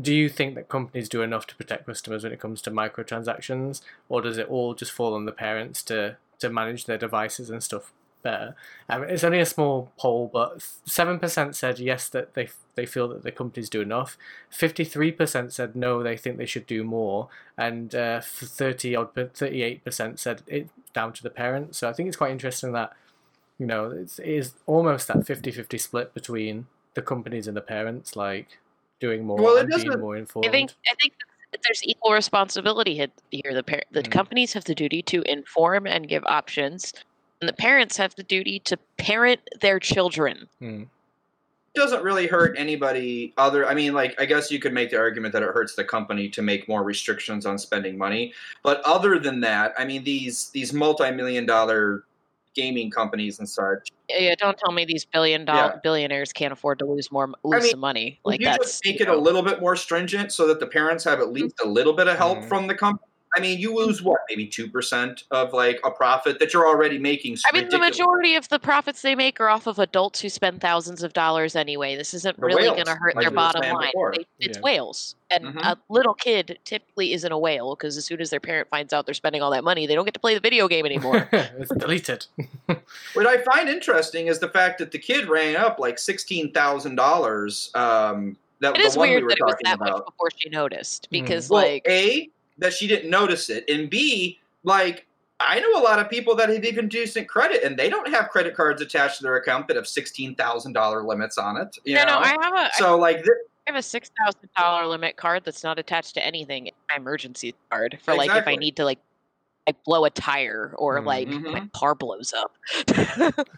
Do 0.00 0.14
you 0.14 0.28
think 0.28 0.54
that 0.54 0.68
companies 0.68 1.08
do 1.08 1.20
enough 1.22 1.46
to 1.48 1.54
protect 1.56 1.84
customers 1.86 2.24
when 2.24 2.32
it 2.32 2.40
comes 2.40 2.62
to 2.62 2.70
microtransactions, 2.70 3.82
or 4.08 4.22
does 4.22 4.38
it 4.38 4.48
all 4.48 4.72
just 4.74 4.92
fall 4.92 5.14
on 5.14 5.24
the 5.26 5.32
parents 5.32 5.82
to 5.84 6.16
to 6.38 6.48
manage 6.48 6.86
their 6.86 6.96
devices 6.96 7.50
and 7.50 7.62
stuff 7.62 7.92
better? 8.22 8.54
Um, 8.88 9.04
it's 9.04 9.24
only 9.24 9.40
a 9.40 9.46
small 9.46 9.90
poll, 9.98 10.30
but 10.32 10.62
seven 10.84 11.18
percent 11.18 11.56
said 11.56 11.78
yes 11.78 12.08
that 12.10 12.34
they 12.34 12.48
they 12.74 12.86
feel 12.86 13.08
that 13.08 13.22
the 13.22 13.32
companies 13.32 13.68
do 13.68 13.80
enough. 13.80 14.16
Fifty 14.48 14.84
three 14.84 15.12
percent 15.12 15.52
said 15.52 15.76
no, 15.76 16.02
they 16.02 16.16
think 16.16 16.36
they 16.36 16.46
should 16.46 16.66
do 16.66 16.84
more, 16.84 17.28
and 17.56 17.94
uh, 17.94 18.20
thirty 18.22 18.94
odd 18.96 19.14
thirty 19.14 19.62
eight 19.62 19.84
percent 19.84 20.18
said 20.18 20.42
it 20.46 20.68
down 20.92 21.12
to 21.14 21.22
the 21.22 21.30
parents. 21.30 21.78
So 21.78 21.88
I 21.88 21.92
think 21.92 22.08
it's 22.08 22.16
quite 22.16 22.32
interesting 22.32 22.72
that 22.72 22.92
you 23.58 23.66
know 23.66 23.90
it's, 23.90 24.18
it 24.18 24.28
is 24.28 24.54
almost 24.66 25.06
that 25.08 25.18
50-50 25.18 25.78
split 25.80 26.14
between 26.14 26.66
the 26.94 27.02
companies 27.02 27.46
and 27.46 27.56
the 27.56 27.60
parents, 27.60 28.16
like 28.16 28.58
doing 28.98 29.24
more 29.24 29.36
Well, 29.40 29.56
it 29.56 29.72
and 29.72 29.82
being 29.84 30.00
more 30.00 30.16
informed. 30.16 30.48
I 30.48 30.50
think 30.50 30.72
I 30.90 30.94
think 31.00 31.14
there's 31.64 31.82
equal 31.84 32.12
responsibility 32.12 32.94
here. 33.30 33.54
The 33.54 33.62
par- 33.62 33.82
the 33.90 34.02
Mm. 34.02 34.10
companies 34.10 34.52
have 34.52 34.64
the 34.64 34.74
duty 34.74 35.02
to 35.02 35.22
inform 35.22 35.86
and 35.86 36.08
give 36.08 36.24
options, 36.26 36.92
and 37.40 37.48
the 37.48 37.52
parents 37.54 37.96
have 37.96 38.14
the 38.16 38.22
duty 38.22 38.58
to 38.60 38.76
parent 38.98 39.40
their 39.60 39.78
children. 39.78 40.48
Mm. 40.60 40.82
It 40.82 41.78
doesn't 41.78 42.02
really 42.02 42.26
hurt 42.26 42.58
anybody 42.58 43.32
other 43.38 43.64
i 43.68 43.74
mean 43.74 43.94
like 43.94 44.20
i 44.20 44.24
guess 44.24 44.50
you 44.50 44.58
could 44.58 44.72
make 44.74 44.90
the 44.90 44.98
argument 44.98 45.32
that 45.34 45.44
it 45.44 45.50
hurts 45.50 45.76
the 45.76 45.84
company 45.84 46.28
to 46.28 46.42
make 46.42 46.66
more 46.68 46.82
restrictions 46.82 47.46
on 47.46 47.58
spending 47.58 47.96
money 47.96 48.34
but 48.64 48.80
other 48.84 49.20
than 49.20 49.38
that 49.42 49.72
i 49.78 49.84
mean 49.84 50.02
these 50.02 50.48
these 50.50 50.72
multi-million 50.72 51.46
dollar 51.46 52.02
gaming 52.56 52.90
companies 52.90 53.38
and 53.38 53.48
such 53.48 53.90
Yeah, 54.08 54.34
don't 54.36 54.58
tell 54.58 54.72
me 54.72 54.84
these 54.84 55.04
billion 55.04 55.44
dollar 55.44 55.74
Yeah. 55.74 55.80
billionaires 55.80 56.32
can't 56.32 56.52
afford 56.52 56.80
to 56.80 56.86
lose 56.86 57.12
more 57.12 57.32
lose 57.44 57.62
mean, 57.62 57.70
some 57.70 57.78
money. 57.80 58.18
Like 58.24 58.40
you 58.40 58.46
that's 58.46 58.66
just 58.66 58.84
make 58.84 58.98
you 58.98 59.06
it 59.06 59.08
a 59.08 59.16
little 59.16 59.42
bit 59.42 59.60
more 59.60 59.76
stringent 59.76 60.32
so 60.32 60.48
that 60.48 60.58
the 60.58 60.66
parents 60.66 61.04
have 61.04 61.20
at 61.20 61.30
least 61.30 61.54
a 61.62 61.68
little 61.68 61.92
bit 61.92 62.08
of 62.08 62.18
help 62.18 62.38
Mhm. 62.38 62.48
from 62.48 62.66
the 62.66 62.74
company 62.74 63.06
i 63.36 63.40
mean 63.40 63.58
you 63.58 63.74
lose 63.76 64.02
what 64.02 64.18
maybe 64.28 64.46
2% 64.46 65.22
of 65.30 65.52
like 65.52 65.80
a 65.84 65.90
profit 65.90 66.38
that 66.38 66.52
you're 66.52 66.66
already 66.66 66.98
making 66.98 67.36
I 67.52 67.56
mean, 67.56 67.68
the 67.68 67.78
majority 67.78 68.34
of 68.34 68.48
the 68.48 68.58
profits 68.58 69.02
they 69.02 69.14
make 69.14 69.40
are 69.40 69.48
off 69.48 69.66
of 69.66 69.78
adults 69.78 70.20
who 70.20 70.28
spend 70.28 70.60
thousands 70.60 71.02
of 71.02 71.12
dollars 71.12 71.54
anyway. 71.56 71.96
This 71.96 72.12
isn't 72.14 72.38
The 72.38 72.46
really 72.46 72.64
going 72.64 72.84
to 72.84 72.94
hurt 72.94 73.14
like 73.16 73.24
their 73.24 73.30
bottom 73.30 73.62
line. 73.62 73.92
They, 74.12 74.26
it's 74.40 74.58
Yeah. 74.58 74.62
whales, 74.62 75.14
and 75.30 75.44
Mhm. 75.44 75.60
a 75.62 75.76
little 75.88 76.14
kid 76.14 76.58
typically 76.64 77.12
isn't 77.12 77.30
a 77.30 77.38
whale 77.38 77.74
because 77.76 77.96
as 77.96 78.04
soon 78.04 78.20
as 78.20 78.30
their 78.30 78.40
parent 78.40 78.68
finds 78.68 78.92
out 78.92 79.06
they're 79.06 79.14
spending 79.14 79.42
all 79.42 79.50
that 79.52 79.64
money, 79.64 79.86
they 79.86 79.94
don't 79.94 80.04
get 80.04 80.14
to 80.14 80.20
play 80.20 80.34
the 80.34 80.40
video 80.40 80.66
game 80.68 80.84
anymore. 80.92 81.28
it's 81.32 81.70
deleted. 81.76 82.26
What 83.14 83.26
I 83.26 83.38
find 83.38 83.68
interesting 83.68 84.26
is 84.28 84.38
the 84.38 84.48
fact 84.48 84.78
that 84.78 84.90
the 84.92 84.98
kid 84.98 85.28
ran 85.28 85.56
up 85.56 85.78
like 85.78 85.98
sixteen 85.98 86.52
thousand 86.52 86.96
dollars. 86.96 87.70
Um, 87.74 88.36
that 88.60 88.76
it 88.76 88.92
the 88.92 88.98
one 88.98 89.08
weird 89.08 89.22
we 89.22 89.24
were 89.24 89.30
that 89.30 89.38
it 89.38 89.44
was 89.44 89.54
that 89.64 89.74
about. 89.76 89.90
much 89.98 90.04
before 90.06 90.28
she 90.36 90.48
noticed 90.50 91.08
because, 91.10 91.48
Well, 91.48 91.62
like, 91.62 91.82
a 91.88 92.28
that 92.60 92.72
she 92.72 92.86
didn't 92.86 93.10
notice 93.10 93.50
it, 93.50 93.68
and 93.68 93.90
b 93.90 94.38
like 94.62 95.06
I 95.42 95.58
know 95.58 95.80
a 95.80 95.82
lot 95.82 95.98
of 95.98 96.10
people 96.10 96.34
that 96.36 96.50
have 96.50 96.64
even 96.64 96.86
decent 96.88 97.26
credit, 97.26 97.62
and 97.64 97.76
they 97.78 97.88
don't 97.88 98.08
have 98.10 98.28
credit 98.28 98.54
cards 98.54 98.82
attached 98.82 99.16
to 99.18 99.22
their 99.22 99.36
account 99.36 99.66
that 99.68 99.76
have 99.76 99.88
sixteen 99.88 100.34
thousand 100.34 100.74
dollar 100.74 101.02
limits 101.02 101.38
on 101.38 101.56
it. 101.56 101.76
You 101.84 101.94
no, 101.96 102.04
know, 102.04 102.12
no, 102.12 102.18
I 102.18 102.36
have 102.42 102.54
a. 102.54 102.70
so 102.74 102.96
like 102.98 103.16
th- 103.16 103.28
have 103.66 103.76
a 103.76 103.82
six 103.82 104.10
thousand 104.22 104.48
dollar 104.56 104.86
limit 104.86 105.16
card 105.16 105.44
that's 105.44 105.64
not 105.64 105.78
attached 105.78 106.14
to 106.14 106.24
anything. 106.26 106.66
It's 106.66 106.76
my 106.90 106.96
emergency 106.96 107.54
card 107.70 107.98
for 108.02 108.14
like 108.14 108.30
if 108.34 108.46
I 108.46 108.56
need 108.56 108.76
to 108.76 108.84
like 108.84 108.98
like 109.66 109.82
blow 109.84 110.04
a 110.04 110.10
tire 110.10 110.74
or 110.76 111.00
like 111.00 111.28
my 111.28 111.60
Mhm. 111.60 111.72
car 111.72 111.94
blows 111.94 112.32
up. 112.34 112.56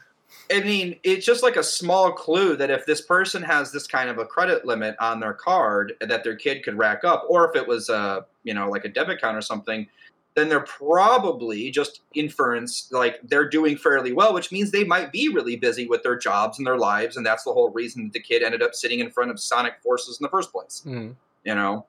I 0.53 0.61
mean, 0.61 0.97
it's 1.03 1.25
just 1.25 1.43
like 1.43 1.57
a 1.57 1.63
small 1.63 2.13
clue 2.13 2.57
that 2.57 2.71
if 2.71 2.85
this 2.85 3.01
person 3.01 3.43
has 3.43 3.73
this 3.73 3.87
kind 3.87 4.11
of 4.11 4.19
a 4.19 4.25
credit 4.25 4.67
limit 4.67 4.97
on 5.01 5.21
their 5.21 5.33
card 5.33 5.95
that 6.01 6.25
their 6.25 6.37
kid 6.37 6.63
could 6.63 6.77
rack 6.77 7.05
up, 7.05 7.25
or 7.29 7.49
if 7.49 7.57
it 7.57 7.67
was 7.67 7.89
a 7.89 8.27
you 8.45 8.55
know 8.55 8.69
like 8.69 8.85
a 8.85 8.89
debit 8.89 9.19
account 9.19 9.37
or 9.37 9.41
something, 9.41 9.87
then 10.35 10.49
they're 10.49 10.61
probably 10.61 11.71
just 11.71 12.01
inference 12.15 12.89
like 12.91 13.21
they're 13.25 13.49
doing 13.49 13.77
fairly 13.77 14.13
well, 14.13 14.35
which 14.35 14.53
means 14.53 14.71
they 14.71 14.85
might 14.85 15.13
be 15.13 15.29
really 15.29 15.57
busy 15.57 15.87
with 15.87 16.03
their 16.03 16.17
jobs 16.17 16.59
and 16.59 16.67
their 16.67 16.79
lives, 16.79 17.17
and 17.17 17.25
that's 17.25 17.45
the 17.45 17.53
whole 17.53 17.71
reason 17.71 18.05
that 18.05 18.13
the 18.13 18.21
kid 18.21 18.43
ended 18.43 18.63
up 18.63 18.75
sitting 18.75 19.01
in 19.01 19.11
front 19.11 19.31
of 19.31 19.41
Sonic 19.41 19.75
Forces 19.83 20.19
in 20.21 20.25
the 20.25 20.31
first 20.31 20.53
place. 20.53 20.83
Mm. 20.87 21.15
You 21.45 21.55
know, 21.55 21.87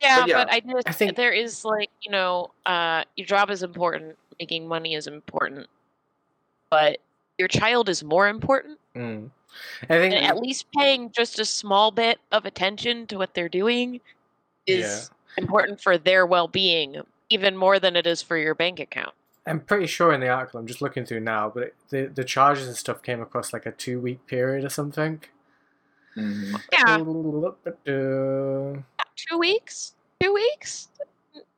Yeah, 0.00 0.20
But 0.20 0.28
yeah, 0.28 0.44
but 0.44 0.52
I 0.52 0.60
just 0.60 0.88
I 0.88 0.92
think- 0.92 1.16
there 1.16 1.32
is 1.32 1.64
like 1.64 1.90
you 2.02 2.10
know, 2.10 2.50
uh, 2.66 3.04
your 3.16 3.26
job 3.26 3.50
is 3.50 3.62
important, 3.62 4.18
making 4.38 4.68
money 4.68 4.94
is 4.94 5.06
important, 5.06 5.68
but 6.70 6.98
your 7.38 7.48
child 7.48 7.88
is 7.88 8.04
more 8.04 8.28
important. 8.28 8.78
Mm. 8.94 9.30
I 9.82 9.86
think 9.86 10.14
And 10.14 10.24
at 10.24 10.38
least 10.38 10.66
paying 10.76 11.10
just 11.12 11.38
a 11.38 11.44
small 11.44 11.90
bit 11.90 12.18
of 12.32 12.44
attention 12.44 13.06
to 13.08 13.18
what 13.18 13.34
they're 13.34 13.48
doing 13.48 14.00
is 14.66 15.10
important 15.36 15.80
for 15.80 15.98
their 15.98 16.26
well-being, 16.26 17.02
even 17.30 17.56
more 17.56 17.78
than 17.78 17.96
it 17.96 18.06
is 18.06 18.22
for 18.22 18.36
your 18.36 18.54
bank 18.54 18.80
account. 18.80 19.14
I'm 19.46 19.60
pretty 19.60 19.86
sure 19.86 20.12
in 20.12 20.20
the 20.20 20.28
article 20.28 20.58
I'm 20.58 20.66
just 20.66 20.80
looking 20.80 21.04
through 21.04 21.20
now, 21.20 21.50
but 21.50 21.64
it, 21.64 21.74
the 21.90 22.06
the 22.06 22.24
charges 22.24 22.66
and 22.66 22.76
stuff 22.76 23.02
came 23.02 23.20
across 23.20 23.52
like 23.52 23.66
a 23.66 23.72
two 23.72 24.00
week 24.00 24.26
period 24.26 24.64
or 24.64 24.70
something. 24.70 25.20
Yeah, 26.16 26.96
Uh, 26.96 28.76
two 29.16 29.38
weeks, 29.38 29.94
two 30.20 30.32
weeks. 30.32 30.88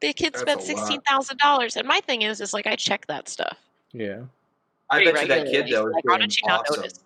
The 0.01 0.13
kid 0.13 0.33
That's 0.33 0.41
spent 0.41 0.63
sixteen 0.63 1.01
thousand 1.03 1.39
dollars, 1.39 1.77
and 1.77 1.87
my 1.87 2.01
thing 2.01 2.23
is, 2.23 2.41
is 2.41 2.53
like 2.53 2.67
I 2.67 2.75
check 2.75 3.07
that 3.07 3.29
stuff. 3.29 3.57
Yeah. 3.93 4.23
I 4.91 5.05
bet 5.05 5.23
you 5.23 5.29
that 5.29 5.47
kid 5.47 5.67
though 5.71 5.89
is 5.89 5.95
Like, 5.95 6.05
how 6.09 6.17
doing 6.17 6.21
did 6.29 6.33
she 6.33 6.47
not 6.47 6.61
awesome. 6.69 6.83
notice? 6.83 7.01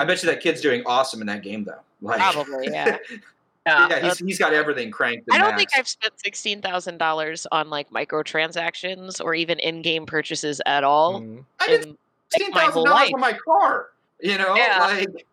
I 0.00 0.04
bet 0.04 0.22
you 0.22 0.28
that 0.30 0.40
kid's 0.40 0.60
doing 0.60 0.82
awesome 0.86 1.20
in 1.20 1.26
that 1.28 1.42
game 1.42 1.64
though. 1.64 1.80
Like, 2.00 2.18
Probably, 2.18 2.68
yeah. 2.70 2.98
yeah, 3.66 3.88
Yeah, 3.88 4.00
he's, 4.00 4.18
he's 4.18 4.38
got 4.38 4.52
everything 4.52 4.90
cranked. 4.90 5.28
I 5.32 5.38
don't 5.38 5.48
max. 5.50 5.58
think 5.58 5.70
I've 5.76 5.88
spent 5.88 6.12
sixteen 6.18 6.60
thousand 6.60 6.98
dollars 6.98 7.46
on 7.52 7.70
like 7.70 7.90
microtransactions 7.90 9.24
or 9.24 9.34
even 9.34 9.58
in-game 9.60 10.04
purchases 10.06 10.60
at 10.66 10.84
all. 10.84 11.20
Mm. 11.20 11.44
I 11.60 11.66
did 11.68 11.82
in, 11.84 11.88
like, 11.90 11.98
sixteen 12.32 12.54
my 12.54 12.70
dollars 12.70 13.10
on 13.14 13.20
my 13.20 13.32
car. 13.32 13.90
You 14.20 14.38
know, 14.38 14.54
Yeah. 14.56 14.78
like. 14.80 15.26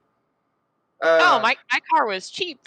Uh, 1.01 1.19
oh, 1.21 1.39
my 1.41 1.55
my 1.71 1.79
car 1.89 2.05
was 2.07 2.29
cheap. 2.29 2.59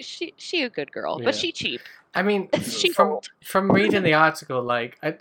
She 0.00 0.34
she 0.36 0.62
a 0.64 0.68
good 0.70 0.90
girl, 0.92 1.18
Yeah. 1.20 1.26
but 1.26 1.34
she 1.34 1.52
cheap. 1.52 1.80
I 2.14 2.22
mean, 2.22 2.48
She 2.62 2.90
from 2.90 3.08
old. 3.10 3.28
from 3.44 3.70
reading 3.70 4.02
the 4.02 4.14
article, 4.14 4.62
like 4.62 4.98
I, 5.02 5.16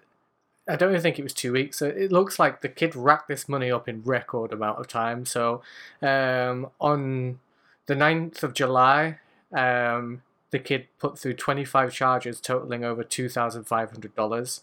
I 0.68 0.76
don't 0.76 0.90
even 0.90 1.02
think 1.02 1.20
it 1.20 1.24
was 1.24 1.34
two 1.34 1.54
weeks. 1.54 1.82
It 1.82 2.12
looks 2.12 2.40
like 2.40 2.62
the 2.62 2.70
kid 2.70 2.96
racked 2.96 3.28
this 3.28 3.48
money 3.48 3.72
up 3.72 3.88
in 3.88 4.02
record 4.04 4.52
amount 4.52 4.80
of 4.80 4.88
time. 4.88 5.26
So, 5.26 5.62
um, 6.02 6.70
on 6.82 7.40
the 7.86 7.94
9th 7.94 8.42
of 8.42 8.54
July, 8.54 9.20
um, 9.54 10.24
the 10.52 10.60
kid 10.60 10.88
put 11.00 11.20
through 11.20 11.34
twenty 11.34 11.66
five 11.66 11.94
charges 11.94 12.40
totaling 12.40 12.84
over 12.84 13.04
two 13.04 13.28
thousand 13.30 13.66
five 13.66 13.92
hundred 13.92 14.16
dollars. 14.16 14.62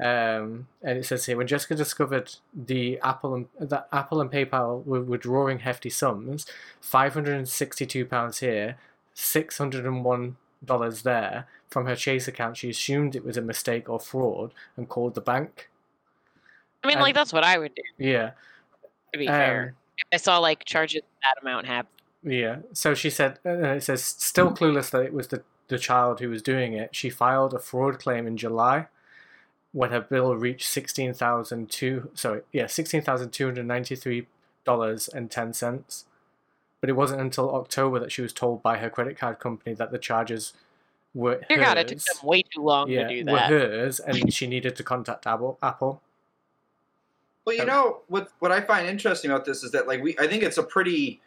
Um, 0.00 0.68
and 0.80 0.96
it 0.96 1.06
says 1.06 1.26
here 1.26 1.36
when 1.36 1.48
Jessica 1.48 1.74
discovered 1.74 2.36
the 2.54 3.00
Apple 3.00 3.34
and 3.34 3.46
that 3.58 3.88
Apple 3.92 4.20
and 4.20 4.30
PayPal 4.30 4.84
were 4.86 5.02
withdrawing 5.02 5.60
hefty 5.60 5.90
sums, 5.90 6.46
five 6.80 7.14
hundred 7.14 7.36
and 7.36 7.48
sixty-two 7.48 8.06
pounds 8.06 8.38
here, 8.38 8.76
six 9.12 9.58
hundred 9.58 9.86
and 9.86 10.04
one 10.04 10.36
dollars 10.64 11.02
there 11.02 11.46
from 11.70 11.86
her 11.86 11.96
Chase 11.96 12.28
account. 12.28 12.56
She 12.56 12.70
assumed 12.70 13.14
it 13.14 13.24
was 13.24 13.36
a 13.36 13.42
mistake 13.42 13.88
or 13.88 14.00
fraud 14.00 14.52
and 14.76 14.88
called 14.88 15.14
the 15.14 15.20
bank. 15.20 15.70
I 16.82 16.86
mean, 16.88 16.96
And- 16.96 17.02
like 17.02 17.14
that's 17.14 17.32
what 17.32 17.44
I 17.44 17.58
would 17.58 17.74
do. 17.74 17.82
Yeah, 17.98 18.32
To 19.12 19.18
be 19.18 19.26
Um, 19.28 19.34
fair, 19.34 19.74
if 19.98 20.04
I 20.12 20.16
saw 20.18 20.38
like 20.38 20.64
charges 20.64 21.02
that 21.22 21.40
amount 21.42 21.66
happen. 21.66 21.90
yeah. 22.22 22.58
So 22.72 22.94
she 22.94 23.10
said, 23.10 23.38
uh, 23.44 23.50
it 23.50 23.82
says 23.82 24.04
still 24.04 24.52
clueless 24.52 24.90
that 24.90 25.02
it 25.02 25.12
was 25.12 25.28
the 25.28 25.42
the 25.68 25.78
child 25.78 26.20
who 26.20 26.30
was 26.30 26.40
doing 26.40 26.72
it. 26.72 26.96
She 26.96 27.10
filed 27.10 27.52
a 27.52 27.58
fraud 27.58 27.98
claim 27.98 28.26
in 28.26 28.38
July. 28.38 28.86
When 29.72 29.90
her 29.90 30.00
bill 30.00 30.34
reached 30.34 30.66
sixteen 30.66 31.12
thousand 31.12 31.70
two, 31.70 32.10
sorry, 32.14 32.40
yeah, 32.52 32.66
sixteen 32.66 33.02
thousand 33.02 33.32
two 33.32 33.44
hundred 33.44 33.66
ninety-three 33.66 34.26
dollars 34.64 35.08
and 35.08 35.30
ten 35.30 35.52
cents. 35.52 36.06
But 36.80 36.88
it 36.88 36.94
wasn't 36.94 37.20
until 37.20 37.54
October 37.54 37.98
that 37.98 38.12
she 38.12 38.22
was 38.22 38.32
told 38.32 38.62
by 38.62 38.78
her 38.78 38.88
credit 38.88 39.18
card 39.18 39.40
company 39.40 39.74
that 39.74 39.90
the 39.90 39.98
charges 39.98 40.54
were 41.14 41.40
Dear 41.48 41.58
hers. 41.58 41.66
God, 41.66 41.78
it 41.78 41.88
took 41.88 41.98
them 41.98 42.16
way 42.28 42.42
too 42.42 42.62
long 42.62 42.90
yeah, 42.90 43.06
to 43.08 43.24
do 43.24 43.30
were 43.30 43.38
that. 43.38 43.50
hers, 43.50 44.00
and 44.00 44.32
she 44.32 44.46
needed 44.46 44.76
to 44.76 44.82
contact 44.82 45.26
Apple. 45.26 45.58
Apple. 45.62 46.00
Well, 47.44 47.56
you 47.56 47.62
Um, 47.62 47.68
know 47.68 48.00
what? 48.08 48.28
What 48.40 48.52
I 48.52 48.60
find 48.60 48.86
interesting 48.86 49.30
about 49.30 49.44
this 49.44 49.62
is 49.62 49.70
that, 49.72 49.86
like, 49.86 50.02
we 50.02 50.16
I 50.18 50.26
think 50.26 50.42
it's 50.42 50.58
a 50.58 50.62
pretty, 50.62 51.20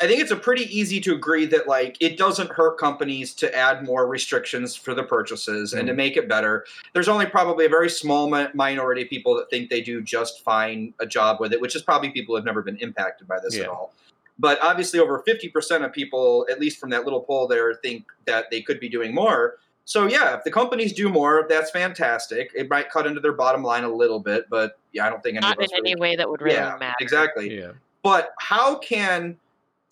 I 0.00 0.06
think 0.06 0.20
it's 0.20 0.30
a 0.30 0.36
pretty 0.36 0.64
easy 0.76 0.98
to 1.02 1.14
agree 1.14 1.44
that 1.46 1.68
like 1.68 1.96
it 2.00 2.16
doesn't 2.16 2.50
hurt 2.50 2.78
companies 2.78 3.34
to 3.34 3.54
add 3.54 3.84
more 3.84 4.06
restrictions 4.08 4.74
for 4.74 4.94
the 4.94 5.02
purchases 5.04 5.74
and 5.74 5.86
to 5.88 5.92
Mm. 5.92 5.96
make 5.96 6.16
it 6.16 6.26
better. 6.28 6.64
There's 6.94 7.08
only 7.08 7.26
probably 7.26 7.66
a 7.66 7.68
very 7.68 7.90
small 7.90 8.28
mi- 8.30 8.48
minority 8.54 9.02
of 9.02 9.10
people 9.10 9.34
that 9.36 9.50
think 9.50 9.68
they 9.68 9.82
do 9.82 10.00
just 10.00 10.42
fine 10.42 10.94
a 11.00 11.06
job 11.06 11.38
with 11.38 11.52
it, 11.52 11.60
which 11.60 11.76
is 11.76 11.82
probably 11.82 12.10
people 12.10 12.32
who 12.32 12.36
have 12.36 12.46
never 12.46 12.62
been 12.62 12.78
impacted 12.78 13.28
by 13.28 13.38
this 13.38 13.54
Yeah. 13.54 13.64
at 13.64 13.68
all. 13.68 13.92
But 14.38 14.58
obviously, 14.62 14.98
over 14.98 15.22
50% 15.26 15.84
of 15.84 15.92
people, 15.92 16.46
at 16.50 16.58
least 16.58 16.78
from 16.78 16.90
that 16.90 17.04
little 17.04 17.20
poll 17.20 17.46
there, 17.46 17.74
think 17.74 18.06
that 18.26 18.50
they 18.50 18.62
could 18.62 18.80
be 18.80 18.88
doing 18.88 19.14
more. 19.14 19.58
So 19.84 20.06
yeah, 20.06 20.36
if 20.36 20.44
the 20.44 20.50
companies 20.50 20.92
do 20.92 21.08
more, 21.08 21.46
that's 21.48 21.70
fantastic. 21.70 22.50
It 22.54 22.70
might 22.70 22.88
cut 22.90 23.06
into 23.06 23.20
their 23.20 23.32
bottom 23.32 23.62
line 23.62 23.84
a 23.84 23.92
little 23.92 24.20
bit, 24.20 24.48
but 24.48 24.78
yeah, 24.92 25.06
I 25.06 25.10
don't 25.10 25.22
think 25.22 25.36
any 25.36 25.46
Not 25.46 25.58
of 25.58 25.64
us 25.64 25.70
in 25.72 25.78
any 25.78 25.94
really 25.94 26.00
way 26.00 26.16
that 26.16 26.28
would 26.28 26.40
really 26.40 26.56
yeah, 26.56 26.76
matter. 26.78 26.94
exactly. 27.00 27.58
Yeah. 27.58 27.72
But 28.02 28.32
how 28.38 28.78
can 28.78 29.36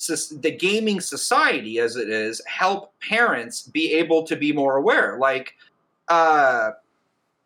the 0.09 0.57
gaming 0.59 1.01
society, 1.01 1.79
as 1.79 1.97
it 1.97 2.09
is, 2.09 2.41
help 2.47 2.93
parents 3.01 3.63
be 3.63 3.93
able 3.95 4.23
to 4.25 4.37
be 4.37 4.53
more 4.53 4.77
aware? 4.77 5.19
Like, 5.19 5.55
uh, 6.09 6.71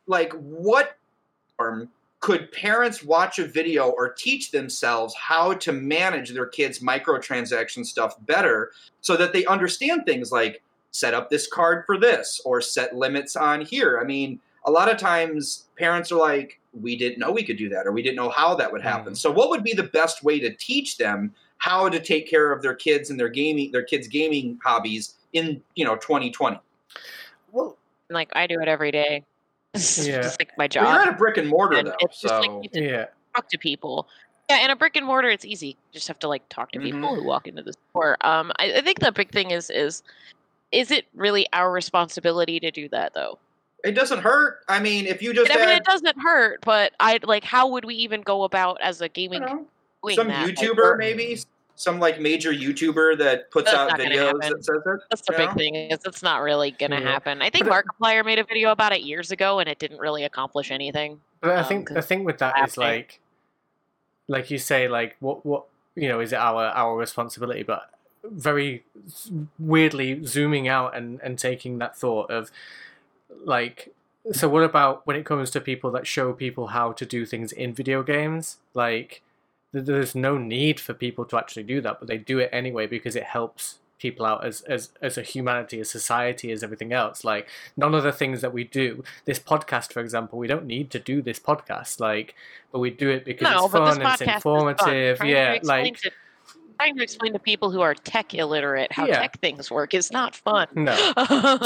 like 0.07 0.33
what 0.35 0.97
form 1.57 1.89
could 2.25 2.51
parents 2.53 3.05
watch 3.05 3.39
a 3.39 3.45
video 3.45 3.91
or 3.91 4.11
teach 4.11 4.51
themselves 4.51 5.14
how 5.14 5.53
to 5.53 5.72
manage 5.72 6.31
their 6.31 6.47
kids' 6.47 6.79
microtransaction 6.79 7.85
stuff 7.85 8.14
better, 8.25 8.72
so 9.03 9.14
that 9.14 9.35
they 9.35 9.45
understand 9.45 10.07
things 10.07 10.33
like 10.33 10.62
set 10.91 11.12
up 11.12 11.29
this 11.29 11.47
card 11.47 11.85
for 11.85 11.99
this 11.99 12.41
or 12.47 12.62
set 12.62 12.97
limits 12.97 13.37
on 13.37 13.61
here? 13.61 13.99
I 14.01 14.07
mean, 14.07 14.41
a 14.64 14.70
lot 14.70 14.91
of 14.91 14.97
times 14.97 15.66
parents 15.77 16.11
are 16.11 16.18
like, 16.18 16.59
we 16.72 16.97
didn't 16.97 17.18
know 17.18 17.31
we 17.31 17.45
could 17.45 17.59
do 17.59 17.68
that 17.68 17.87
or 17.87 17.93
we 17.93 18.03
didn't 18.03 18.16
know 18.16 18.31
how 18.31 18.55
that 18.55 18.72
would 18.72 18.81
happen. 18.81 19.12
Mhm. 19.12 19.18
So 19.18 19.31
what 19.31 19.51
would 19.51 19.62
be 19.62 19.75
the 19.75 19.83
best 19.83 20.25
way 20.25 20.41
to 20.41 20.57
teach 20.57 20.97
them 20.97 21.35
how 21.59 21.91
to 21.91 22.01
take 22.01 22.27
care 22.27 22.53
of 22.53 22.62
their 22.62 22.75
kids 22.75 23.11
and 23.11 23.20
their 23.20 23.29
gaming 23.29 23.70
their 23.70 23.85
kids 23.85 24.09
gaming 24.09 24.59
hobbies 24.64 25.16
in, 25.35 25.61
you 25.75 25.85
know, 25.85 25.97
2020? 25.97 26.59
Well, 27.53 27.77
Like 28.09 28.31
I 28.35 28.47
do 28.47 28.62
it 28.62 28.68
every 28.68 28.93
day. 28.93 29.25
It's 29.75 30.07
Yeah. 30.07 30.22
just 30.22 30.41
like 30.41 30.57
my 30.57 30.68
Well, 30.75 30.85
you're 30.85 30.93
job. 30.99 31.09
at 31.09 31.14
a 31.14 31.16
brick 31.16 31.37
and 31.37 31.49
mortar 31.49 31.77
And 31.79 31.89
though. 31.89 31.97
it's 32.01 32.20
just 32.20 32.33
like 32.35 32.51
you 32.62 32.70
can 32.70 32.83
yeah. 32.85 33.07
talk 33.35 33.49
to 33.51 33.59
people. 33.59 34.09
Yeah, 34.49 34.64
in 34.64 34.70
a 34.70 34.77
brick 34.77 34.95
and 34.97 35.07
mortar, 35.07 35.29
it's 35.31 35.45
easy. 35.45 35.68
You 35.68 35.75
just 35.93 36.07
have 36.09 36.18
to 36.20 36.29
like 36.29 36.49
talk 36.49 36.70
to 36.72 36.81
people 36.81 37.01
Mhm. 37.01 37.16
who 37.16 37.25
walk 37.25 37.47
into 37.49 37.62
the 37.62 37.72
store. 37.91 38.16
Um, 38.20 38.53
I, 38.59 38.75
I 38.75 38.81
think 38.83 39.01
the 39.01 39.11
big 39.12 39.31
thing 39.31 39.51
is 39.51 39.70
is 39.70 40.03
is 40.72 40.91
it 40.91 41.07
really 41.14 41.47
our 41.53 41.70
responsibility 41.70 42.59
to 42.61 42.70
do 42.70 42.89
that 42.91 43.14
though? 43.14 43.39
it 43.85 43.93
doesn't 43.95 44.20
hurt. 44.20 44.61
I 44.66 44.81
mean, 44.81 45.07
if 45.07 45.20
you 45.20 45.35
just 45.35 45.51
I 45.51 45.57
mean, 45.57 45.68
had 45.68 45.77
it 45.77 45.85
doesn't 45.85 46.18
hurt, 46.18 46.62
but 46.62 46.93
I 47.01 47.18
like 47.22 47.45
how 47.45 47.68
would 47.68 47.85
we 47.85 47.95
even 47.97 48.22
go 48.22 48.45
about 48.45 48.81
as 48.81 49.03
a 49.03 49.11
gaming 49.11 49.43
don't 49.43 49.51
know, 49.62 49.66
doing 50.03 50.16
some 50.16 50.29
that? 50.29 50.49
YouTuber 50.49 50.77
we're- 50.77 50.97
maybe, 50.99 51.39
some 51.77 51.99
like 51.99 52.20
major 52.20 52.53
YouTuber 52.53 53.18
that 53.18 53.51
puts 53.51 53.70
That's 53.70 53.93
out 53.93 53.99
videos 53.99 54.41
that 54.41 54.64
says 54.64 54.83
it. 54.87 55.01
That's 55.11 55.22
the 55.22 55.33
big 55.33 55.49
know? 55.49 55.55
thing 55.55 55.75
is 55.75 55.99
it's 56.05 56.22
not 56.22 56.43
really 56.43 56.70
gonna 56.70 57.01
Yeah. 57.01 57.11
happen. 57.12 57.43
I 57.43 57.51
think 57.51 57.66
But 57.66 57.79
it- 57.79 57.87
Markiplier 57.87 58.25
made 58.25 58.39
a 58.39 58.45
video 58.45 58.70
about 58.70 58.93
it 58.93 59.03
years 59.03 59.31
ago, 59.31 59.59
and 59.59 59.68
it 59.68 59.79
didn't 59.79 59.99
really 59.99 60.25
accomplish 60.25 60.70
anything. 60.70 61.20
But 61.41 61.51
I 61.51 61.57
um, 61.57 61.64
think 61.66 61.89
the 61.89 62.03
thing 62.03 62.25
with 62.25 62.39
that 62.39 62.55
is 62.66 62.77
like, 62.77 63.20
like 64.29 64.51
you 64.51 64.59
say, 64.59 64.89
like 64.89 65.16
what 65.20 65.45
what 65.45 65.64
you 65.95 66.09
know 66.09 66.20
is 66.20 66.33
it 66.33 66.37
our 66.37 66.66
our 66.66 66.97
responsibility? 66.97 67.62
But 67.62 67.91
very 68.25 68.85
weirdly 69.59 70.25
zooming 70.25 70.68
out 70.68 70.97
and 70.97 71.20
and 71.22 71.39
taking 71.39 71.79
that 71.79 71.97
thought 71.97 72.31
of 72.31 72.51
like. 73.45 73.93
So 74.33 74.49
what 74.49 74.62
about 74.62 75.07
when 75.07 75.16
it 75.16 75.27
comes 75.27 75.51
to 75.51 75.61
people 75.61 75.91
that 75.91 76.07
show 76.07 76.33
people 76.33 76.68
how 76.68 76.93
to 76.93 77.05
do 77.05 77.27
things 77.27 77.53
in 77.53 77.75
video 77.75 78.03
games? 78.03 78.57
Like, 78.72 79.09
th- 79.11 79.20
there's 79.81 80.14
no 80.14 80.39
need 80.39 80.79
for 80.81 80.95
people 80.95 81.25
to 81.27 81.37
actually 81.37 81.64
do 81.64 81.81
that, 81.81 81.99
but 81.99 82.09
they 82.09 82.18
do 82.18 82.39
it 82.39 82.51
anyway 82.53 82.87
because 82.87 83.16
it 83.16 83.25
helps 83.25 83.79
people 83.99 84.27
out 84.27 84.45
as 84.45 84.61
as 84.62 84.91
as 85.01 85.16
a 85.16 85.22
humanity, 85.22 85.81
as 85.81 85.89
society, 85.91 86.53
as 86.53 86.62
everything 86.62 86.93
else. 86.93 87.25
Like 87.25 87.49
none 87.77 87.95
of 87.95 88.03
the 88.03 88.12
things 88.12 88.41
that 88.43 88.53
we 88.53 88.64
do, 88.64 89.03
this 89.25 89.39
podcast, 89.39 89.93
for 89.93 90.01
example, 90.01 90.39
we 90.39 90.47
don't 90.47 90.66
need 90.66 90.91
to 90.91 90.99
do 90.99 91.22
this 91.22 91.39
podcast, 91.39 92.01
like, 92.01 92.35
but 92.70 92.81
we 92.81 92.91
do 92.91 93.09
it 93.11 93.25
because 93.25 93.51
no, 93.51 93.64
it's 93.64 93.72
fun 93.72 94.01
and 94.01 94.03
it's 94.03 94.20
is 94.20 94.27
fun. 94.27 94.35
informative. 94.37 95.25
Yeah, 95.25 95.59
like 95.62 96.01
to, 96.01 96.11
trying 96.85 96.97
to 96.97 97.03
explain 97.03 97.32
to 97.32 97.39
people 97.39 97.70
who 97.70 97.80
are 97.80 97.95
tech 97.95 98.35
illiterate 98.35 98.93
how 98.93 99.07
Yeah. 99.07 99.20
tech 99.20 99.39
things 99.41 99.70
work 99.70 99.95
is 99.95 100.11
not 100.12 100.35
fun. 100.37 100.66
no. 100.74 100.95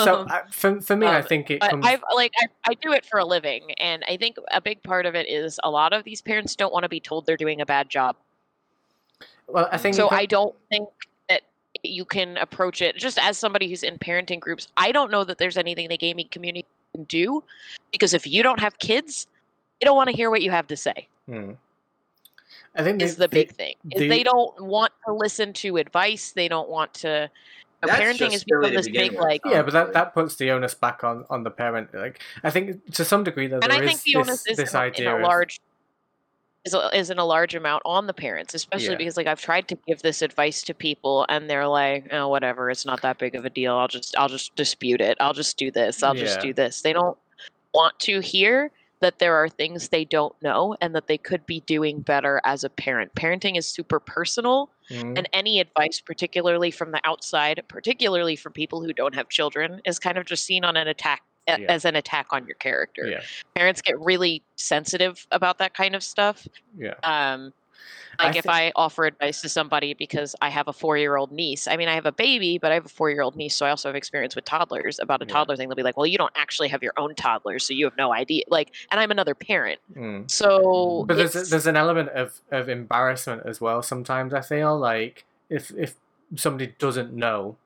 So 0.04 0.26
I, 0.28 0.42
for 0.50 0.80
for 0.80 0.96
me, 0.96 1.06
I 1.06 1.20
Um, 1.20 1.24
think 1.26 1.50
it 1.50 1.60
comes. 1.60 1.84
I've 1.86 2.02
like 2.14 2.32
I, 2.40 2.46
I 2.70 2.74
do 2.74 2.92
it 2.92 3.04
for 3.04 3.18
a 3.18 3.24
living, 3.24 3.72
and 3.78 4.04
I 4.08 4.16
think 4.16 4.36
a 4.52 4.60
big 4.60 4.82
part 4.82 5.06
of 5.06 5.14
it 5.14 5.28
is 5.28 5.58
a 5.64 5.70
lot 5.70 5.92
of 5.92 6.04
these 6.04 6.22
parents 6.22 6.54
don't 6.56 6.72
want 6.72 6.84
to 6.84 6.88
be 6.88 7.00
told 7.00 7.26
they're 7.26 7.36
doing 7.36 7.60
a 7.60 7.66
bad 7.66 7.88
job. 7.88 8.16
well, 9.48 9.68
I 9.72 9.78
think 9.78 9.94
So 9.96 10.08
co- 10.08 10.16
I 10.16 10.26
don't 10.26 10.54
think 10.70 10.88
that 11.28 11.42
you 11.82 12.04
can 12.04 12.36
approach 12.36 12.80
it 12.82 12.96
just 12.96 13.18
as 13.18 13.36
somebody 13.38 13.68
who's 13.68 13.82
in 13.82 13.98
parenting 13.98 14.40
groups. 14.40 14.68
I 14.76 14.92
don't 14.92 15.10
know 15.10 15.24
that 15.24 15.38
there's 15.38 15.56
anything 15.56 15.88
the 15.88 15.96
gaming 15.96 16.28
community 16.30 16.66
can 16.94 17.04
do 17.04 17.42
because 17.92 18.14
if 18.14 18.26
you 18.26 18.42
don't 18.42 18.60
have 18.60 18.78
kids, 18.78 19.26
they 19.80 19.84
don't 19.86 19.96
want 19.96 20.10
to 20.10 20.16
hear 20.16 20.30
what 20.30 20.42
you 20.42 20.50
have 20.50 20.66
to 20.68 20.76
say. 20.76 21.08
Hmm. 21.26 21.52
I 22.76 22.82
think 22.82 23.02
Is 23.02 23.16
the, 23.16 23.22
the 23.22 23.28
big 23.28 23.52
thing. 23.52 23.74
Is 23.90 24.00
the- 24.00 24.08
they 24.08 24.22
don't 24.22 24.60
want 24.62 24.92
to 25.06 25.12
listen 25.12 25.52
to 25.54 25.76
advice. 25.78 26.32
They 26.32 26.48
don't 26.48 26.68
want 26.68 26.94
to. 26.94 27.08
you 27.82 27.88
know, 27.88 27.96
That's 27.96 28.00
parenting 28.00 28.18
just 28.18 28.32
has 28.32 28.44
become 28.44 28.74
this 28.74 28.88
big 28.88 29.12
with. 29.12 29.20
like. 29.20 29.40
yeah, 29.44 29.62
but 29.62 29.72
that, 29.72 29.92
that 29.94 30.14
puts 30.14 30.36
the 30.36 30.50
onus 30.50 30.74
back 30.74 31.02
on, 31.04 31.24
on 31.30 31.42
the 31.44 31.50
parent. 31.50 31.92
Like 31.94 32.20
I 32.44 32.50
think 32.50 32.92
to 32.94 33.04
some 33.04 33.24
degree 33.24 33.46
that 33.48 33.62
and 33.62 33.72
there 33.72 33.80
I 33.80 33.84
is 33.84 33.90
think 33.90 34.02
the 34.02 34.16
onus 34.16 34.42
this, 34.42 34.52
is 34.52 34.56
this 34.56 34.74
in, 34.74 34.80
idea 34.80 35.14
in 35.16 35.22
a 35.22 35.26
large 35.26 35.60
is, 36.64 36.74
is 36.92 37.10
in 37.10 37.18
a 37.18 37.24
large 37.24 37.54
amount 37.54 37.82
on 37.86 38.06
the 38.06 38.12
parents, 38.12 38.52
especially 38.54 38.90
Yeah. 38.90 38.96
because 38.96 39.16
like 39.16 39.26
I've 39.28 39.40
tried 39.40 39.68
to 39.68 39.78
give 39.86 40.02
this 40.02 40.22
advice 40.22 40.62
to 40.62 40.74
people 40.74 41.24
and 41.28 41.48
they're 41.48 41.68
like, 41.68 42.08
oh, 42.12 42.28
whatever, 42.28 42.68
it's 42.70 42.84
not 42.84 43.00
that 43.02 43.18
big 43.18 43.34
of 43.36 43.44
a 43.44 43.50
deal. 43.50 43.74
I'll 43.76 43.88
just 43.88 44.16
I'll 44.18 44.28
just 44.28 44.54
dispute 44.56 45.00
it. 45.00 45.16
I'll 45.20 45.32
just 45.32 45.56
do 45.56 45.70
this. 45.70 46.02
I'll 46.02 46.14
just 46.14 46.40
do 46.40 46.52
this. 46.52 46.82
They 46.82 46.92
don't 46.92 47.16
want 47.74 47.98
to 48.00 48.20
hear 48.20 48.70
that 49.00 49.18
there 49.18 49.36
are 49.36 49.48
things 49.48 49.88
they 49.88 50.04
don't 50.04 50.34
know 50.42 50.76
and 50.80 50.94
that 50.94 51.06
they 51.06 51.18
could 51.18 51.46
be 51.46 51.60
doing 51.60 52.00
better 52.00 52.40
as 52.44 52.64
a 52.64 52.70
parent. 52.70 53.14
Parenting 53.14 53.56
is 53.56 53.66
super 53.66 54.00
personal 54.00 54.70
Mhm. 54.90 55.18
and 55.18 55.28
any 55.32 55.60
advice 55.60 56.00
particularly 56.00 56.70
from 56.70 56.92
the 56.92 57.00
outside, 57.04 57.62
particularly 57.68 58.36
from 58.36 58.52
people 58.52 58.82
who 58.82 58.92
don't 58.92 59.14
have 59.14 59.28
children 59.28 59.80
is 59.84 59.98
kind 59.98 60.18
of 60.18 60.24
just 60.26 60.44
seen 60.44 60.64
on 60.64 60.76
an 60.76 60.88
attack 60.88 61.22
Yeah. 61.46 61.56
as 61.68 61.84
an 61.84 61.96
attack 61.96 62.26
on 62.30 62.46
your 62.46 62.56
character 62.56 63.06
yeah, 63.06 63.20
parents 63.54 63.80
get 63.80 63.98
really 64.00 64.42
sensitive 64.56 65.26
about 65.30 65.58
that 65.58 65.72
kind 65.74 65.94
of 65.94 66.02
stuff. 66.02 66.46
yeah. 66.76 66.94
Um, 67.02 67.52
I 68.18 68.26
like 68.28 68.36
if 68.36 68.44
thi- 68.44 68.50
I 68.50 68.72
offer 68.74 69.04
advice 69.04 69.40
to 69.42 69.48
somebody 69.48 69.94
because 69.94 70.34
I 70.40 70.48
have 70.48 70.66
a 70.68 70.72
four-year-old 70.72 71.30
niece. 71.30 71.68
I 71.68 71.76
mean, 71.76 71.88
I 71.88 71.94
have 71.94 72.06
a 72.06 72.12
baby, 72.12 72.58
but 72.58 72.72
I 72.72 72.74
have 72.74 72.86
a 72.86 72.88
four-year-old 72.88 73.36
niece, 73.36 73.54
so 73.54 73.64
I 73.66 73.70
also 73.70 73.88
have 73.88 73.96
experience 73.96 74.34
with 74.34 74.44
toddlers. 74.44 74.98
About 74.98 75.22
a 75.22 75.24
Yeah. 75.24 75.32
toddler 75.34 75.56
thing, 75.56 75.68
they'll 75.68 75.76
be 75.76 75.82
like, 75.82 75.96
"Well, 75.96 76.06
you 76.06 76.18
don't 76.18 76.32
actually 76.34 76.68
have 76.68 76.82
your 76.82 76.94
own 76.96 77.14
toddler, 77.14 77.58
so 77.58 77.74
you 77.74 77.84
have 77.84 77.96
no 77.96 78.12
idea." 78.12 78.44
Like, 78.48 78.72
and 78.90 78.98
I'm 79.00 79.10
another 79.10 79.34
parent, 79.34 79.80
Mm. 79.94 80.30
so 80.30 81.04
But 81.06 81.16
there's 81.16 81.32
there's 81.50 81.66
an 81.66 81.76
element 81.76 82.08
of, 82.10 82.40
of 82.50 82.68
embarrassment 82.68 83.42
as 83.46 83.60
well. 83.60 83.82
Sometimes 83.82 84.34
I 84.34 84.40
feel 84.40 84.76
like 84.78 85.24
if 85.48 85.70
if 85.72 85.94
somebody 86.36 86.74
doesn't 86.78 87.12
know, 87.12 87.56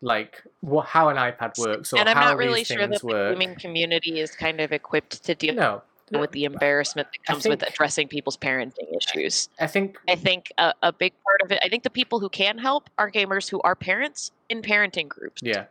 like 0.00 0.42
what 0.60 0.86
how 0.86 1.08
an 1.08 1.16
iPad 1.16 1.56
works 1.58 1.92
or 1.92 1.98
and 1.98 2.08
I'm 2.08 2.16
how 2.16 2.30
not 2.30 2.36
really 2.36 2.60
these 2.60 2.66
sure 2.68 2.86
that 2.86 3.00
the 3.00 3.06
work. 3.06 3.38
gaming 3.38 3.54
community 3.54 4.18
is 4.18 4.32
kind 4.34 4.60
of 4.60 4.72
equipped 4.72 5.22
to 5.24 5.34
deal 5.34 5.54
no, 5.54 5.82
with 6.10 6.32
the 6.32 6.44
embarrassment 6.44 7.08
that 7.12 7.24
comes 7.24 7.46
with 7.46 7.62
addressing 7.62 8.08
people's 8.08 8.36
parenting 8.36 8.94
issues. 8.96 9.48
I 9.60 9.66
think 9.66 9.96
I 10.08 10.14
think 10.16 10.52
a, 10.58 10.74
a 10.82 10.92
big 10.92 11.12
part 11.24 11.40
of 11.42 11.52
it, 11.52 11.58
I 11.64 11.68
think 11.68 11.82
the 11.84 11.90
people 11.90 12.20
who 12.20 12.28
can 12.28 12.58
help 12.58 12.90
are 12.98 13.10
gamers 13.10 13.48
who 13.48 13.60
are 13.62 13.74
parents 13.74 14.30
in 14.48 14.62
parenting 14.62 15.08
groups. 15.08 15.40
yeah. 15.44 15.64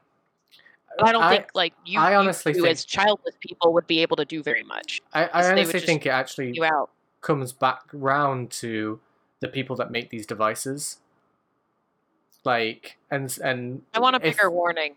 But 0.98 1.08
I 1.08 1.12
don't 1.14 1.24
I- 1.24 1.30
think 1.30 1.48
like 1.54 1.74
you, 1.86 2.00
I 2.00 2.16
honestly 2.16 2.54
two 2.54 2.62
think- 2.62 2.72
as 2.72 2.86
childless 2.86 3.36
people 3.40 3.74
would 3.74 3.88
be 3.88 4.02
able 4.02 4.18
to 4.18 4.26
do 4.26 4.42
very 4.44 4.64
much. 4.64 5.02
I, 5.14 5.26
I 5.28 5.52
honestly 5.52 5.80
think 5.80 6.06
it 6.06 6.10
actually 6.10 6.52
You 6.54 6.88
comes 7.22 7.54
back 7.54 7.82
round 7.94 8.50
to 8.52 9.00
the 9.40 9.48
people 9.48 9.76
that 9.78 9.90
make 9.92 10.10
these 10.10 10.26
devices. 10.26 10.98
Like 12.44 12.98
and 13.12 13.38
and 13.44 13.84
I 13.94 14.00
want 14.00 14.16
a 14.16 14.26
if- 14.28 14.36
bigger 14.38 14.50
warning. 14.50 14.96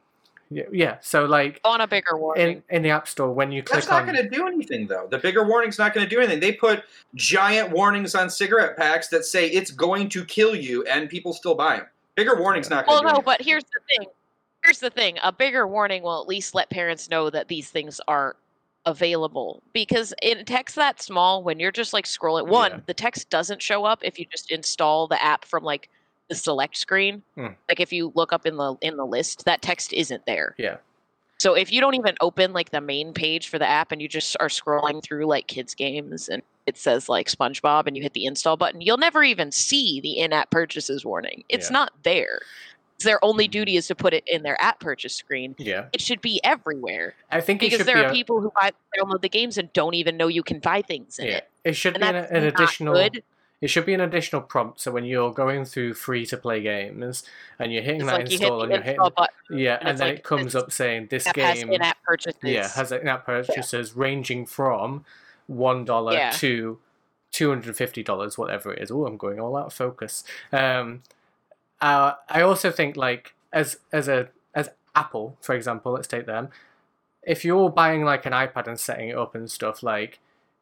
Yeah, 0.51 0.64
yeah. 0.72 0.97
So 1.01 1.24
like 1.24 1.61
on 1.64 1.80
a 1.80 1.86
bigger 1.86 2.16
warning. 2.16 2.62
in 2.68 2.76
in 2.76 2.82
the 2.82 2.90
app 2.90 3.09
store 3.09 3.32
when 3.32 3.51
you 3.53 3.62
click 3.62 3.76
That's 3.76 3.88
not 3.88 4.03
on 4.03 4.14
going 4.14 4.22
to 4.22 4.28
do 4.28 4.47
anything, 4.47 4.86
though. 4.86 5.07
The 5.11 5.18
bigger 5.18 5.45
warning's 5.45 5.78
not 5.78 5.95
going 5.95 6.07
to 6.07 6.11
do 6.11 6.20
anything. 6.20 6.40
They 6.40 6.53
put 6.53 6.84
giant 7.14 7.70
warnings 7.70 8.14
on 8.14 8.30
cigarette 8.30 8.76
packs 8.76 9.09
that 9.09 9.24
say 9.24 9.49
it's 9.49 9.70
going 9.70 10.09
to 10.11 10.24
kill 10.24 10.55
you, 10.55 10.84
and 10.84 11.09
people 11.09 11.32
still 11.32 11.55
buy 11.55 11.76
them. 11.76 11.86
Bigger 12.14 12.36
warning's 12.40 12.70
not 12.70 12.86
going 12.86 12.95
well, 12.95 13.03
to 13.03 13.03
do 13.03 13.09
no, 13.09 13.11
anything. 13.16 13.24
but 13.24 13.42
here's 13.42 13.64
the 13.64 13.80
thing. 13.88 14.09
Here's 14.64 14.78
the 14.78 14.90
thing. 14.90 15.18
A 15.22 15.32
bigger 15.32 15.66
warning 15.66 16.03
will 16.03 16.20
at 16.22 16.28
least 16.28 16.55
let 16.55 16.70
parents 16.70 17.11
know 17.11 17.28
that 17.30 17.49
these 17.49 17.70
things 17.70 18.01
are 18.09 18.36
available 18.86 19.62
because 19.72 20.12
in 20.20 20.45
text 20.45 20.76
that 20.76 21.01
small 21.01 21.42
when 21.42 21.59
you're 21.59 21.72
just 21.72 21.95
like 21.95 22.05
scrolling 22.05 22.47
one 22.49 22.70
Yeah. 22.70 22.80
the 22.84 22.92
text 22.92 23.30
doesn't 23.30 23.62
show 23.62 23.86
up 23.86 24.01
if 24.03 24.18
you 24.18 24.26
just 24.30 24.51
install 24.51 25.07
the 25.07 25.22
app 25.24 25.47
from 25.47 25.64
like 25.64 25.88
the 26.29 26.35
select 26.35 26.77
screen 26.77 27.22
Hmm. 27.35 27.49
like 27.68 27.81
if 27.81 27.93
you 27.93 28.12
look 28.14 28.33
up 28.33 28.47
in 28.47 28.57
the 28.57 28.77
in 28.81 28.97
the 28.97 29.05
list 29.07 29.45
that 29.45 29.61
text 29.62 29.93
isn't 29.93 30.25
there 30.27 30.55
Yeah. 30.59 30.77
so 31.39 31.55
if 31.55 31.70
you 31.72 31.81
don't 31.81 31.95
even 31.95 32.14
open 32.20 32.53
like 32.53 32.70
the 32.70 32.81
main 32.81 33.12
page 33.12 33.49
for 33.49 33.59
the 33.59 33.68
app 33.68 33.93
and 33.93 34.01
you 34.01 34.09
just 34.09 34.37
are 34.41 34.49
scrolling 34.49 35.03
through 35.03 35.27
like 35.27 35.47
kids 35.49 35.75
games 35.75 36.29
and 36.29 36.43
it 36.66 36.79
says 36.79 37.09
like 37.11 37.29
SpongeBob 37.29 37.87
and 37.87 37.95
you 37.97 38.03
hit 38.03 38.14
the 38.14 38.25
install 38.25 38.57
button 38.57 38.81
you'll 38.81 38.97
never 38.97 39.22
even 39.22 39.53
see 39.53 40.01
the 40.01 40.18
in-app 40.18 40.51
purchases 40.51 41.05
warning 41.05 41.45
it's 41.49 41.68
Yeah. 41.70 41.75
not 41.75 41.93
there 42.05 42.41
their 43.01 43.22
only 43.22 43.49
duty 43.49 43.77
is 43.77 43.87
to 43.89 43.95
put 43.95 44.14
it 44.14 44.25
in 44.27 44.45
their 44.45 44.57
app 44.62 44.81
purchase 44.81 45.14
screen 45.14 45.55
yeah. 45.59 45.87
it 45.93 46.01
should 46.01 46.22
be 46.22 46.41
everywhere 46.43 47.12
I 47.31 47.43
think 47.43 47.62
it 47.62 47.70
because 47.70 47.85
there 47.85 47.97
be 47.97 48.03
are 48.05 48.09
a, 48.09 48.12
people 48.12 48.41
who 48.41 48.51
buy 48.59 48.72
download 48.99 49.20
the 49.20 49.29
games 49.29 49.59
and 49.59 49.70
don't 49.75 49.95
even 49.95 50.16
know 50.16 50.29
you 50.29 50.43
can 50.43 50.59
buy 50.61 50.81
things 50.81 51.18
in 51.18 51.27
yeah. 51.27 51.37
it 51.39 51.51
It 51.64 51.72
should 51.77 51.95
and 51.97 52.03
be 52.03 52.09
an, 52.09 52.16
an 52.16 52.45
additional 52.45 52.95
good. 52.95 53.22
It 53.65 53.69
should 53.69 53.87
be 53.87 53.95
an 53.95 54.03
additional 54.03 54.43
prompt. 54.43 54.81
So 54.81 54.91
when 54.91 55.07
you're 55.07 55.33
going 55.33 55.65
through 55.65 55.95
free 55.95 56.27
to 56.27 56.37
play 56.37 56.61
games 56.61 57.25
and 57.59 57.73
you're 57.73 57.83
hitting 57.83 58.03
It's 58.03 58.11
that 58.11 58.21
like 58.21 58.31
you 58.31 58.39
hit 58.39 58.43
install 58.43 58.62
and 58.62 58.73
you're 58.73 58.83
install 58.83 59.07
hitting 59.07 59.15
button 59.17 59.59
yeah, 59.59 59.79
and 59.81 59.89
and, 59.89 59.99
then 59.99 60.09
like, 60.09 60.19
it 60.19 60.25
comes 60.25 60.55
up 60.55 60.71
saying 60.71 61.07
this 61.09 61.25
has 61.25 61.35
game 61.35 61.73
in-app 61.73 61.97
purchases. 62.03 62.41
yeah 62.43 62.69
has 62.69 62.93
in-app 62.93 63.25
purchases 63.25 63.97
ranging 63.97 64.45
from 64.45 65.07
one 65.47 65.87
dollar 65.87 66.12
Yeah. 66.12 66.31
to 66.33 66.79
two 67.33 67.49
hundred 67.49 67.69
and 67.69 67.77
fifty 67.77 68.03
dollars, 68.03 68.37
whatever 68.37 68.75
it 68.75 68.83
is. 68.83 68.91
Oh, 68.91 69.07
I'm 69.07 69.17
going 69.17 69.41
all 69.41 69.57
out 69.57 69.67
of 69.67 69.73
focus. 69.73 70.25
Um, 70.53 71.03
uh, 71.81 72.12
I 72.29 72.43
also 72.43 72.71
think 72.71 72.97
like 72.97 73.35
as 73.53 73.79
as 73.93 74.09
a 74.09 74.29
as 74.55 74.69
Apple, 74.95 75.37
for 75.41 75.55
example, 75.55 75.93
let's 75.93 76.07
take 76.09 76.27
them. 76.27 76.51
If 77.23 77.45
you're 77.47 77.71
buying 77.71 78.05
like 78.05 78.27
an 78.27 78.33
iPad 78.35 78.69
and 78.69 78.79
setting 78.79 79.09
it 79.09 79.17
up 79.17 79.35
and 79.35 79.51
stuff, 79.51 79.83
like 79.83 80.19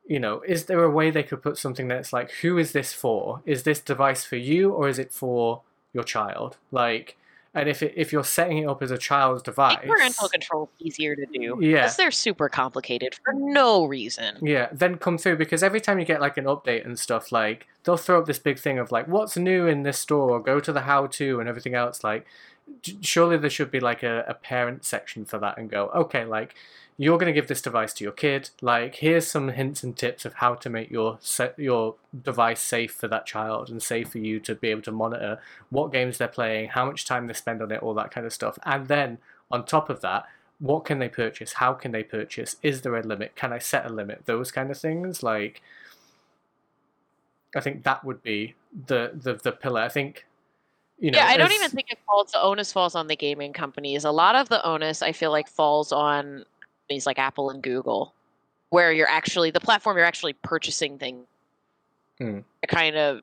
you 0.07 0.19
know, 0.19 0.43
is 0.47 0.65
there 0.65 0.83
a 0.83 0.91
way 0.91 1.11
they 1.11 1.23
could 1.23 1.43
put 1.43 1.57
something 1.59 1.89
that's 1.89 2.13
like, 2.13 2.31
who 2.43 2.59
is 2.59 2.73
this 2.73 2.93
for? 2.93 3.41
Is 3.47 3.63
this 3.63 3.81
device 3.81 4.25
for 4.25 4.37
you 4.37 4.71
or 4.71 4.89
is 4.89 4.99
it 4.99 5.13
for 5.13 5.63
your 5.93 6.05
child? 6.05 6.57
Like, 6.71 7.17
and 7.55 7.69
if 7.69 7.83
it, 7.83 7.93
if 7.97 8.13
you're 8.13 8.25
setting 8.25 8.59
it 8.59 8.67
up 8.67 8.83
as 8.83 8.91
a 8.91 8.97
child's 8.97 9.43
device, 9.43 9.77
Make 9.83 9.91
parental 9.91 10.29
control 10.29 10.71
easier 10.79 11.15
to 11.15 11.27
do. 11.27 11.59
Yeah. 11.61 11.83
Because 11.83 11.97
they're 11.97 12.11
super 12.11 12.49
complicated 12.49 13.15
for 13.23 13.35
no 13.35 13.85
reason. 13.85 14.39
Yeah, 14.41 14.69
then 14.73 14.97
come 14.97 15.19
through 15.19 15.37
because 15.37 15.63
every 15.63 15.81
time 15.81 15.99
you 15.99 16.07
get 16.07 16.21
like 16.21 16.39
an 16.39 16.47
update 16.47 16.87
and 16.87 16.99
stuff, 16.99 17.31
like 17.31 17.67
they'll 17.85 17.99
throw 17.99 18.21
up 18.21 18.27
this 18.27 18.39
big 18.39 18.59
thing 18.59 18.79
of 18.79 18.91
like 18.91 19.07
what's 19.07 19.37
new 19.37 19.67
in 19.67 19.83
this 19.83 19.99
store, 19.99 20.31
or 20.31 20.41
go 20.41 20.61
to 20.61 20.73
the 20.73 20.81
how 20.81 21.07
to 21.09 21.41
and 21.41 21.49
everything 21.49 21.75
else. 21.75 22.03
Like, 22.03 22.27
surely 23.01 23.37
there 23.37 23.51
should 23.51 23.71
be 23.71 23.81
like 23.81 24.03
a, 24.03 24.25
a 24.29 24.35
parent 24.35 24.85
section 24.85 25.25
for 25.25 25.39
that 25.39 25.59
and 25.59 25.71
go, 25.71 25.89
okay, 25.95 26.25
like 26.25 26.55
you're 26.99 27.19
going 27.19 27.33
to 27.33 27.41
give 27.41 27.49
this 27.49 27.63
device 27.63 27.93
to 27.95 28.05
your 28.05 28.13
kid. 28.13 28.51
Like, 28.61 28.97
here's 28.97 29.27
some 29.27 29.49
hints 29.49 29.83
and 29.83 29.97
tips 29.97 30.25
of 30.25 30.35
how 30.35 30.55
to 30.55 30.71
make 30.71 30.91
your 30.91 31.19
set 31.21 31.59
your 31.59 31.97
device 32.23 32.61
safe 32.61 32.93
for 32.93 33.09
that 33.09 33.27
child 33.27 33.71
and 33.71 33.83
safe 33.83 34.11
for 34.11 34.19
you 34.19 34.39
to 34.41 34.55
be 34.55 34.69
able 34.69 34.83
to 34.83 34.93
monitor 34.93 35.41
what 35.71 35.93
games 35.93 36.19
they're 36.19 36.29
playing, 36.29 36.69
how 36.69 36.85
much 36.87 37.07
time 37.07 37.27
they 37.27 37.33
spend 37.33 37.63
on 37.63 37.73
it, 37.73 37.83
all 37.83 37.95
that 37.95 38.11
kind 38.11 38.27
of 38.27 38.33
stuff. 38.33 38.59
And 38.65 38.89
then 38.89 39.19
on 39.51 39.65
top 39.65 39.89
of 39.89 40.01
that, 40.03 40.27
what 40.59 40.85
can 40.85 40.99
they 40.99 41.09
purchase? 41.09 41.55
How 41.55 41.73
can 41.73 41.93
they 41.93 42.05
purchase? 42.05 42.57
Is 42.63 42.83
there 42.83 42.95
a 42.95 43.03
limit? 43.03 43.35
Can 43.35 43.53
I 43.53 43.59
set 43.59 43.87
a 43.87 43.93
limit? 43.93 44.27
Those 44.27 44.53
kind 44.53 44.71
of 44.71 44.79
things. 44.79 45.23
Like, 45.23 45.61
I 47.57 47.61
think 47.61 47.83
that 47.83 48.05
would 48.05 48.23
be 48.23 48.55
the 48.87 49.11
the, 49.13 49.35
the 49.35 49.53
pillar. 49.53 49.81
I 49.81 49.89
think, 49.89 50.27
you 51.03 51.11
know, 51.11 51.19
yeah, 51.19 51.27
I 51.27 51.37
don't 51.37 51.53
even 51.53 51.71
think 51.71 51.91
it 51.91 51.99
falls. 52.07 52.31
The 52.33 52.41
onus 52.41 52.73
falls 52.73 52.95
on 52.95 53.09
the 53.09 53.17
gaming 53.17 53.53
companies. 53.53 54.05
A 54.05 54.11
lot 54.11 54.35
of 54.37 54.49
the 54.49 54.65
onus, 54.65 55.03
I 55.03 55.13
feel 55.13 55.31
like, 55.33 55.49
falls 55.49 55.93
on 55.93 56.45
companies 56.87 57.07
like 57.07 57.19
Apple 57.19 57.51
and 57.51 57.63
Google, 57.63 58.15
where 58.71 58.93
you're 58.93 59.09
actually 59.09 59.51
the 59.51 59.61
platform 59.61 59.97
you're 59.97 60.07
actually 60.07 60.33
purchasing 60.33 60.99
things 60.99 61.27
Hmm. 62.19 62.41
to 62.61 62.67
kind 62.69 62.97
of 62.97 63.21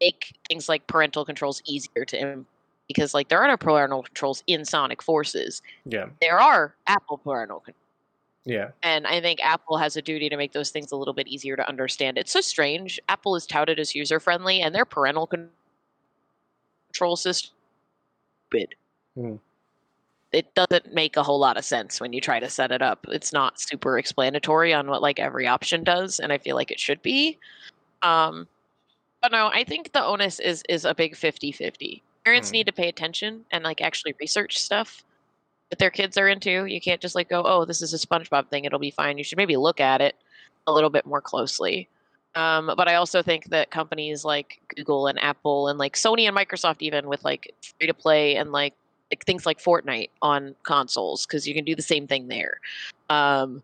make 0.00 0.36
things 0.48 0.68
like 0.68 0.86
parental 0.86 1.24
controls 1.24 1.62
easier 1.64 2.04
to 2.04 2.20
im- 2.20 2.46
because 2.86 3.12
like 3.14 3.28
there 3.28 3.40
are 3.40 3.48
no 3.48 3.56
parental 3.56 4.02
controls 4.04 4.44
in 4.46 4.64
Sonic 4.64 5.02
Forces. 5.02 5.62
Yeah, 5.84 6.06
There 6.20 6.38
are 6.38 6.74
Apple 6.86 7.18
parental 7.18 7.60
controls. 7.60 7.82
yeah, 8.44 8.70
And 8.84 9.06
I 9.06 9.20
think 9.20 9.40
Apple 9.42 9.78
has 9.78 9.96
a 9.96 10.02
duty 10.02 10.28
to 10.28 10.36
make 10.36 10.52
those 10.52 10.70
things 10.70 10.92
a 10.92 10.96
little 10.96 11.14
bit 11.14 11.26
easier 11.26 11.56
to 11.56 11.68
understand. 11.68 12.18
It's 12.18 12.30
so 12.30 12.40
strange. 12.40 13.00
Apple 13.08 13.34
is 13.34 13.46
touted 13.46 13.80
as 13.80 13.94
user 13.94 14.20
friendly, 14.20 14.60
and 14.60 14.72
their 14.74 14.84
parental 14.84 15.26
con- 15.26 15.50
control 16.96 17.16
system. 17.16 17.50
Hmm. 19.16 19.36
It 20.32 20.54
doesn't 20.54 20.92
make 20.92 21.16
a 21.16 21.22
whole 21.22 21.38
lot 21.38 21.56
of 21.56 21.64
sense 21.64 22.00
when 22.00 22.12
you 22.12 22.20
try 22.20 22.40
to 22.40 22.50
set 22.50 22.72
it 22.72 22.82
up. 22.82 23.06
It's 23.08 23.32
not 23.32 23.60
super 23.60 23.98
explanatory 23.98 24.72
on 24.74 24.88
what 24.88 25.02
like 25.02 25.18
every 25.18 25.46
option 25.46 25.84
does, 25.84 26.20
and 26.20 26.32
I 26.32 26.38
feel 26.38 26.56
like 26.56 26.70
it 26.70 26.80
should 26.80 27.00
be. 27.02 27.38
Um, 28.02 28.46
but 29.22 29.32
no, 29.32 29.48
I 29.52 29.64
think 29.64 29.92
the 29.92 30.04
onus 30.04 30.40
is 30.40 30.62
is 30.68 30.84
a 30.84 30.94
big 30.94 31.14
50-50. 31.14 32.02
Parents 32.24 32.48
Hmm. 32.50 32.52
need 32.54 32.66
to 32.66 32.72
pay 32.72 32.88
attention 32.88 33.44
and 33.50 33.62
like 33.64 33.80
actually 33.80 34.14
research 34.20 34.58
stuff 34.58 35.04
that 35.70 35.78
their 35.78 35.90
kids 35.90 36.16
are 36.18 36.28
into. 36.28 36.64
You 36.66 36.80
can't 36.80 37.00
just 37.00 37.14
like 37.14 37.28
go, 37.28 37.42
"Oh, 37.44 37.64
this 37.64 37.80
is 37.82 37.94
a 37.94 37.98
SpongeBob 38.06 38.48
thing; 38.48 38.64
it'll 38.64 38.78
be 38.78 38.90
fine." 38.90 39.18
You 39.18 39.24
should 39.24 39.38
maybe 39.38 39.56
look 39.56 39.80
at 39.80 40.00
it 40.00 40.16
a 40.66 40.72
little 40.72 40.90
bit 40.90 41.06
more 41.06 41.20
closely. 41.20 41.88
Um, 42.36 42.70
but 42.76 42.86
I 42.86 42.96
also 42.96 43.22
think 43.22 43.46
that 43.46 43.70
companies 43.70 44.24
like 44.24 44.60
Google 44.76 45.06
and 45.06 45.18
Apple 45.22 45.68
and 45.68 45.78
like 45.78 45.96
Sony 45.96 46.28
and 46.28 46.36
Microsoft, 46.36 46.76
even 46.80 47.08
with 47.08 47.24
like 47.24 47.52
free 47.62 47.86
to 47.86 47.94
play 47.94 48.36
and 48.36 48.52
like, 48.52 48.74
like 49.10 49.24
things 49.24 49.46
like 49.46 49.58
Fortnite 49.58 50.10
on 50.20 50.54
consoles, 50.62 51.24
because 51.26 51.48
you 51.48 51.54
can 51.54 51.64
do 51.64 51.74
the 51.74 51.82
same 51.82 52.06
thing 52.06 52.28
there, 52.28 52.60
um, 53.08 53.62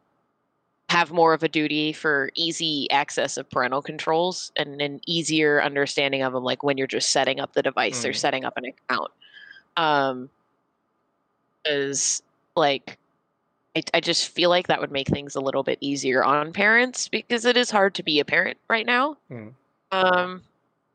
have 0.89 1.13
more 1.13 1.35
of 1.35 1.43
a 1.43 1.49
duty 1.49 1.93
for 1.93 2.31
easy 2.35 2.91
access 2.91 3.37
of 3.37 3.49
parental 3.51 3.83
controls 3.83 4.53
and 4.57 4.81
an 4.81 5.01
easier 5.07 5.63
understanding 5.63 6.23
of 6.23 6.33
them, 6.33 6.45
like 6.45 6.63
when 6.63 6.79
you're 6.79 6.87
just 6.87 7.11
setting 7.11 7.41
up 7.41 7.53
the 7.53 7.63
device 7.63 8.05
or 8.05 8.11
Mm. 8.11 8.17
setting 8.17 8.45
up 8.45 8.57
an 8.57 8.65
account. 8.67 9.11
Um, 9.77 10.31
is 11.65 12.23
like 12.57 12.99
I, 13.77 13.83
I 13.95 14.01
just 14.01 14.29
feel 14.29 14.51
like 14.51 14.67
that 14.69 14.81
would 14.81 14.93
make 14.93 15.09
things 15.09 15.35
a 15.35 15.41
little 15.41 15.63
bit 15.63 15.79
easier 15.81 16.23
on 16.23 16.53
parents 16.53 17.09
because 17.09 17.45
it 17.45 17.57
is 17.57 17.71
hard 17.71 17.95
to 17.95 18.03
be 18.03 18.21
a 18.21 18.25
parent 18.25 18.59
right 18.69 18.87
now. 18.87 19.17
Mm. 19.31 19.53
Um, 19.91 20.43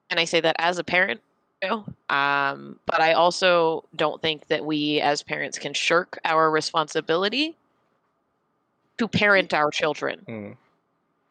and 0.10 0.20
I 0.20 0.26
say 0.26 0.40
that 0.42 0.56
as 0.60 0.78
a 0.78 0.84
parent, 0.84 1.22
you 1.62 1.70
know, 1.70 1.86
um, 2.16 2.80
but 2.86 3.02
I 3.02 3.14
also 3.14 3.84
don't 3.96 4.22
think 4.22 4.48
that 4.48 4.64
we 4.64 5.02
as 5.02 5.24
parents 5.24 5.58
can 5.58 5.74
shirk 5.74 6.20
our 6.24 6.52
responsibility 6.52 7.56
to 8.98 9.08
parent 9.08 9.54
our 9.54 9.72
children. 9.72 10.24
mm, 10.28 10.58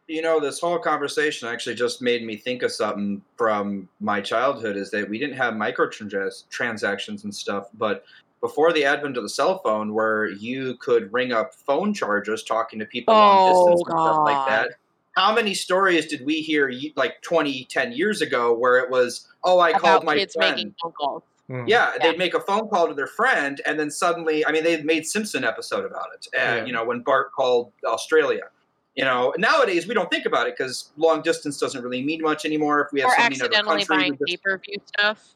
you 0.09 0.22
know 0.22 0.38
this 0.38 0.61
whole 0.61 0.78
conversation 0.78 1.49
actually 1.49 1.74
just 1.74 2.01
made 2.01 2.24
me 2.24 2.36
think 2.36 2.62
of 2.62 2.70
something 2.70 3.20
from 3.36 3.88
my 4.01 4.20
childhood 4.20 4.76
is 4.76 4.90
that 4.90 5.09
we 5.09 5.18
didn't 5.18 5.36
have 5.36 5.55
microtransactions 5.55 7.24
and 7.24 7.34
stuff 7.34 7.68
but 7.74 8.05
before 8.41 8.72
the 8.72 8.84
advent 8.84 9.16
of 9.16 9.22
the 9.22 9.28
cell 9.28 9.59
phone 9.59 9.95
where 9.95 10.26
you 10.26 10.76
could 10.76 11.12
ring 11.12 11.32
up 11.32 11.55
phone 11.55 11.93
charges 11.95 12.43
talking 12.43 12.78
to 12.78 12.84
people 12.87 13.14
long 13.14 13.39
Oh, 13.49 13.49
distance 13.49 13.89
and 13.89 14.01
stuff 14.01 14.18
like 14.24 14.34
God. 14.37 14.49
that 14.51 14.70
how 15.16 15.34
many 15.34 15.55
stories 15.55 16.07
did 16.07 16.24
we 16.26 16.43
hear 16.43 16.70
like 16.97 17.22
20 17.22 17.64
10 17.70 17.93
years 17.93 18.20
ago 18.20 18.53
where 18.53 18.76
it 18.78 18.91
was 18.91 19.26
oh 19.45 19.59
i 19.61 19.72
called 19.72 20.05
my 20.05 20.16
kids 20.16 20.34
friend 20.34 20.57
making 20.57 20.74
phone 20.82 20.93
calls. 20.93 21.22
mm. 21.49 21.66
yeah, 21.66 21.93
Yeah. 21.99 22.11
they'd 22.11 22.18
make 22.18 22.34
a 22.34 22.41
phone 22.41 22.68
call 22.68 22.89
to 22.89 22.95
their 22.95 23.07
friend, 23.07 23.61
and 23.64 23.78
then 23.80 23.91
suddenly, 23.91 24.45
I 24.45 24.53
mean, 24.53 24.64
they 24.64 24.82
made 24.82 25.07
Simpson 25.07 25.43
episode 25.45 25.84
about 25.87 26.09
it. 26.14 26.26
Uh, 26.34 26.39
Yeah. 26.57 26.64
You 26.66 26.72
know, 26.72 26.84
when 26.84 27.01
Bart 27.01 27.32
called 27.32 27.72
Australia. 27.87 28.49
You 28.97 29.05
know, 29.05 29.32
nowadays 29.39 29.87
we 29.87 29.93
don't 29.95 30.11
think 30.11 30.24
about 30.26 30.47
it 30.49 30.55
because 30.57 30.91
long 30.97 31.20
distance 31.22 31.59
doesn't 31.61 31.82
really 31.82 32.03
mean 32.03 32.20
much 32.22 32.45
anymore. 32.47 32.80
If 32.80 32.93
we 32.93 33.01
have 33.01 33.11
Or 33.11 33.14
somebody 33.16 33.37
in 33.37 33.43
accidentally 33.43 33.84
country, 33.84 33.97
buying 33.97 34.18
pay 34.26 34.37
per 34.39 34.59
view 34.59 34.78
stuff. 34.87 35.34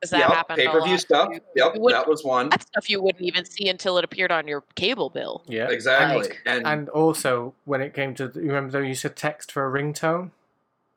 Because 0.00 0.10
that 0.10 0.18
yep, 0.20 0.28
happened. 0.30 0.58
a 0.58 0.62
pay 0.64 0.68
per 0.70 0.84
view 0.84 0.98
stuff. 0.98 1.30
Yep, 1.54 1.74
that 1.88 2.06
was 2.06 2.22
one. 2.22 2.50
That 2.50 2.62
stuff 2.62 2.90
you 2.90 3.00
wouldn't 3.02 3.24
even 3.24 3.44
see 3.46 3.68
until 3.68 3.96
it 3.96 4.04
appeared 4.04 4.30
on 4.30 4.46
your 4.46 4.62
cable 4.74 5.08
bill. 5.08 5.42
yeah, 5.46 5.68
Exactly, 5.70 6.36
And, 6.44 6.58
and, 6.58 6.66
and 6.66 6.88
also 6.90 7.54
when 7.64 7.80
it 7.80 7.94
came 7.94 8.14
to 8.16 8.30
you 8.34 8.42
remember 8.42 8.72
though 8.72 8.78
you 8.80 8.94
said 8.94 9.16
text 9.16 9.50
for 9.50 9.66
a 9.66 9.70
ringtone, 9.82 10.30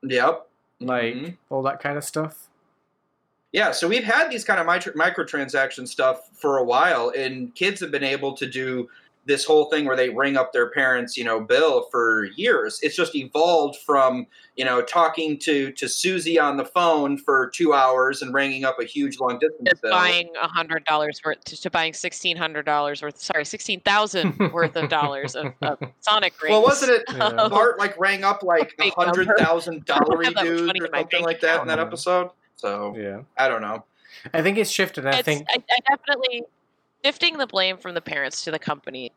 yep, 0.04 0.48
like 0.82 1.14
Mhm. 1.16 1.38
all 1.50 1.62
that 1.64 1.80
kind 1.80 1.98
of 1.98 2.04
stuff. 2.04 2.48
Yeah, 3.54 3.72
so 3.72 3.88
we've 3.88 4.04
had 4.04 4.30
these 4.30 4.44
kind 4.44 4.60
of 4.60 4.66
micro- 4.68 4.94
microtransaction 4.94 5.88
stuff 5.88 6.30
for 6.34 6.58
a 6.58 6.64
while, 6.64 7.12
and 7.18 7.56
kids 7.56 7.80
have 7.82 7.92
been 7.92 8.04
able 8.04 8.34
to 8.34 8.46
do 8.46 8.90
this 9.30 9.46
whole 9.46 9.70
thing 9.70 9.86
where 9.86 9.96
they 9.96 10.10
ring 10.10 10.36
up 10.36 10.52
their 10.52 10.70
parents, 10.72 11.16
you 11.16 11.24
know, 11.24 11.40
bill 11.40 11.88
for 11.92 12.26
years. 12.36 12.80
It's 12.82 12.96
just 12.96 13.16
evolved 13.16 13.78
from, 13.86 14.26
you 14.58 14.66
know, 14.66 14.82
talking 14.82 15.38
to 15.40 15.72
to 15.72 15.88
Susie 15.88 16.38
on 16.40 16.58
the 16.58 16.66
phone 16.66 17.18
for 17.18 17.50
two 17.54 17.74
hours 17.74 18.22
and 18.22 18.34
ringing 18.34 18.66
up 18.66 18.78
a 18.82 18.84
huge 18.86 19.20
long 19.20 19.40
distance 19.40 19.70
Just 19.70 19.82
bill. 19.84 19.92
buying 19.92 20.30
a 20.42 20.48
hundred 20.48 20.84
dollars 20.86 21.22
worth 21.24 21.42
to, 21.46 21.62
to 21.62 21.70
buying 21.70 21.94
sixteen 21.94 22.36
hundred 22.36 22.66
dollars 22.66 23.02
worth. 23.02 23.18
Sorry, 23.18 23.46
sixteen 23.46 23.80
thousand 23.82 24.38
worth 24.54 24.76
of 24.76 24.90
dollars 24.90 25.36
of, 25.36 25.54
of 25.62 25.80
Sonic 26.02 26.34
rings. 26.42 26.52
Well, 26.52 26.64
wasn't 26.64 26.92
it 26.92 27.04
Yeah. 27.16 27.30
Bart 27.50 27.80
like 27.80 27.98
rang 28.00 28.24
up 28.26 28.44
like 28.44 28.74
a 28.80 28.84
Big 28.84 28.94
hundred 28.96 29.28
number. 29.28 29.42
thousand 29.44 29.86
dollar 29.86 30.22
I 30.22 30.26
have 30.26 30.34
that 30.34 30.44
much 30.44 30.46
dues 30.46 30.62
money 30.68 30.82
or 30.82 30.90
something 30.94 31.24
like 31.24 31.40
that 31.42 31.62
in 31.62 31.68
that 31.68 31.80
episode? 31.80 32.32
So 32.56 32.96
Yeah. 32.98 33.22
I 33.38 33.48
don't 33.48 33.62
know. 33.62 33.86
I 34.34 34.42
think 34.42 34.58
it's 34.58 34.72
shifted. 34.72 35.06
I 35.06 35.12
It's, 35.20 35.22
think 35.22 35.48
I, 35.50 35.64
I 35.72 35.96
definitely 35.96 36.44
shifting 37.06 37.38
the 37.38 37.48
blame 37.48 37.78
from 37.78 37.94
the 37.94 38.02
parents 38.02 38.44
to 38.44 38.52
the 38.52 38.60
company 38.60 39.14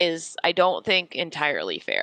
is 0.00 0.36
I 0.42 0.52
don't 0.52 0.84
think 0.84 1.14
entirely 1.14 1.78
fair 1.78 2.02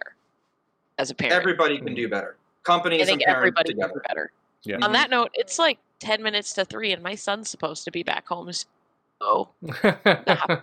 as 0.98 1.10
a 1.12 1.16
parent. 1.16 1.36
Everybody 1.36 1.80
can 1.80 1.94
do 1.96 2.08
better. 2.08 2.38
Companies 2.64 3.02
I 3.02 3.06
think 3.06 3.22
and 3.22 3.34
parents 3.34 3.60
everybody 3.60 3.74
can 3.74 3.90
do 3.94 4.02
better. 4.08 4.32
Yeah. 4.64 4.78
On 4.82 4.92
that 4.94 5.10
note, 5.10 5.32
it's 5.34 5.58
like 5.60 5.80
ten 6.00 6.22
minutes 6.22 6.54
to 6.54 6.66
three, 6.66 6.92
and 6.94 7.02
my 7.02 7.16
son's 7.16 7.50
supposed 7.50 7.84
to 7.86 7.92
be 7.92 8.04
back 8.04 8.28
home. 8.28 8.52
So 9.22 9.50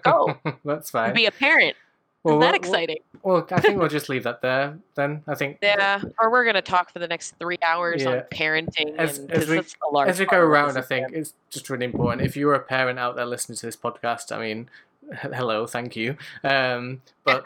go. 0.03 0.39
That's 0.65 0.87
to 0.89 0.93
fine. 0.93 1.15
be 1.15 1.27
a 1.27 1.31
parent. 1.33 1.77
Well, 2.23 2.35
Isn't 2.35 2.41
that 2.41 2.47
we'll- 2.53 2.55
exciting? 2.73 2.97
Well, 3.23 3.47
I 3.51 3.61
think 3.61 3.79
we'll 3.79 3.89
just 3.99 4.09
leave 4.09 4.25
that 4.25 4.41
there 4.43 4.79
then. 4.95 5.23
I 5.27 5.35
think 5.35 5.59
Yeah. 5.63 6.01
Or 6.21 6.31
we're 6.31 6.45
gonna 6.45 6.63
talk 6.63 6.91
for 6.93 6.99
the 6.99 7.07
next 7.09 7.35
three 7.39 7.59
hours 7.63 8.05
on 8.07 8.21
parenting, 8.33 8.97
As- 8.97 9.19
and 9.19 9.31
as 9.31 9.47
because 9.47 9.49
we- 9.49 9.59
a 9.59 9.93
large 9.93 10.09
as 10.09 10.19
we 10.21 10.27
go 10.27 10.39
around, 10.39 10.77
I 10.79 10.83
think 10.83 11.09
about. 11.09 11.19
it's 11.19 11.35
just 11.51 11.69
really 11.71 11.85
important. 11.87 12.23
If 12.23 12.37
you're 12.37 12.55
a 12.55 12.61
parent 12.61 12.99
out 12.99 13.17
there 13.17 13.27
listening 13.27 13.57
to 13.57 13.67
this 13.67 13.77
podcast, 13.77 14.35
I 14.35 14.39
mean, 14.41 14.61
h- 14.61 14.69
hello, 15.21 15.67
thank 15.67 15.97
you. 15.97 16.17
Um, 16.43 17.03
but 17.25 17.45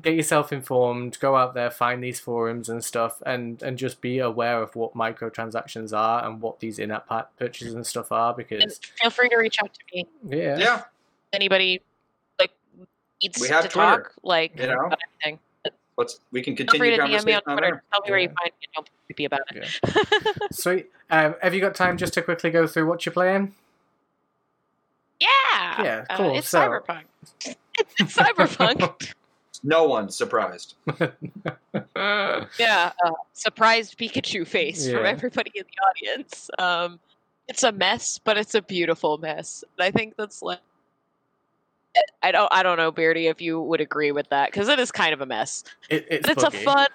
get 0.00 0.14
yourself 0.14 0.52
informed, 0.52 1.18
go 1.20 1.34
out 1.36 1.54
there, 1.54 1.70
find 1.70 2.02
these 2.02 2.20
forums 2.20 2.68
and 2.68 2.84
stuff, 2.84 3.20
and 3.26 3.60
and 3.62 3.76
just 3.78 4.00
be 4.00 4.18
aware 4.20 4.62
of 4.62 4.76
what 4.76 4.94
microtransactions 4.94 5.96
are 5.96 6.24
and 6.24 6.40
what 6.40 6.60
these 6.60 6.78
in-app 6.78 7.36
purchases 7.38 7.74
and 7.74 7.86
stuff 7.86 8.12
are. 8.12 8.28
And 8.28 8.36
Because 8.36 8.80
feel 9.00 9.10
free 9.10 9.28
to 9.28 9.36
reach 9.36 9.56
out 9.62 9.72
to 9.74 9.80
me. 9.92 10.06
yeah, 10.28 10.58
Yeah. 10.58 10.82
Anybody 11.32 11.82
like 12.40 12.52
needs 13.20 13.40
We 13.40 13.48
have 13.48 13.64
to 13.64 13.68
Twitter, 13.68 14.02
talk, 14.02 14.12
like 14.22 14.58
you 14.58 14.66
know? 14.66 14.86
about 14.86 14.98
anything. 15.24 15.40
Let's 15.96 16.20
we 16.30 16.42
can 16.42 16.54
continue 16.54 16.92
Feel 16.92 16.96
free 16.96 16.96
continue 16.96 17.18
to 17.18 17.22
DM 17.24 17.26
me 17.26 17.32
on 17.34 17.42
on 17.46 17.56
Twitter. 17.56 17.72
there. 17.72 17.82
Tell 17.92 18.00
me 18.02 18.10
where 18.10 18.20
you 18.20 18.28
find 18.28 18.52
me. 18.60 18.66
Don't 18.74 18.88
be 19.16 19.24
about 19.24 19.40
it. 19.50 20.54
sweet. 20.54 20.90
Um, 21.10 21.34
have 21.42 21.54
you 21.54 21.60
got 21.60 21.74
time 21.74 21.96
just 21.96 22.14
to 22.14 22.22
quickly 22.22 22.50
go 22.50 22.66
through 22.68 22.86
what 22.86 23.04
you're 23.04 23.12
playing? 23.12 23.54
Yeah. 25.20 25.82
Yeah, 25.82 26.04
Uh, 26.10 26.16
cool, 26.16 26.36
it's 26.38 26.48
so- 26.48 26.60
cyberpunk. 26.60 27.04
It's 28.00 28.16
cyberpunk. 28.16 29.12
No 29.64 29.84
one's 29.88 30.16
surprised. 30.16 30.76
yeah. 31.96 32.92
Uh, 33.04 33.10
surprised 33.32 33.98
Pikachu 33.98 34.46
face 34.46 34.88
from 34.88 35.04
everybody 35.04 35.50
in 35.52 35.64
the 35.64 36.10
audience. 36.12 36.48
Um, 36.60 37.00
it's 37.48 37.64
a 37.64 37.72
mess, 37.72 38.20
but 38.22 38.38
it's 38.38 38.54
a 38.54 38.62
beautiful 38.62 39.18
mess. 39.18 39.64
And 39.76 39.84
I 39.84 39.90
think 39.90 40.14
that's 40.16 40.42
like. 40.42 40.60
I 42.22 42.30
don't. 42.30 42.48
I 42.52 42.62
don't 42.62 42.76
know, 42.76 42.92
Beardy, 42.92 43.26
if 43.26 43.40
you 43.40 43.60
would 43.60 43.80
agree 43.80 44.12
with 44.12 44.28
that, 44.28 44.52
because 44.52 44.68
it 44.68 44.78
is 44.78 44.92
kind 44.92 45.12
of 45.12 45.20
a 45.22 45.26
mess. 45.26 45.64
It, 45.90 46.06
it's 46.08 46.28
But 46.28 46.36
it's 46.36 46.44
a 46.44 46.50
fun, 46.52 46.86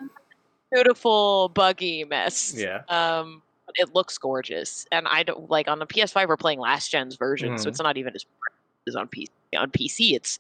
beautiful, 0.72 1.50
buggy 1.50 2.06
mess. 2.06 2.54
Yeah. 2.56 2.84
Um, 2.88 3.42
but 3.44 3.53
it 3.76 3.94
looks 3.96 4.18
gorgeous, 4.18 4.86
and 4.92 5.08
I 5.08 5.24
don't 5.24 5.50
like 5.50 5.68
on 5.68 5.80
the 5.80 5.86
PS5. 5.86 6.28
We're 6.28 6.38
playing 6.38 6.60
last 6.60 6.90
gen's 6.92 7.16
version, 7.16 7.58
so 7.58 7.66
Mhm. 7.66 7.68
it's 7.70 7.82
not 7.82 7.98
even 7.98 8.16
as 8.16 8.24
pretty 8.24 8.56
as 8.88 8.96
on 8.96 9.08
PC. 9.08 9.30
On 9.58 9.70
PC, 9.72 10.14
it's 10.16 10.40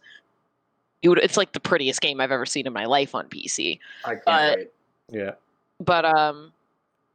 you 1.01 1.09
would, 1.09 1.19
it's 1.19 1.35
like 1.37 1.51
the 1.51 1.59
prettiest 1.59 1.99
game 2.01 2.21
I've 2.21 2.31
ever 2.31 2.45
seen 2.45 2.65
in 2.65 2.73
my 2.73 2.85
life 2.85 3.13
on 3.13 3.27
PC. 3.27 3.79
I 4.05 4.09
can't 4.11 4.25
But- 4.25 4.57
wait. 4.57 4.71
Yeah. 5.11 5.31
But 5.79 6.05
um, 6.05 6.53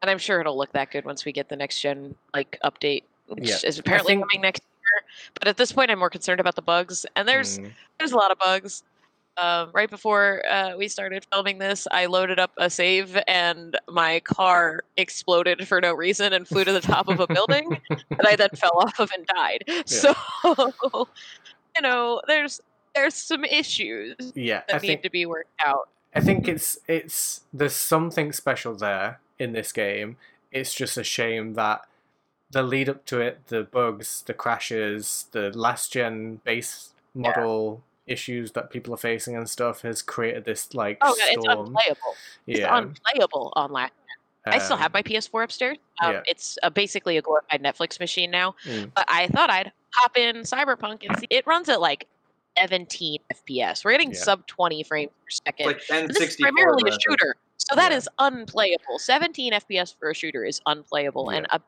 and 0.03 0.11
I'm 0.11 0.19
sure 0.19 0.41
it'll 0.41 0.57
look 0.59 0.73
that 0.73 0.91
good 0.91 1.05
once 1.05 1.25
we 1.25 1.33
get 1.33 1.49
the 1.49 1.57
next 1.57 1.81
gen 1.81 2.15
like 2.35 2.59
update, 2.63 3.05
which 3.29 3.49
Yeah. 3.49 3.57
is 3.65 3.79
apparently 3.79 4.13
think- 4.15 4.29
coming 4.29 4.43
next 4.43 4.63
year. 4.63 5.09
But 5.35 5.49
at 5.49 5.57
this 5.57 5.73
point, 5.73 5.91
I'm 5.91 5.99
more 5.99 6.11
concerned 6.11 6.41
about 6.41 6.55
the 6.55 6.63
bugs, 6.63 7.07
and 7.17 7.27
there's 7.27 7.59
Mm. 7.59 7.73
there's 7.99 8.13
a 8.13 8.17
lot 8.17 8.31
of 8.31 8.39
bugs. 8.39 8.83
Um, 9.39 9.71
right 9.73 9.89
before 9.89 10.43
uh, 10.51 10.77
we 10.77 10.89
started 10.89 11.25
filming 11.33 11.59
this, 11.59 11.87
I 11.93 12.07
loaded 12.07 12.41
up 12.41 12.51
a 12.57 12.69
save 12.69 13.17
and 13.29 13.79
my 13.89 14.19
car 14.21 14.81
exploded 14.97 15.69
for 15.69 15.81
no 15.81 15.95
reason 15.95 16.33
and 16.33 16.47
flew 16.47 16.65
to 16.65 16.73
the 16.73 16.81
top 16.81 17.09
of 17.09 17.21
a 17.21 17.27
building 17.29 17.79
that 17.89 18.27
I 18.27 18.35
then 18.35 18.49
fell 18.57 18.77
off 18.77 18.99
of 18.99 19.11
and 19.17 19.25
died. 19.27 19.65
So, 19.87 20.13
you 20.45 21.83
know, 21.83 22.21
there's 22.27 22.61
there's 22.95 23.15
some 23.15 23.45
issues 23.45 24.17
yeah. 24.35 24.63
that 24.67 24.77
I 24.77 24.79
need 24.79 24.89
think 24.89 25.03
to 25.03 25.11
be 25.11 25.25
worked 25.25 25.51
out. 25.65 25.89
I 26.15 26.21
think 26.21 26.49
it's 26.49 26.79
it's 26.89 27.43
there's 27.53 27.77
something 27.77 28.33
special 28.33 28.75
there 28.75 29.21
in 29.39 29.53
this 29.53 29.71
game. 29.73 30.17
It's 30.51 30.75
just 30.75 30.97
a 30.97 31.05
shame 31.05 31.55
that 31.55 31.83
the 32.51 32.63
lead 32.63 32.89
up 32.89 33.05
to 33.07 33.21
it, 33.21 33.47
the 33.49 33.63
bugs, 33.63 34.23
the 34.27 34.35
crashes, 34.35 35.27
the 35.31 35.51
last 35.57 35.93
gen 35.93 36.41
base 36.45 36.91
model 37.15 37.83
issues 38.11 38.53
that 38.53 38.71
people 38.71 38.93
are 38.95 38.99
facing 38.99 39.37
and 39.37 39.49
stuff 39.49 39.83
has 39.83 40.03
created 40.03 40.45
this 40.45 40.75
like 40.75 40.99
Oh, 41.01 41.09
God, 41.09 41.17
it's 41.31 41.43
storm. 41.43 41.67
unplayable. 41.67 42.15
It's 42.47 42.61
yeah, 42.61 42.77
unplayable 42.77 43.53
on 43.57 43.73
last. 43.73 43.93
I 44.47 44.59
still 44.59 44.77
um, 44.77 44.81
have 44.83 44.95
my 44.95 45.03
PS4 45.03 45.45
upstairs. 45.45 45.77
Um, 46.03 46.13
yeah. 46.15 46.21
It's 46.27 46.57
uh, 46.63 46.71
basically 46.71 47.19
a 47.19 47.23
glorified 47.23 47.63
Netflix 47.63 48.01
machine 48.01 48.31
now. 48.31 48.55
Mm. 48.65 48.91
But 48.95 49.05
I 49.09 49.27
thought 49.29 49.51
I'd 49.51 49.73
hop 49.93 50.17
in 50.17 50.37
Cyberpunk 50.37 51.07
and 51.07 51.19
see. 51.19 51.27
It 51.29 51.47
runs 51.47 51.69
at 51.69 51.81
like 51.83 52.07
17 52.57 53.19
FPS. 53.35 53.85
We're 53.85 53.93
getting 53.93 54.13
Yeah. 54.13 54.19
sub 54.21 54.47
20 54.47 54.83
frames 54.85 55.11
per 55.11 55.31
second. 55.31 55.67
Like 55.67 55.83
And 55.91 56.09
this 56.09 56.17
is 56.21 56.37
N64. 56.37 56.41
primarily 56.41 56.91
a 56.91 56.93
shooter, 57.07 57.37
so 57.59 57.77
that 57.77 57.91
Yeah. 57.93 57.99
is 57.99 58.09
unplayable. 58.19 58.99
17 58.99 59.53
FPS 59.53 59.95
for 59.99 60.11
a 60.11 60.15
shooter 60.15 60.45
is 60.45 60.61
unplayable, 60.67 61.29
and 61.31 61.47
uh 61.51 61.59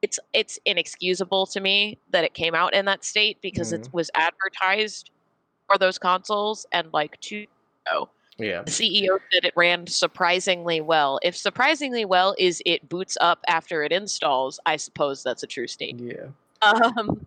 it's 0.00 0.18
it's 0.32 0.58
inexcusable 0.64 1.46
to 1.46 1.60
me 1.60 1.98
that 2.10 2.24
it 2.24 2.32
came 2.34 2.54
out 2.54 2.72
in 2.74 2.86
that 2.86 3.04
state 3.04 3.40
because 3.42 3.72
it 3.72 3.82
Mhm. 3.82 3.92
was 3.92 4.10
advertised 4.14 5.10
for 5.68 5.78
those 5.78 5.98
consoles 5.98 6.66
and 6.72 6.88
like 6.92 7.18
two. 7.20 7.46
Oh, 7.92 8.08
yeah, 8.38 8.62
the 8.62 8.70
CEO 8.70 9.18
said 9.32 9.44
it 9.44 9.52
ran 9.56 9.86
surprisingly 9.86 10.80
well. 10.80 11.18
If 11.22 11.36
surprisingly 11.36 12.04
well 12.04 12.34
is 12.38 12.62
it 12.66 12.88
boots 12.88 13.16
up 13.20 13.40
after 13.48 13.82
it 13.84 13.92
installs, 13.92 14.58
I 14.66 14.76
suppose 14.76 15.22
that's 15.22 15.42
a 15.42 15.46
true 15.46 15.66
statement. 15.66 16.16
yeah. 16.16 16.68
Um, 16.68 17.26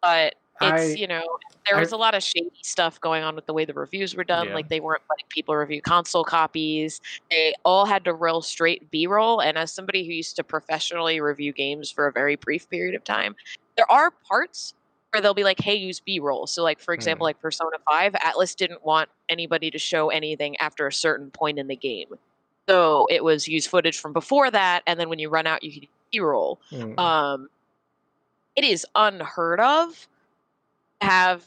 but 0.00 0.34
it's 0.60 0.82
I- 0.82 0.94
you 0.96 1.06
know 1.06 1.22
there 1.66 1.76
I- 1.76 1.80
was 1.80 1.92
a 1.92 1.96
lot 1.96 2.14
of 2.14 2.22
shady 2.22 2.50
stuff 2.62 3.00
going 3.00 3.22
on 3.24 3.34
with 3.34 3.46
the 3.46 3.52
way 3.52 3.64
the 3.64 3.74
reviews 3.74 4.14
were 4.16 4.24
done. 4.24 4.48
Yeah. 4.48 4.54
Like 4.54 4.68
they 4.68 4.80
weren't 4.80 5.02
letting 5.10 5.26
people 5.28 5.54
review 5.54 5.82
console 5.82 6.24
copies. 6.24 7.00
They 7.30 7.54
all 7.64 7.84
had 7.86 8.04
to 8.04 8.14
roll 8.14 8.40
straight 8.42 8.90
B-roll. 8.90 9.40
And 9.40 9.58
as 9.58 9.72
somebody 9.72 10.04
who 10.06 10.12
used 10.12 10.36
to 10.36 10.44
professionally 10.44 11.20
review 11.20 11.52
games 11.52 11.90
for 11.90 12.06
a 12.06 12.12
very 12.12 12.36
brief 12.36 12.68
period 12.70 12.94
of 12.94 13.04
time, 13.04 13.36
there 13.76 13.90
are 13.90 14.10
parts 14.10 14.74
where 15.12 15.20
they'll 15.22 15.34
be 15.34 15.44
like, 15.44 15.60
"Hey, 15.60 15.74
use 15.74 16.00
B-roll." 16.00 16.46
So, 16.46 16.62
like 16.62 16.80
for 16.80 16.92
example, 16.94 17.24
like 17.24 17.40
Persona 17.40 17.76
Five, 17.88 18.12
Atlus 18.14 18.54
didn't 18.54 18.84
want 18.84 19.08
anybody 19.28 19.70
to 19.70 19.78
show 19.78 20.10
anything 20.10 20.56
after 20.58 20.86
a 20.86 20.92
certain 20.92 21.30
point 21.30 21.58
in 21.58 21.66
the 21.66 21.76
game. 21.76 22.14
So 22.68 23.06
it 23.10 23.24
was 23.24 23.48
use 23.48 23.66
footage 23.66 23.98
from 23.98 24.12
before 24.12 24.50
that, 24.50 24.82
and 24.86 25.00
then 25.00 25.08
when 25.08 25.18
you 25.18 25.30
run 25.30 25.46
out, 25.46 25.62
you 25.62 25.72
can 25.72 25.88
B-roll 26.12 26.58
Mm. 26.72 26.98
um, 26.98 27.50
it 28.56 28.64
is 28.64 28.86
unheard 28.94 29.60
of 29.60 30.08
to 31.00 31.06
have 31.06 31.44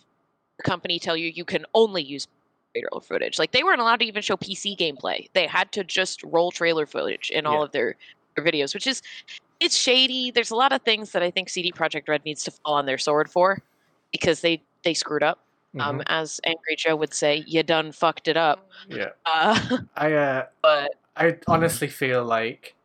a 0.60 0.64
company 0.64 0.98
tell 1.00 1.18
you 1.18 1.28
you 1.30 1.44
can 1.46 1.66
only 1.74 2.02
use 2.04 2.28
trailer 2.74 3.02
footage. 3.02 3.38
Like 3.40 3.52
they 3.52 3.64
weren't 3.64 3.82
allowed 3.82 4.00
to 4.00 4.06
even 4.06 4.22
show 4.22 4.38
PC 4.38 4.78
gameplay. 4.78 5.30
They 5.34 5.46
had 5.48 5.72
to 5.74 5.84
just 5.84 6.24
roll 6.24 6.52
trailer 6.52 6.86
footage 6.86 7.30
in 7.32 7.46
all 7.46 7.60
Yeah. 7.60 7.64
of 7.66 7.72
their, 7.72 7.96
their 8.36 8.46
videos, 8.46 8.74
which 8.74 8.88
is 8.88 9.02
it's 9.62 9.78
shady. 9.78 10.32
There's 10.32 10.52
a 10.52 10.56
lot 10.56 10.74
of 10.74 10.82
things 10.82 11.12
that 11.12 11.24
I 11.24 11.32
think 11.32 11.48
CD 11.48 11.72
Projekt 11.72 12.10
Red 12.10 12.26
needs 12.26 12.44
to 12.44 12.52
fall 12.52 12.74
on 12.74 12.86
their 12.86 12.98
sword 12.98 13.30
for 13.32 13.60
because 14.12 14.42
they 14.42 14.62
they 14.84 14.94
screwed 14.94 15.24
up. 15.24 15.40
Um, 15.80 16.00
Mhm. 16.00 16.04
as 16.08 16.42
Angry 16.44 16.76
Joe 16.76 16.98
would 16.98 17.14
say, 17.14 17.46
you 17.48 17.64
done 17.64 17.94
fucked 17.94 18.28
it 18.28 18.36
up. 18.36 18.68
yeah. 18.90 19.12
Uh, 19.26 19.78
I 19.96 20.14
uh, 20.14 20.46
but 20.62 20.92
I 21.16 21.38
honestly 21.48 21.88
feel 21.88 22.26
like, 22.26 22.76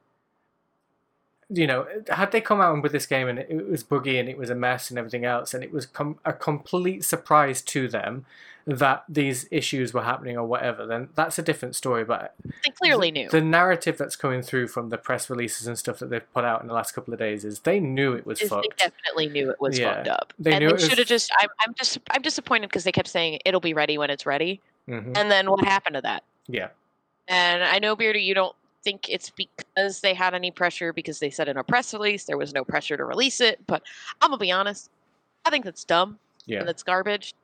you 1.49 1.67
know, 1.67 1.87
had 2.09 2.33
they 2.33 2.41
come 2.41 2.61
out 2.61 2.83
with 2.83 2.93
this 2.93 3.07
game 3.07 3.29
and 3.29 3.39
it, 3.39 3.69
was 3.69 3.83
buggy 3.83 4.19
and 4.19 4.29
it 4.29 4.37
was 4.37 4.51
a 4.51 4.55
mess 4.55 4.91
and 4.91 4.99
everything 4.99 5.25
else, 5.25 5.55
and 5.55 5.63
it 5.63 5.73
was 5.73 5.87
com- 5.87 6.19
a 6.25 6.33
complete 6.33 7.05
surprise 7.05 7.63
to 7.63 7.89
them 7.89 8.27
that 8.69 9.05
these 9.09 9.47
issues 9.53 9.95
were 9.95 10.03
happening 10.03 10.37
or 10.37 10.45
whatever, 10.45 10.87
then 10.87 11.09
that's 11.15 11.39
a 11.39 11.43
different 11.43 11.77
story. 11.77 12.05
But 12.05 12.35
they 12.65 12.71
clearly 12.71 13.13
knew. 13.13 13.29
the 13.29 13.41
narrative 13.41 13.97
that's 13.97 14.17
coming 14.17 14.43
through 14.43 14.67
from 14.67 14.89
the 14.89 14.99
press 14.99 15.31
releases 15.31 15.69
and 15.69 15.79
stuff 15.79 16.01
that 16.01 16.11
they've 16.11 16.33
put 16.35 16.45
out 16.45 16.63
in 16.63 16.67
the 16.67 16.75
last 16.75 16.91
couple 16.91 17.15
of 17.15 17.21
days 17.21 17.45
is 17.45 17.61
they 17.61 17.79
knew 17.79 18.15
it 18.15 18.27
was 18.27 18.41
is 18.41 18.51
they 18.51 18.57
fucked. 18.57 18.79
definitely 18.79 19.29
knew 19.29 19.51
it 19.51 19.61
was 19.61 19.79
Yeah. 19.79 19.95
fucked 19.95 20.09
up. 20.09 20.33
They 20.41 20.53
and 20.55 20.65
knew 20.65 20.77
they 20.77 20.89
should 20.89 20.99
have 20.99 21.07
just. 21.07 21.31
I'm, 21.39 21.49
I'm 21.65 21.75
just. 21.75 21.99
I'm 22.11 22.23
disappointed 22.23 22.67
because 22.69 22.83
they 22.83 22.91
kept 22.91 23.07
saying 23.07 23.39
it'll 23.45 23.61
be 23.61 23.73
ready 23.73 23.99
when 23.99 24.11
it's 24.11 24.27
ready, 24.27 24.61
hmm 24.87 25.13
and 25.15 25.31
then 25.31 25.49
what 25.49 25.65
happened 25.65 25.95
to 25.95 26.01
that? 26.03 26.25
Yeah. 26.49 26.71
And 27.29 27.63
I 27.63 27.79
know 27.79 27.95
Beardy, 27.95 28.23
you 28.23 28.35
don't 28.35 28.55
think 28.87 29.09
it's 29.09 29.31
because 29.31 30.01
they 30.01 30.15
had 30.15 30.33
any 30.33 30.53
pressure 30.53 30.93
because 30.93 31.19
they 31.19 31.29
said 31.31 31.49
in 31.49 31.57
a 31.57 31.65
press 31.65 31.93
release 31.93 32.25
there 32.25 32.39
was 32.39 32.55
no 32.55 32.65
pressure 32.65 32.97
to 32.97 33.05
release 33.05 33.41
it. 33.41 33.59
But 33.67 33.83
I'm 34.23 34.31
gonna 34.31 34.39
be 34.39 34.53
honest, 34.53 34.91
I 35.45 35.51
think 35.51 35.65
that's 35.65 35.83
dumb 35.85 36.19
Yeah. 36.47 36.61
and 36.61 36.69
that's 36.69 36.85
garbage. 36.85 37.35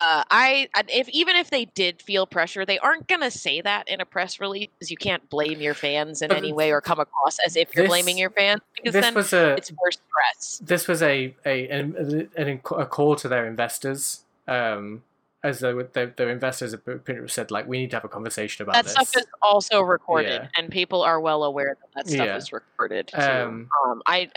Uh, 0.00 0.22
I 0.30 0.68
if 0.88 1.08
even 1.08 1.34
if 1.36 1.48
they 1.50 1.64
did 1.64 2.00
feel 2.02 2.24
pressure, 2.26 2.64
they 2.66 2.78
aren't 2.78 3.08
gonna 3.08 3.30
say 3.32 3.62
that 3.62 3.88
in 3.88 4.00
a 4.00 4.04
press 4.04 4.38
release 4.38 4.68
because 4.78 4.90
you 4.90 4.96
can't 4.96 5.28
blame 5.28 5.60
your 5.60 5.74
fans 5.74 6.22
in 6.22 6.30
any 6.32 6.52
way 6.52 6.70
or 6.70 6.80
come 6.82 7.00
across 7.00 7.38
as 7.46 7.56
if 7.56 7.74
you're 7.74 7.84
this- 7.84 7.90
blaming 7.90 8.16
your 8.18 8.30
fans 8.30 8.60
because 8.76 8.92
This 8.92 9.02
then 9.04 9.14
was 9.14 9.32
a 9.32 9.54
it's 9.54 9.72
worse 9.82 9.98
press. 10.14 10.60
this 10.62 10.86
was 10.86 11.02
a 11.02 11.34
a 11.46 11.68
an, 11.68 12.28
an, 12.36 12.60
a 12.78 12.86
call 12.86 13.16
to 13.16 13.26
their 13.26 13.46
investors. 13.46 14.20
Um, 14.46 15.02
as 15.42 15.60
though 15.60 15.82
their, 15.82 16.06
their 16.06 16.30
investors 16.30 16.72
have 16.72 17.30
said 17.30 17.50
like 17.50 17.66
we 17.68 17.78
need 17.78 17.90
to 17.90 17.96
have 17.96 18.04
a 18.04 18.08
conversation 18.08 18.62
about 18.62 18.82
this. 18.84 18.94
That 18.94 19.00
this. 19.00 19.08
stuff 19.10 19.22
is 19.22 19.26
also 19.42 19.82
recorded, 19.82 20.42
Yeah. 20.42 20.48
and 20.56 20.70
people 20.70 21.02
are 21.02 21.20
well 21.20 21.44
aware 21.44 21.76
that 21.80 21.88
that 21.94 22.08
stuff 22.08 22.26
Yeah. 22.26 22.36
is 22.36 22.52
recorded. 22.52 23.10
Um, 23.14 23.68
Um, 23.84 24.02
I 24.06 24.30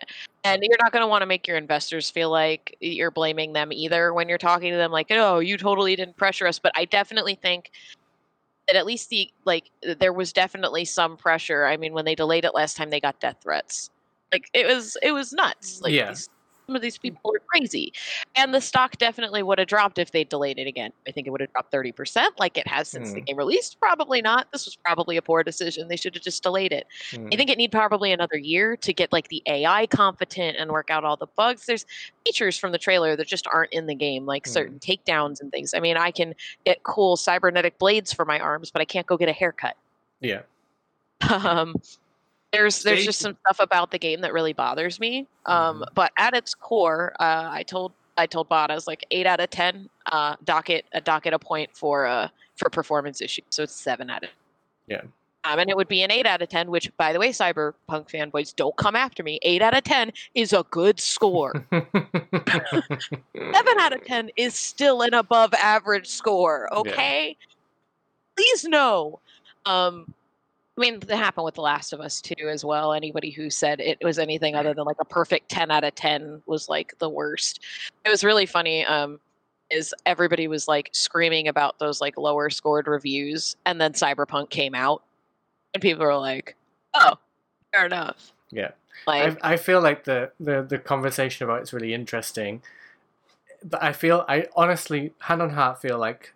and 0.43 0.63
you're 0.63 0.77
not 0.79 0.91
going 0.91 1.01
to 1.01 1.07
want 1.07 1.21
to 1.21 1.25
make 1.25 1.47
your 1.47 1.57
investors 1.57 2.09
feel 2.09 2.29
like 2.29 2.77
you're 2.79 3.11
blaming 3.11 3.53
them 3.53 3.73
either 3.73 4.13
when 4.13 4.29
you're 4.29 4.37
talking 4.37 4.71
to 4.71 4.77
them, 4.77 4.91
like, 4.91 5.07
"Oh, 5.09 5.39
you 5.39 5.57
totally 5.57 5.95
didn't 5.95 6.15
pressure 6.17 6.47
us." 6.47 6.59
But 6.59 6.71
I 6.75 6.85
definitely 6.85 7.35
think 7.35 7.71
that 8.67 8.75
at 8.75 8.85
least 8.85 9.09
the 9.09 9.31
like 9.45 9.71
there 9.81 10.13
was 10.13 10.31
definitely 10.31 10.85
some 10.85 11.17
pressure. 11.17 11.65
I 11.65 11.75
mean, 11.77 11.93
when 11.93 12.05
they 12.05 12.15
delayed 12.15 12.45
it 12.45 12.53
last 12.53 12.77
time, 12.77 12.89
they 12.89 12.99
got 12.99 13.19
death 13.19 13.37
threats. 13.41 13.89
Like 14.31 14.49
it 14.53 14.67
was 14.67 14.95
it 15.01 15.11
was 15.11 15.33
nuts. 15.33 15.81
Like 15.81 15.91
Yeah. 15.93 16.09
these, 16.09 16.29
some 16.69 16.75
of 16.75 16.83
these 16.83 16.99
people 16.99 17.31
are 17.35 17.39
crazy, 17.47 17.91
and 18.35 18.53
the 18.53 18.61
stock 18.61 18.95
definitely 18.97 19.41
would 19.41 19.57
have 19.57 19.67
dropped 19.67 19.97
if 19.97 20.11
they 20.11 20.23
delayed 20.23 20.59
it 20.59 20.67
again. 20.67 20.91
I 21.07 21.11
think 21.11 21.25
it 21.25 21.31
would 21.31 21.41
have 21.41 21.51
dropped 21.51 21.71
thirty 21.71 21.91
percent, 21.91 22.37
like 22.39 22.59
it 22.59 22.67
has 22.67 22.87
since 22.87 23.11
the 23.11 23.21
Hmm. 23.21 23.25
game 23.25 23.37
released. 23.37 23.79
Probably 23.79 24.21
not. 24.21 24.51
This 24.51 24.65
was 24.65 24.75
probably 24.75 25.17
a 25.17 25.21
poor 25.23 25.41
decision. 25.43 25.87
They 25.87 25.95
should 25.95 26.13
have 26.13 26.21
just 26.21 26.43
delayed 26.43 26.71
it. 26.71 26.85
Hmm. 27.09 27.29
I 27.33 27.37
think 27.37 27.49
it 27.49 27.57
need 27.57 27.71
probably 27.71 28.11
another 28.11 28.37
year 28.37 28.77
to 28.77 28.93
get 28.93 29.11
like 29.11 29.29
the 29.29 29.41
AI 29.47 29.87
competent 29.87 30.57
and 30.59 30.69
work 30.69 30.91
out 30.91 31.03
all 31.03 31.17
the 31.17 31.25
bugs. 31.35 31.65
There's 31.65 31.87
features 32.23 32.55
from 32.55 32.71
the 32.71 32.77
trailer 32.77 33.15
that 33.15 33.25
just 33.27 33.47
aren't 33.47 33.73
in 33.73 33.87
the 33.87 33.95
game, 33.95 34.27
like 34.27 34.45
Hmm. 34.45 34.51
certain 34.51 34.79
takedowns 34.79 35.41
and 35.41 35.51
things. 35.51 35.73
I 35.73 35.79
mean, 35.79 35.97
I 35.97 36.11
can 36.11 36.35
get 36.65 36.83
cool 36.83 37.17
cybernetic 37.17 37.79
blades 37.79 38.13
for 38.13 38.25
my 38.25 38.39
arms, 38.39 38.69
but 38.69 38.79
I 38.79 38.85
can't 38.85 39.07
go 39.07 39.17
get 39.17 39.27
a 39.27 39.33
haircut. 39.33 39.75
yeah. 40.21 40.41
um, 41.43 41.73
there's 42.51 42.83
there's 42.83 43.05
just 43.05 43.19
some 43.19 43.37
stuff 43.45 43.59
about 43.59 43.91
the 43.91 43.99
game 43.99 44.21
that 44.21 44.33
really 44.33 44.53
bothers 44.53 44.99
me. 44.99 45.27
Um, 45.45 45.81
Mhm. 45.81 45.85
But 45.95 46.11
at 46.17 46.33
its 46.33 46.53
core, 46.55 47.13
uh, 47.19 47.47
I 47.51 47.63
told 47.63 47.93
I 48.17 48.25
told 48.25 48.49
Bot 48.49 48.71
I 48.71 48.75
was 48.75 48.87
like 48.87 49.05
eight 49.11 49.25
out 49.27 49.39
of 49.39 49.49
ten. 49.49 49.89
Uh, 50.11 50.35
docket 50.43 50.85
a 50.93 51.01
docket 51.01 51.33
a 51.33 51.39
point 51.39 51.69
for 51.73 52.05
uh 52.05 52.27
for 52.57 52.69
performance 52.69 53.21
issues, 53.21 53.45
so 53.49 53.63
it's 53.63 53.75
seven 53.75 54.09
out 54.09 54.23
of 54.23 54.29
Yeah. 54.87 55.01
um, 55.45 55.59
and 55.59 55.69
it 55.69 55.77
would 55.77 55.87
be 55.87 56.01
an 56.03 56.11
8 56.11 56.25
out 56.25 56.41
of 56.41 56.49
10, 56.49 56.69
which, 56.69 56.91
by 56.97 57.13
the 57.13 57.19
way, 57.19 57.29
Cyberpunk 57.29 58.09
fanboys, 58.09 58.53
don't 58.53 58.75
come 58.75 58.93
after 58.97 59.23
me. 59.23 59.39
8 59.43 59.61
out 59.61 59.73
of 59.77 59.83
10 59.85 60.11
is 60.35 60.51
a 60.51 60.65
good 60.69 60.99
score. 60.99 61.65
7 61.71 61.85
out 63.79 63.93
of 63.93 64.03
10 64.03 64.31
is 64.35 64.53
still 64.55 65.01
an 65.03 65.13
above 65.13 65.53
average 65.53 66.07
score, 66.07 66.67
okay? 66.73 67.37
Please 68.35 68.65
know. 68.65 69.19
Um, 69.65 70.13
I 70.79 70.81
mean, 70.81 70.99
that 71.01 71.17
happened 71.17 71.43
with 71.43 71.55
The 71.55 71.61
Last 71.61 71.91
of 71.91 71.99
Us 71.99 72.21
too, 72.21 72.47
as 72.47 72.63
well. 72.63 72.93
Anybody 72.93 73.31
who 73.31 73.49
said 73.49 73.81
it 73.81 73.97
was 74.01 74.17
anything 74.17 74.55
other 74.55 74.73
than 74.73 74.85
like 74.85 74.95
a 75.01 75.05
perfect 75.05 75.49
10 75.49 75.71
out 75.71 75.83
of 75.83 75.93
10 75.95 76.41
was 76.45 76.69
like 76.69 76.97
the 76.99 77.09
worst. 77.09 77.59
It 78.05 78.09
was 78.09 78.23
really 78.23 78.45
funny. 78.45 78.85
Um, 78.85 79.19
is 79.69 79.93
everybody 80.05 80.47
was 80.47 80.69
like 80.69 80.89
screaming 80.93 81.49
about 81.49 81.79
those 81.79 81.99
like 81.99 82.17
lower 82.17 82.49
scored 82.49 82.87
reviews, 82.87 83.57
and 83.65 83.79
then 83.79 83.91
Cyberpunk 83.91 84.49
came 84.49 84.73
out, 84.73 85.03
and 85.73 85.81
people 85.81 86.05
were 86.05 86.15
like, 86.15 86.55
"Oh, 86.93 87.15
fair 87.73 87.85
enough." 87.85 88.31
Yeah. 88.49 88.71
Like, 89.05 89.37
I, 89.43 89.53
I 89.53 89.57
feel 89.57 89.81
like 89.81 90.05
the, 90.05 90.31
the, 90.39 90.61
the 90.61 90.79
conversation 90.79 91.43
about 91.43 91.61
it's 91.61 91.73
really 91.73 91.93
interesting, 91.93 92.61
but 93.63 93.83
I 93.83 93.93
feel 93.93 94.25
I 94.27 94.47
honestly 94.55 95.13
hand 95.19 95.41
on 95.41 95.51
heart 95.51 95.81
feel 95.81 95.97
like 95.99 96.33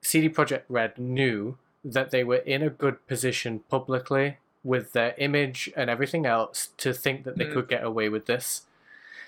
CD 0.00 0.28
Projekt 0.28 0.62
Red 0.68 0.96
knew 0.96 1.58
that 1.84 2.10
they 2.10 2.24
were 2.24 2.36
in 2.46 2.62
a 2.62 2.70
good 2.70 3.06
position 3.06 3.60
publicly 3.70 4.38
with 4.64 4.92
their 4.92 5.14
image 5.18 5.70
and 5.76 5.88
everything 5.90 6.26
else 6.26 6.68
to 6.76 6.92
think 6.92 7.24
that 7.24 7.36
they 7.38 7.46
Mhm. 7.46 7.52
could 7.54 7.68
get 7.68 7.82
away 7.84 8.08
with 8.10 8.26
this, 8.26 8.66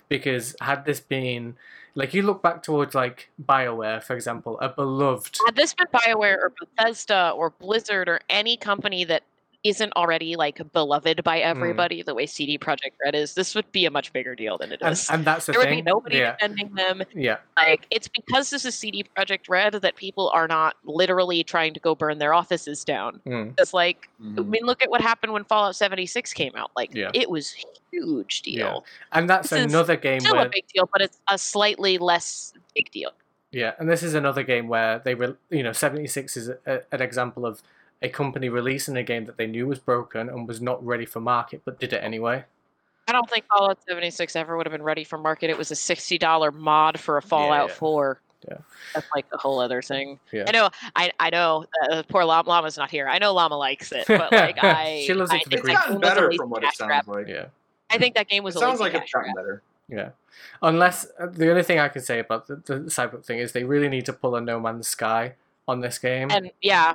because 0.09 0.55
had 0.61 0.85
this 0.85 1.01
been 1.01 1.57
like 1.95 2.15
you 2.15 2.23
look 2.23 2.43
back 2.43 2.63
towards 2.63 2.95
like 2.95 3.31
Bioware 3.43 4.03
for 4.03 4.15
example, 4.15 4.59
a 4.61 4.69
beloved 4.69 5.39
had 5.47 5.57
this 5.57 5.75
been 5.75 5.87
Bioware 5.89 6.39
or 6.39 6.53
Bethesda 6.61 7.31
or 7.37 7.51
Blizzard 7.51 8.09
or 8.09 8.21
any 8.31 8.57
company 8.57 9.05
that 9.05 9.23
isn't 9.65 9.93
already 9.95 10.35
like 10.35 10.61
beloved 10.73 11.23
by 11.23 11.39
everybody 11.39 12.03
the 12.03 12.15
way 12.15 12.27
CD 12.27 12.59
Projekt 12.59 12.93
Red 13.05 13.15
is, 13.15 13.35
this 13.35 13.55
would 13.55 13.71
be 13.71 13.87
a 13.87 13.91
much 13.91 14.13
bigger 14.13 14.35
deal 14.35 14.59
than 14.59 14.73
it 14.73 14.81
is. 14.83 15.09
and, 15.09 15.19
and 15.19 15.25
that's 15.27 15.47
the 15.47 15.53
there 15.53 15.61
would 15.61 15.69
be 15.71 15.83
nobody 15.83 16.19
yeah, 16.19 16.33
defending 16.33 16.75
them. 16.75 17.03
yeah, 17.15 17.37
Like 17.57 17.87
it's 17.91 18.09
because 18.09 18.51
this 18.51 18.65
is 18.65 18.75
CD 18.75 19.05
Projekt 19.17 19.49
Red 19.49 19.75
that 19.75 19.95
people 19.97 20.31
are 20.35 20.49
not 20.49 20.75
literally 20.85 21.45
trying 21.45 21.75
to 21.75 21.81
go 21.81 21.95
burn 21.95 22.19
their 22.19 22.35
offices 22.35 22.85
down. 22.85 23.21
mm, 23.25 23.55
It's 23.59 23.73
like 23.73 24.09
I 24.21 24.25
Mhm. 24.25 24.49
mean, 24.49 24.63
look 24.65 24.83
at 24.83 24.91
what 24.91 25.01
happened 25.01 25.33
when 25.33 25.45
Fallout 25.45 25.77
76 25.77 26.33
came 26.33 26.53
out. 26.57 26.71
Like 26.75 26.93
Yeah. 26.95 27.11
it 27.15 27.31
was 27.31 27.55
huge 27.93 28.43
Yeah. 28.45 28.65
deal. 28.65 28.85
and 29.13 29.31
that's 29.31 29.51
This 29.51 29.61
is 29.61 29.73
another 29.73 29.97
game 29.97 30.21
Still 30.21 30.37
where 30.37 30.47
a 30.47 30.51
big 30.51 30.67
deal, 30.75 30.89
but 30.93 31.03
it's 31.03 31.21
a 31.29 31.39
slightly 31.39 31.99
less 31.99 32.53
big 32.75 32.91
deal. 32.91 33.11
Yeah, 33.53 33.75
and 33.79 33.89
this 33.89 34.03
is 34.03 34.15
another 34.15 34.43
game 34.43 34.67
where 34.67 34.99
they 35.01 35.15
were, 35.15 35.37
you 35.51 35.63
know, 35.63 35.73
76 35.73 36.37
is 36.39 36.49
a, 36.49 36.81
an 36.91 37.03
example 37.03 37.45
of 37.45 37.63
a 38.03 38.09
company 38.09 38.49
releasing 38.49 38.97
a 38.97 39.03
game 39.03 39.25
that 39.27 39.37
they 39.37 39.47
knew 39.47 39.67
was 39.67 39.79
broken 39.79 40.29
and 40.29 40.47
was 40.47 40.61
not 40.61 40.85
ready 40.85 41.07
for 41.07 41.21
market, 41.21 41.63
but 41.65 41.81
did 41.81 41.93
it 41.93 42.03
anyway. 42.03 42.45
I 43.09 43.13
don't 43.13 43.29
think 43.29 43.45
Fallout 43.47 43.79
76 43.89 44.37
ever 44.37 44.57
would 44.57 44.67
have 44.67 44.73
been 44.73 44.83
ready 44.83 45.05
for 45.05 45.19
market. 45.19 45.51
It 45.51 45.59
was 45.59 45.71
a 45.71 45.75
$60 45.75 46.55
mod 46.55 47.01
for 47.01 47.17
a 47.17 47.23
Fallout 47.23 47.69
yeah. 47.71 47.75
4. 47.75 48.21
Yeah. 48.49 48.57
That's 48.95 49.07
like 49.15 49.27
a 49.33 49.39
whole 49.39 49.61
other 49.61 49.83
thing. 49.83 50.19
Yeah. 50.33 50.45
I 50.49 50.51
know, 50.53 50.71
I, 50.97 51.13
I 51.21 51.31
know, 51.31 51.65
uh, 51.91 52.03
poor 52.09 52.25
Llama, 52.25 52.49
Llama's 52.49 52.77
not 52.77 52.91
here. 52.91 53.09
I 53.09 53.19
know 53.19 53.33
Llama 53.33 53.57
likes 53.57 53.93
it, 53.93 54.05
but 54.09 54.33
like 54.33 54.63
I, 54.63 55.03
She 55.07 55.15
loves 55.15 55.33
it 55.33 55.37
I 55.37 55.43
for 55.45 55.51
the 55.51 55.57
green. 55.59 55.77
It's 55.77 55.87
game 55.87 56.01
gotten 56.01 56.01
better 56.01 56.33
from 56.37 56.51
what 56.51 56.65
it 56.65 56.75
sounds 56.75 56.89
grab. 56.89 57.09
like. 57.09 57.29
Yeah, 57.29 57.47
I 57.91 57.99
think 57.99 58.15
that 58.17 58.29
game 58.29 58.43
was 58.43 58.57
a 58.57 58.59
It 58.59 58.63
a 58.63 58.67
sounds 58.67 58.81
like 58.81 58.95
it's 58.95 59.13
gotten 59.13 59.33
better. 59.35 59.63
yeah. 59.89 60.11
Unless 60.61 61.07
uh, 61.21 61.27
the 61.27 61.51
only 61.51 61.63
thing 61.63 61.79
I 61.79 61.89
can 61.89 62.03
say 62.03 62.19
about 62.19 62.49
the, 62.49 62.57
the 62.57 62.75
Cyberpunk 62.81 63.25
thing 63.25 63.39
is 63.39 63.53
they 63.53 63.65
really 63.65 63.89
need 63.89 64.07
to 64.07 64.13
pull 64.13 64.35
a 64.35 64.41
No 64.41 64.59
Man's 64.59 64.89
Sky 64.89 65.35
on 65.69 65.81
this 65.81 65.99
game. 65.99 66.31
And 66.31 66.51
yeah, 66.61 66.95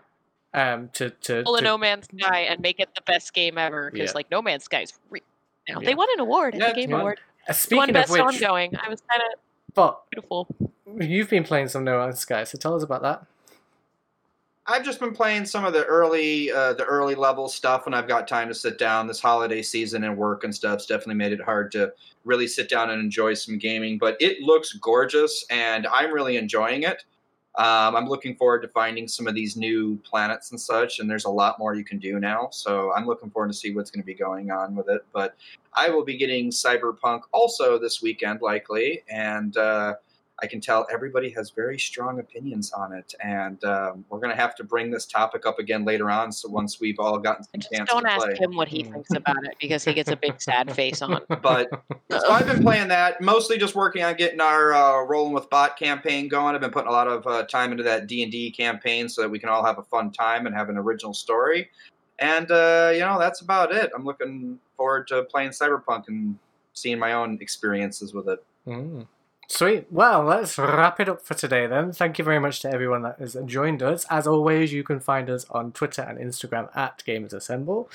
um, 0.54 0.90
to 0.94 1.10
to, 1.10 1.44
pull 1.44 1.56
a 1.56 1.60
to 1.60 1.64
No 1.64 1.78
Man's 1.78 2.08
Sky 2.20 2.40
and 2.42 2.60
make 2.62 2.80
it 2.80 2.90
the 2.96 3.02
best 3.02 3.34
game 3.34 3.58
ever 3.58 3.92
because 3.92 4.10
Yeah. 4.12 4.16
like 4.16 4.32
No 4.32 4.42
Man's 4.42 4.64
Sky 4.64 4.82
is 4.82 4.94
re- 5.10 5.22
now 5.70 5.80
Yeah. 5.82 5.86
they 5.86 5.96
won 5.96 6.08
an 6.14 6.20
award 6.20 6.56
at 6.56 6.62
Yeah, 6.62 6.68
the 6.70 6.74
Game 6.76 6.92
fun. 6.92 7.00
Award. 7.02 7.20
uh, 7.20 7.44
Won 7.50 7.56
speaking 7.56 7.90
of 7.90 7.94
best 7.94 8.12
which, 8.12 8.22
ongoing. 8.22 8.76
I 8.78 8.90
was 8.90 9.02
kind 9.02 9.22
of 9.34 9.40
but 9.74 10.02
beautiful. 10.12 10.48
you've 11.00 11.30
been 11.30 11.44
playing 11.44 11.68
some 11.68 11.84
No 11.84 12.00
Man's 12.00 12.20
Sky, 12.20 12.44
so 12.46 12.58
tell 12.58 12.76
us 12.76 12.84
about 12.84 13.02
that. 13.04 13.26
I've 14.70 14.84
just 14.84 15.00
been 15.00 15.14
playing 15.14 15.46
some 15.46 15.64
of 15.64 15.72
the 15.72 15.86
early 15.86 16.52
uh, 16.52 16.74
the 16.74 16.84
early 16.84 17.16
level 17.16 17.48
stuff 17.48 17.86
when 17.86 17.94
I've 17.94 18.08
got 18.08 18.28
time 18.28 18.50
to 18.50 18.54
sit 18.54 18.78
down. 18.78 19.08
This 19.08 19.22
holiday 19.22 19.62
season 19.62 20.04
and 20.04 20.18
work 20.18 20.44
and 20.44 20.54
stuff's 20.54 20.86
definitely 20.86 21.16
made 21.16 21.32
it 21.32 21.40
hard 21.42 21.72
to 21.72 21.94
really 22.26 22.48
sit 22.48 22.68
down 22.70 22.90
and 22.90 23.00
enjoy 23.02 23.34
some 23.34 23.58
gaming. 23.58 23.98
But 23.98 24.18
it 24.20 24.42
looks 24.42 24.74
gorgeous, 24.74 25.46
and 25.50 25.88
I'm 25.88 26.12
really 26.12 26.36
enjoying 26.36 26.84
it. 26.84 27.06
Um, 27.58 27.96
I'm 27.96 28.08
looking 28.08 28.36
forward 28.36 28.62
to 28.62 28.68
finding 28.68 29.08
some 29.08 29.26
of 29.26 29.34
these 29.34 29.58
new 29.58 29.98
planets 30.04 30.52
and 30.52 30.62
such, 30.62 31.00
and 31.00 31.10
there's 31.10 31.26
a 31.26 31.30
lot 31.30 31.58
more 31.58 31.74
you 31.74 31.84
can 31.84 31.98
do 31.98 32.20
now. 32.20 32.50
So 32.52 32.94
I'm 32.94 33.08
looking 33.08 33.32
forward 33.32 33.48
to 33.48 33.54
see 33.54 33.74
what's 33.74 33.90
going 33.90 34.04
to 34.04 34.06
be 34.06 34.14
going 34.14 34.52
on 34.52 34.76
with 34.76 34.90
it. 34.90 35.04
But 35.12 35.36
I 35.74 35.90
will 35.90 36.06
be 36.06 36.18
getting 36.18 36.52
Cyberpunk 36.52 37.22
also 37.34 37.80
this 37.80 38.00
weekend, 38.00 38.42
likely, 38.44 39.04
and 39.10 39.58
uh, 39.58 39.96
I 40.44 40.46
can 40.48 40.62
tell 40.62 40.86
everybody 40.94 41.32
has 41.32 41.50
very 41.50 41.80
strong 41.80 42.20
opinions 42.20 42.72
on 42.72 42.94
it, 42.94 43.16
and 43.24 43.64
um, 43.64 44.06
we're 44.10 44.20
going 44.20 44.30
to 44.30 44.40
have 44.40 44.54
to 44.58 44.64
bring 44.64 44.92
this 44.92 45.08
topic 45.08 45.48
up 45.48 45.58
again 45.58 45.84
later 45.84 46.12
on. 46.12 46.32
So 46.32 46.48
once 46.48 46.80
we've 46.80 47.00
all 47.00 47.18
gotten 47.18 47.44
some 47.44 47.60
Just 47.60 47.72
chance 47.74 47.90
don't 47.90 48.04
to 48.04 48.12
ask 48.12 48.26
play. 48.28 48.36
him 48.36 48.56
what 48.56 48.68
he 48.68 48.84
Mm. 48.84 48.94
thinks 48.94 49.10
about 49.16 49.44
it 49.46 49.56
because 49.60 49.84
he 49.84 49.96
gets 49.96 50.12
a 50.12 50.16
big 50.16 50.40
sad 50.40 50.72
face 50.76 51.02
on. 51.02 51.22
But 51.42 51.70
so 52.12 52.32
I've 52.32 52.46
been 52.46 52.62
playing 52.70 52.88
that, 52.90 53.20
mostly 53.20 53.58
just 53.58 53.74
working 53.74 54.04
on 54.04 54.16
getting 54.16 54.40
our 54.40 54.74
uh, 54.76 55.02
rolling 55.06 55.34
with 55.34 55.50
bot 55.50 55.76
campaign 55.78 56.28
going. 56.28 56.54
I've 56.54 56.62
been 56.62 56.70
putting 56.72 56.90
a 56.90 56.92
lot 56.92 57.08
of 57.08 57.26
uh, 57.26 57.44
time 57.48 57.72
into 57.72 57.84
that 57.84 58.06
D 58.06 58.22
and 58.22 58.32
D 58.32 58.52
campaign 58.52 59.10
so 59.10 59.24
that 59.24 59.30
we 59.30 59.40
can 59.40 59.50
all 59.50 59.66
have 59.66 59.80
a 59.80 59.84
fun 59.84 60.12
time 60.12 60.46
and 60.46 60.54
have 60.56 60.70
an 60.70 60.78
original 60.78 61.14
story. 61.16 61.70
And 62.20 62.52
uh, 62.52 62.92
you 62.94 63.00
know 63.00 63.18
that's 63.18 63.42
about 63.42 63.72
it. 63.72 63.90
I'm 63.96 64.06
looking 64.06 64.60
forward 64.76 65.08
to 65.08 65.24
playing 65.24 65.50
Cyberpunk 65.50 66.04
and 66.10 66.38
seeing 66.74 67.00
my 67.00 67.14
own 67.14 67.40
experiences 67.42 68.14
with 68.14 68.30
it. 68.30 68.44
Mm. 68.68 69.08
Sweet. 69.50 69.88
Well, 69.90 70.24
let's 70.24 70.58
wrap 70.58 71.00
it 71.00 71.08
up 71.08 71.22
for 71.22 71.34
today 71.34 71.68
then. 71.68 71.94
Thank 71.94 72.20
you 72.20 72.26
very 72.26 72.40
much 72.40 72.60
to 72.62 72.70
everyone 72.70 73.02
that 73.04 73.18
has 73.20 73.38
joined 73.46 73.82
us. 73.82 74.06
As 74.10 74.28
always, 74.28 74.74
you 74.74 74.84
can 74.84 75.00
find 75.00 75.30
us 75.30 75.46
on 75.50 75.72
Twitter 75.72 76.02
and 76.02 76.20
Instagram 76.20 76.70
at 76.76 77.02
Gamers 77.08 77.32
Assemble. 77.32 77.90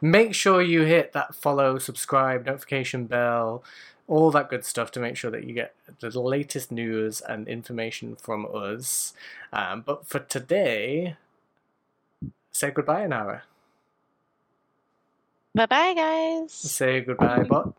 Make 0.00 0.34
sure 0.34 0.60
you 0.60 0.82
hit 0.82 1.12
that 1.12 1.32
follow, 1.34 1.78
subscribe, 1.78 2.44
notification 2.44 3.06
bell, 3.06 3.62
all 4.08 4.32
that 4.32 4.50
good 4.50 4.64
stuff 4.64 4.90
to 4.92 5.00
make 5.00 5.16
sure 5.16 5.30
that 5.30 5.44
you 5.44 5.54
get 5.54 5.74
the 6.00 6.10
latest 6.20 6.72
news 6.72 7.20
and 7.20 7.46
information 7.46 8.16
from 8.16 8.44
us. 8.52 9.14
Um, 9.52 9.82
but 9.86 10.06
for 10.08 10.18
today, 10.18 11.16
say 12.50 12.72
goodbye, 12.72 13.06
Anara. 13.06 13.42
Bye 15.54 15.66
bye, 15.66 15.94
guys. 15.94 16.52
Say 16.52 17.00
goodbye, 17.00 17.44
bot. 17.44 17.74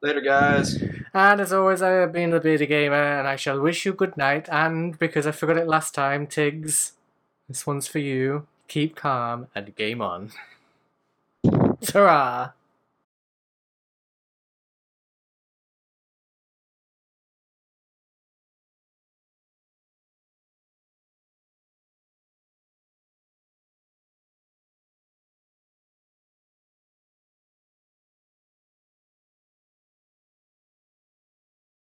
Later, 0.00 0.20
guys. 0.20 0.80
And 1.12 1.40
as 1.40 1.52
always, 1.52 1.82
I 1.82 1.90
have 1.90 2.12
been 2.12 2.30
the 2.30 2.38
Bearded 2.38 2.68
Gamer, 2.68 3.18
and 3.18 3.26
I 3.26 3.36
shall 3.36 3.60
wish 3.60 3.84
you 3.84 3.92
good 3.92 4.16
night. 4.16 4.48
And 4.50 4.96
because 4.98 5.26
I 5.26 5.32
forgot 5.32 5.56
it 5.56 5.66
last 5.66 5.94
time, 5.94 6.26
Tiggs, 6.26 6.92
this 7.48 7.66
one's 7.66 7.88
for 7.88 7.98
you. 7.98 8.46
Keep 8.68 8.94
calm 8.94 9.48
and 9.54 9.74
game 9.74 10.00
on. 10.00 10.30
Ta-ra! 11.80 12.52